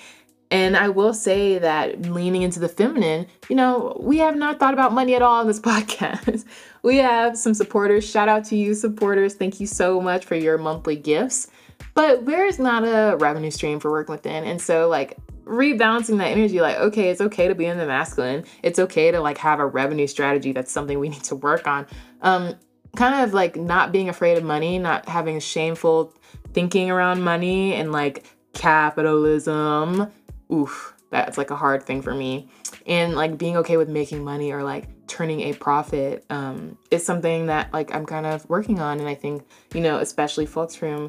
And 0.51 0.77
I 0.77 0.89
will 0.89 1.15
say 1.15 1.59
that 1.59 2.03
leaning 2.03 2.43
into 2.43 2.59
the 2.59 2.69
feminine, 2.69 3.29
you 3.49 3.55
know, 3.55 3.97
we 4.01 4.19
have 4.19 4.35
not 4.35 4.59
thought 4.59 4.75
about 4.75 4.93
money 4.93 5.15
at 5.15 5.23
all 5.23 5.41
on 5.41 5.47
this 5.47 5.61
podcast. 5.61 6.45
we 6.83 6.97
have 6.97 7.39
some 7.39 7.55
supporters. 7.55 8.09
Shout 8.09 8.29
out 8.29 8.45
to 8.47 8.57
you, 8.57 8.75
supporters. 8.75 9.35
Thank 9.35 9.61
you 9.61 9.67
so 9.67 10.01
much 10.01 10.25
for 10.25 10.35
your 10.35 10.59
monthly 10.59 10.97
gifts. 10.97 11.49
But 11.95 12.27
there's 12.27 12.59
not 12.59 12.83
a 12.83 13.17
revenue 13.17 13.51
stream 13.51 13.79
for 13.79 13.91
working 13.91 14.13
within. 14.13 14.45
And 14.45 14.61
so, 14.61 14.89
like, 14.89 15.17
rebalancing 15.45 16.19
that 16.19 16.29
energy, 16.29 16.61
like, 16.61 16.77
okay, 16.79 17.11
it's 17.11 17.21
okay 17.21 17.49
to 17.49 17.55
be 17.55 17.67
in 17.67 17.79
the 17.79 17.87
masculine. 17.87 18.45
It's 18.63 18.79
okay 18.79 19.11
to, 19.13 19.21
like, 19.21 19.39
have 19.39 19.61
a 19.61 19.67
revenue 19.67 20.07
strategy. 20.07 20.53
That's 20.53 20.73
something 20.73 20.99
we 20.99 21.09
need 21.09 21.25
to 21.25 21.37
work 21.37 21.67
on. 21.67 21.87
Um, 22.23 22.55
kind 22.97 23.23
of 23.25 23.33
like 23.35 23.57
not 23.57 23.93
being 23.93 24.09
afraid 24.09 24.39
of 24.39 24.45
money, 24.45 24.79
not 24.79 25.09
having 25.09 25.41
shameful 25.41 26.15
thinking 26.53 26.91
around 26.91 27.23
money 27.23 27.75
and 27.75 27.93
like 27.93 28.25
capitalism 28.53 30.11
oof, 30.53 30.95
that's 31.11 31.39
like 31.39 31.51
a 31.51 31.57
hard 31.57 31.85
thing 31.85 32.03
for 32.03 32.15
me. 32.15 32.49
And 32.87 33.15
like 33.15 33.39
being 33.39 33.57
okay 33.59 33.77
with 33.77 33.89
making 33.89 34.25
money 34.25 34.53
or 34.53 34.63
like 34.63 34.87
turning 35.07 35.41
a 35.41 35.53
profit 35.55 36.25
um, 36.31 36.77
is 36.91 37.05
something 37.05 37.47
that 37.47 37.73
like 37.73 37.95
I'm 37.95 38.07
kind 38.07 38.27
of 38.27 38.49
working 38.49 38.81
on. 38.81 39.01
And 39.01 39.09
I 39.09 39.15
think, 39.15 39.45
you 39.75 39.81
know, 39.81 39.99
especially 39.99 40.47
folks 40.47 40.75
from 40.75 41.09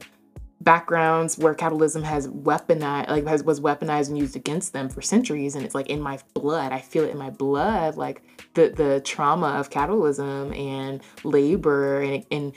backgrounds 0.64 1.38
where 1.38 1.54
capitalism 1.56 2.04
has 2.04 2.28
weaponized 2.28 3.10
like 3.10 3.26
has 3.26 3.44
was 3.44 3.60
weaponized 3.60 4.10
and 4.10 4.18
used 4.18 4.36
against 4.36 4.74
them 4.74 4.90
for 4.90 5.02
centuries 5.02 5.56
and 5.56 5.66
it's 5.66 5.74
like 5.74 5.90
in 5.90 6.00
my 6.00 6.20
blood. 6.34 6.72
I 6.72 6.80
feel 6.80 7.04
it 7.04 7.10
in 7.10 7.18
my 7.18 7.30
blood 7.30 7.98
like 7.98 8.22
the 8.54 8.70
the 8.70 9.02
trauma 9.04 9.48
of 9.48 9.70
capitalism 9.70 10.54
and 10.54 11.02
labor 11.24 12.02
and, 12.02 12.26
and 12.32 12.54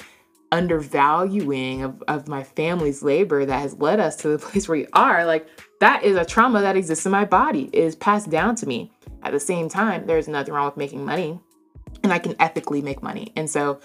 undervaluing 0.53 1.83
of, 1.83 2.03
of 2.07 2.29
my 2.29 2.43
family's 2.43 3.03
labor 3.03 3.45
that 3.45 3.61
has 3.61 3.75
led 3.79 3.99
us 4.01 4.17
to 4.17 4.29
the 4.29 4.39
place 4.47 4.69
where 4.69 4.79
we 4.79 4.87
are. 4.93 5.25
Like 5.25 5.49
that 5.81 6.05
is 6.05 6.17
a 6.17 6.25
trauma 6.25 6.61
that 6.61 6.77
exists 6.77 7.07
in 7.07 7.13
my 7.13 7.25
body. 7.25 7.71
It 7.73 7.85
is 7.85 7.97
passed 7.97 8.29
down 8.31 8.55
to 8.57 8.67
me. 8.67 8.93
At 9.23 9.33
the 9.33 9.41
same 9.41 9.69
time 9.69 10.07
there's 10.07 10.29
nothing 10.29 10.53
wrong 10.53 10.67
with 10.67 10.77
making 10.77 11.05
money 11.05 11.41
and 12.03 12.13
i 12.13 12.19
can 12.19 12.37
ethically 12.39 12.83
make 12.83 13.03
money. 13.03 13.33
And 13.35 13.49
so 13.49 13.81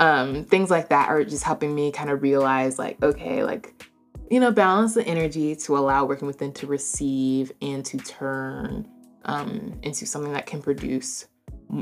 um, 0.00 0.44
things 0.44 0.70
like 0.70 0.88
that 0.88 1.08
are 1.08 1.22
just 1.22 1.44
helping 1.44 1.74
me 1.74 1.92
kind 1.92 2.10
of 2.10 2.22
realize 2.22 2.78
like 2.78 3.00
okay 3.02 3.44
like 3.44 3.84
you 4.30 4.40
know 4.40 4.50
balance 4.50 4.94
the 4.94 5.06
energy 5.06 5.54
to 5.54 5.76
allow 5.76 6.04
working 6.04 6.26
within 6.26 6.52
to 6.54 6.66
receive 6.66 7.52
and 7.62 7.84
to 7.84 7.98
turn 7.98 8.88
um, 9.26 9.78
into 9.82 10.06
something 10.06 10.32
that 10.32 10.46
can 10.46 10.60
produce 10.60 11.28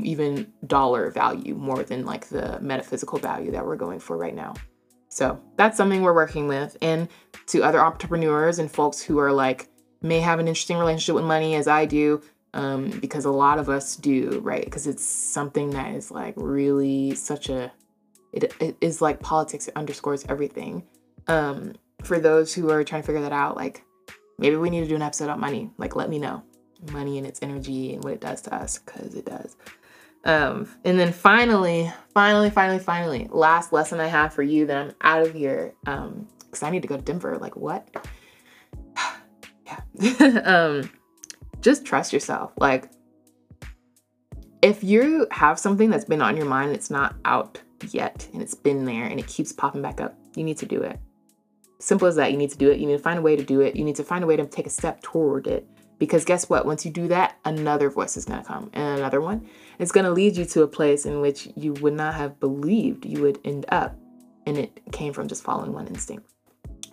even 0.03 0.51
dollar 0.67 1.09
value 1.09 1.55
more 1.55 1.83
than 1.83 2.05
like 2.05 2.27
the 2.27 2.59
metaphysical 2.61 3.17
value 3.17 3.51
that 3.51 3.65
we're 3.65 3.75
going 3.75 3.99
for 3.99 4.17
right 4.17 4.35
now. 4.35 4.53
So 5.09 5.41
that's 5.55 5.75
something 5.75 6.01
we're 6.01 6.13
working 6.13 6.47
with. 6.47 6.77
And 6.81 7.07
to 7.47 7.63
other 7.63 7.79
entrepreneurs 7.79 8.59
and 8.59 8.71
folks 8.71 9.01
who 9.01 9.17
are 9.19 9.33
like, 9.33 9.67
may 10.01 10.19
have 10.19 10.39
an 10.39 10.47
interesting 10.47 10.77
relationship 10.77 11.15
with 11.15 11.25
money 11.25 11.55
as 11.55 11.67
I 11.67 11.85
do, 11.85 12.21
um, 12.53 12.89
because 13.01 13.25
a 13.25 13.31
lot 13.31 13.59
of 13.59 13.67
us 13.67 13.95
do, 13.95 14.39
right? 14.43 14.63
Because 14.63 14.87
it's 14.87 15.03
something 15.03 15.71
that 15.71 15.93
is 15.93 16.09
like 16.11 16.35
really 16.37 17.15
such 17.15 17.49
a, 17.49 17.71
it, 18.31 18.53
it 18.59 18.77
is 18.81 19.01
like 19.01 19.19
politics, 19.19 19.67
it 19.67 19.75
underscores 19.75 20.25
everything. 20.27 20.83
Um, 21.27 21.73
for 22.03 22.19
those 22.19 22.53
who 22.53 22.69
are 22.69 22.83
trying 22.83 23.01
to 23.01 23.05
figure 23.05 23.21
that 23.21 23.31
out, 23.33 23.55
like 23.55 23.83
maybe 24.37 24.55
we 24.55 24.69
need 24.69 24.81
to 24.81 24.87
do 24.87 24.95
an 24.95 25.01
episode 25.01 25.29
on 25.29 25.39
money. 25.39 25.69
Like, 25.77 25.95
let 25.95 26.09
me 26.09 26.19
know. 26.19 26.43
money 26.91 27.17
and 27.17 27.27
its 27.27 27.39
energy 27.41 27.93
and 27.93 28.03
what 28.03 28.13
it 28.13 28.21
does 28.21 28.41
to 28.43 28.55
us 28.55 28.79
because 28.79 29.15
it 29.15 29.25
does. 29.25 29.57
Um, 30.25 30.69
and 30.83 30.99
then 30.99 31.13
finally, 31.13 31.91
finally, 32.13 32.49
finally, 32.49 32.79
finally, 32.79 33.27
last 33.31 33.71
lesson 33.71 33.99
I 33.99 34.07
have 34.07 34.33
for 34.33 34.43
you 34.43 34.65
that 34.67 34.77
I'm 34.77 34.93
out 35.01 35.27
of 35.27 35.33
here. 35.33 35.73
Um, 35.85 36.27
because 36.39 36.63
I 36.63 36.71
need 36.71 36.81
to 36.81 36.87
go 36.87 36.97
to 36.97 37.01
Denver. 37.01 37.37
Like 37.37 37.55
what? 37.55 37.87
yeah. 39.65 40.41
um, 40.45 40.89
just 41.61 41.85
trust 41.85 42.11
yourself. 42.13 42.51
Like 42.57 42.89
if 44.61 44.83
you 44.83 45.27
have 45.31 45.59
something 45.59 45.89
that's 45.89 46.05
been 46.05 46.21
on 46.21 46.35
your 46.37 46.45
mind, 46.45 46.71
it's 46.71 46.89
not 46.89 47.15
out 47.25 47.61
yet, 47.85 48.27
and 48.33 48.41
it's 48.41 48.55
been 48.55 48.85
there 48.85 49.05
and 49.05 49.19
it 49.19 49.27
keeps 49.27 49.51
popping 49.51 49.81
back 49.81 50.01
up, 50.01 50.17
you 50.35 50.43
need 50.43 50.57
to 50.57 50.65
do 50.65 50.81
it. 50.81 50.99
Simple 51.79 52.07
as 52.07 52.15
that. 52.17 52.31
You 52.31 52.37
need 52.37 52.51
to 52.51 52.57
do 52.57 52.69
it. 52.69 52.79
You 52.79 52.87
need 52.87 52.97
to 52.97 53.03
find 53.03 53.19
a 53.19 53.21
way 53.21 53.35
to 53.35 53.43
do 53.43 53.61
it. 53.61 53.75
You 53.75 53.85
need 53.85 53.95
to 53.95 54.03
find 54.03 54.23
a 54.23 54.27
way 54.27 54.35
to 54.35 54.45
take 54.45 54.67
a 54.67 54.69
step 54.69 55.01
toward 55.01 55.47
it. 55.47 55.65
Because 55.97 56.25
guess 56.25 56.49
what? 56.49 56.65
Once 56.65 56.85
you 56.85 56.91
do 56.91 57.07
that, 57.09 57.37
another 57.45 57.89
voice 57.89 58.15
is 58.15 58.25
going 58.25 58.39
to 58.39 58.45
come 58.45 58.69
and 58.73 58.99
another 58.99 59.21
one. 59.21 59.47
It's 59.79 59.91
going 59.91 60.05
to 60.05 60.11
lead 60.11 60.37
you 60.37 60.45
to 60.45 60.63
a 60.63 60.67
place 60.67 61.05
in 61.05 61.21
which 61.21 61.49
you 61.55 61.73
would 61.73 61.93
not 61.93 62.15
have 62.15 62.39
believed 62.39 63.05
you 63.05 63.21
would 63.21 63.39
end 63.43 63.65
up. 63.69 63.95
And 64.45 64.57
it 64.57 64.81
came 64.91 65.13
from 65.13 65.27
just 65.27 65.43
following 65.43 65.73
one 65.73 65.87
instinct. 65.87 66.25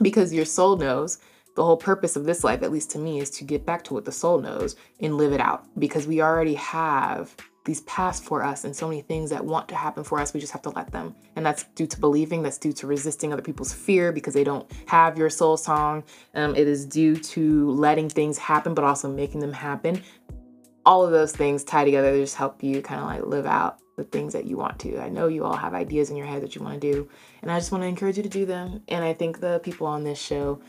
Because 0.02 0.32
your 0.32 0.44
soul 0.44 0.76
knows 0.76 1.18
the 1.54 1.64
whole 1.64 1.76
purpose 1.76 2.16
of 2.16 2.24
this 2.24 2.44
life, 2.44 2.62
at 2.62 2.70
least 2.70 2.90
to 2.90 2.98
me, 2.98 3.18
is 3.20 3.30
to 3.30 3.44
get 3.44 3.64
back 3.64 3.82
to 3.84 3.94
what 3.94 4.04
the 4.04 4.12
soul 4.12 4.38
knows 4.40 4.76
and 5.00 5.16
live 5.16 5.32
it 5.32 5.40
out. 5.40 5.66
Because 5.78 6.06
we 6.06 6.20
already 6.20 6.54
have 6.54 7.34
these 7.66 7.82
paths 7.82 8.18
for 8.18 8.42
us 8.42 8.64
and 8.64 8.74
so 8.74 8.88
many 8.88 9.02
things 9.02 9.28
that 9.30 9.44
want 9.44 9.68
to 9.68 9.76
happen 9.76 10.02
for 10.02 10.18
us. 10.18 10.32
We 10.32 10.40
just 10.40 10.52
have 10.52 10.62
to 10.62 10.70
let 10.70 10.90
them. 10.92 11.14
And 11.34 11.44
that's 11.44 11.64
due 11.74 11.86
to 11.86 12.00
believing, 12.00 12.42
that's 12.42 12.56
due 12.56 12.72
to 12.72 12.86
resisting 12.86 13.32
other 13.32 13.42
people's 13.42 13.72
fear 13.72 14.12
because 14.12 14.32
they 14.32 14.44
don't 14.44 14.70
have 14.86 15.18
your 15.18 15.28
soul 15.28 15.56
song. 15.58 16.04
Um, 16.34 16.56
it 16.56 16.66
is 16.66 16.86
due 16.86 17.16
to 17.16 17.70
letting 17.72 18.08
things 18.08 18.38
happen, 18.38 18.72
but 18.72 18.84
also 18.84 19.10
making 19.10 19.40
them 19.40 19.52
happen. 19.52 20.02
All 20.86 21.04
of 21.04 21.10
those 21.10 21.32
things 21.32 21.64
tie 21.64 21.84
together 21.84 22.12
to 22.12 22.20
just 22.20 22.36
help 22.36 22.62
you 22.62 22.80
kind 22.80 23.00
of 23.00 23.06
like 23.06 23.26
live 23.26 23.46
out 23.46 23.78
the 23.96 24.04
things 24.04 24.32
that 24.32 24.44
you 24.44 24.56
want 24.56 24.78
to. 24.80 24.98
I 24.98 25.08
know 25.08 25.26
you 25.26 25.44
all 25.44 25.56
have 25.56 25.74
ideas 25.74 26.10
in 26.10 26.16
your 26.16 26.26
head 26.26 26.42
that 26.42 26.54
you 26.54 26.62
want 26.62 26.80
to 26.80 26.92
do, 26.92 27.08
and 27.42 27.50
I 27.50 27.58
just 27.58 27.72
want 27.72 27.82
to 27.82 27.88
encourage 27.88 28.16
you 28.16 28.22
to 28.22 28.28
do 28.28 28.46
them. 28.46 28.82
And 28.88 29.02
I 29.02 29.12
think 29.12 29.40
the 29.40 29.58
people 29.64 29.86
on 29.86 30.04
this 30.04 30.18
show 30.18 30.60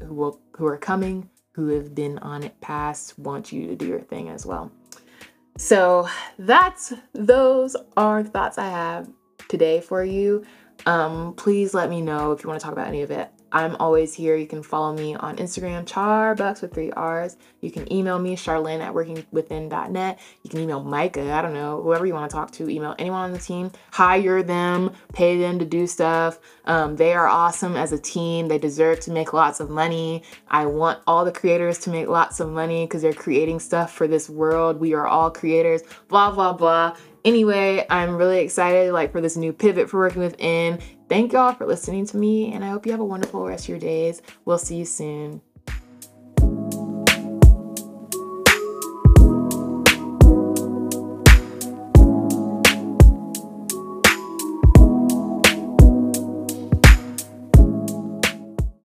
who 0.00 0.14
will 0.14 0.40
who 0.56 0.66
are 0.66 0.78
coming, 0.78 1.28
who 1.52 1.68
have 1.68 1.94
been 1.94 2.18
on 2.18 2.42
it 2.42 2.60
past, 2.60 3.18
want 3.18 3.52
you 3.52 3.68
to 3.68 3.76
do 3.76 3.86
your 3.86 4.00
thing 4.00 4.28
as 4.28 4.44
well. 4.44 4.72
So 5.58 6.08
that's 6.38 6.92
those 7.14 7.76
are 7.96 8.22
the 8.22 8.30
thoughts 8.30 8.58
I 8.58 8.68
have 8.70 9.10
today 9.48 9.80
for 9.80 10.04
you. 10.04 10.44
Um, 10.86 11.34
please 11.34 11.74
let 11.74 11.90
me 11.90 12.00
know 12.00 12.30
if 12.30 12.44
you 12.44 12.48
want 12.48 12.60
to 12.60 12.64
talk 12.64 12.72
about 12.72 12.86
any 12.86 13.02
of 13.02 13.10
it. 13.10 13.28
I'm 13.50 13.76
always 13.76 14.14
here. 14.14 14.36
You 14.36 14.46
can 14.46 14.62
follow 14.62 14.92
me 14.94 15.14
on 15.14 15.36
Instagram, 15.36 15.84
charbucks 15.84 16.60
with 16.60 16.74
three 16.74 16.90
R's. 16.90 17.36
You 17.60 17.70
can 17.70 17.90
email 17.92 18.18
me, 18.18 18.36
Charlene 18.36 18.80
at 18.80 18.92
workingwithin.net. 18.92 20.18
You 20.42 20.50
can 20.50 20.60
email 20.60 20.82
Micah, 20.82 21.32
I 21.32 21.42
don't 21.42 21.54
know, 21.54 21.80
whoever 21.82 22.06
you 22.06 22.14
want 22.14 22.30
to 22.30 22.34
talk 22.34 22.50
to, 22.52 22.68
email 22.68 22.94
anyone 22.98 23.22
on 23.22 23.32
the 23.32 23.38
team. 23.38 23.72
Hire 23.92 24.42
them, 24.42 24.92
pay 25.12 25.38
them 25.38 25.58
to 25.58 25.64
do 25.64 25.86
stuff. 25.86 26.38
Um, 26.66 26.96
they 26.96 27.14
are 27.14 27.26
awesome 27.26 27.76
as 27.76 27.92
a 27.92 27.98
team. 27.98 28.48
They 28.48 28.58
deserve 28.58 29.00
to 29.00 29.10
make 29.10 29.32
lots 29.32 29.60
of 29.60 29.70
money. 29.70 30.22
I 30.48 30.66
want 30.66 31.00
all 31.06 31.24
the 31.24 31.32
creators 31.32 31.78
to 31.80 31.90
make 31.90 32.08
lots 32.08 32.40
of 32.40 32.50
money 32.50 32.84
because 32.84 33.02
they're 33.02 33.12
creating 33.12 33.60
stuff 33.60 33.92
for 33.92 34.06
this 34.06 34.28
world. 34.28 34.78
We 34.78 34.92
are 34.94 35.06
all 35.06 35.30
creators, 35.30 35.82
blah, 36.08 36.30
blah, 36.30 36.52
blah. 36.52 36.96
Anyway, 37.24 37.84
I'm 37.90 38.16
really 38.16 38.40
excited 38.40 38.92
like 38.92 39.12
for 39.12 39.20
this 39.20 39.36
new 39.36 39.52
pivot 39.52 39.90
for 39.90 39.98
working 39.98 40.22
within. 40.22 40.78
Thank 41.08 41.32
y'all 41.32 41.54
for 41.54 41.66
listening 41.66 42.04
to 42.06 42.18
me 42.18 42.52
and 42.52 42.62
I 42.64 42.68
hope 42.68 42.84
you 42.84 42.92
have 42.92 43.00
a 43.00 43.04
wonderful 43.04 43.46
rest 43.46 43.64
of 43.64 43.68
your 43.70 43.78
days. 43.78 44.20
We'll 44.44 44.58
see 44.58 44.76
you 44.76 44.84
soon. 44.84 45.40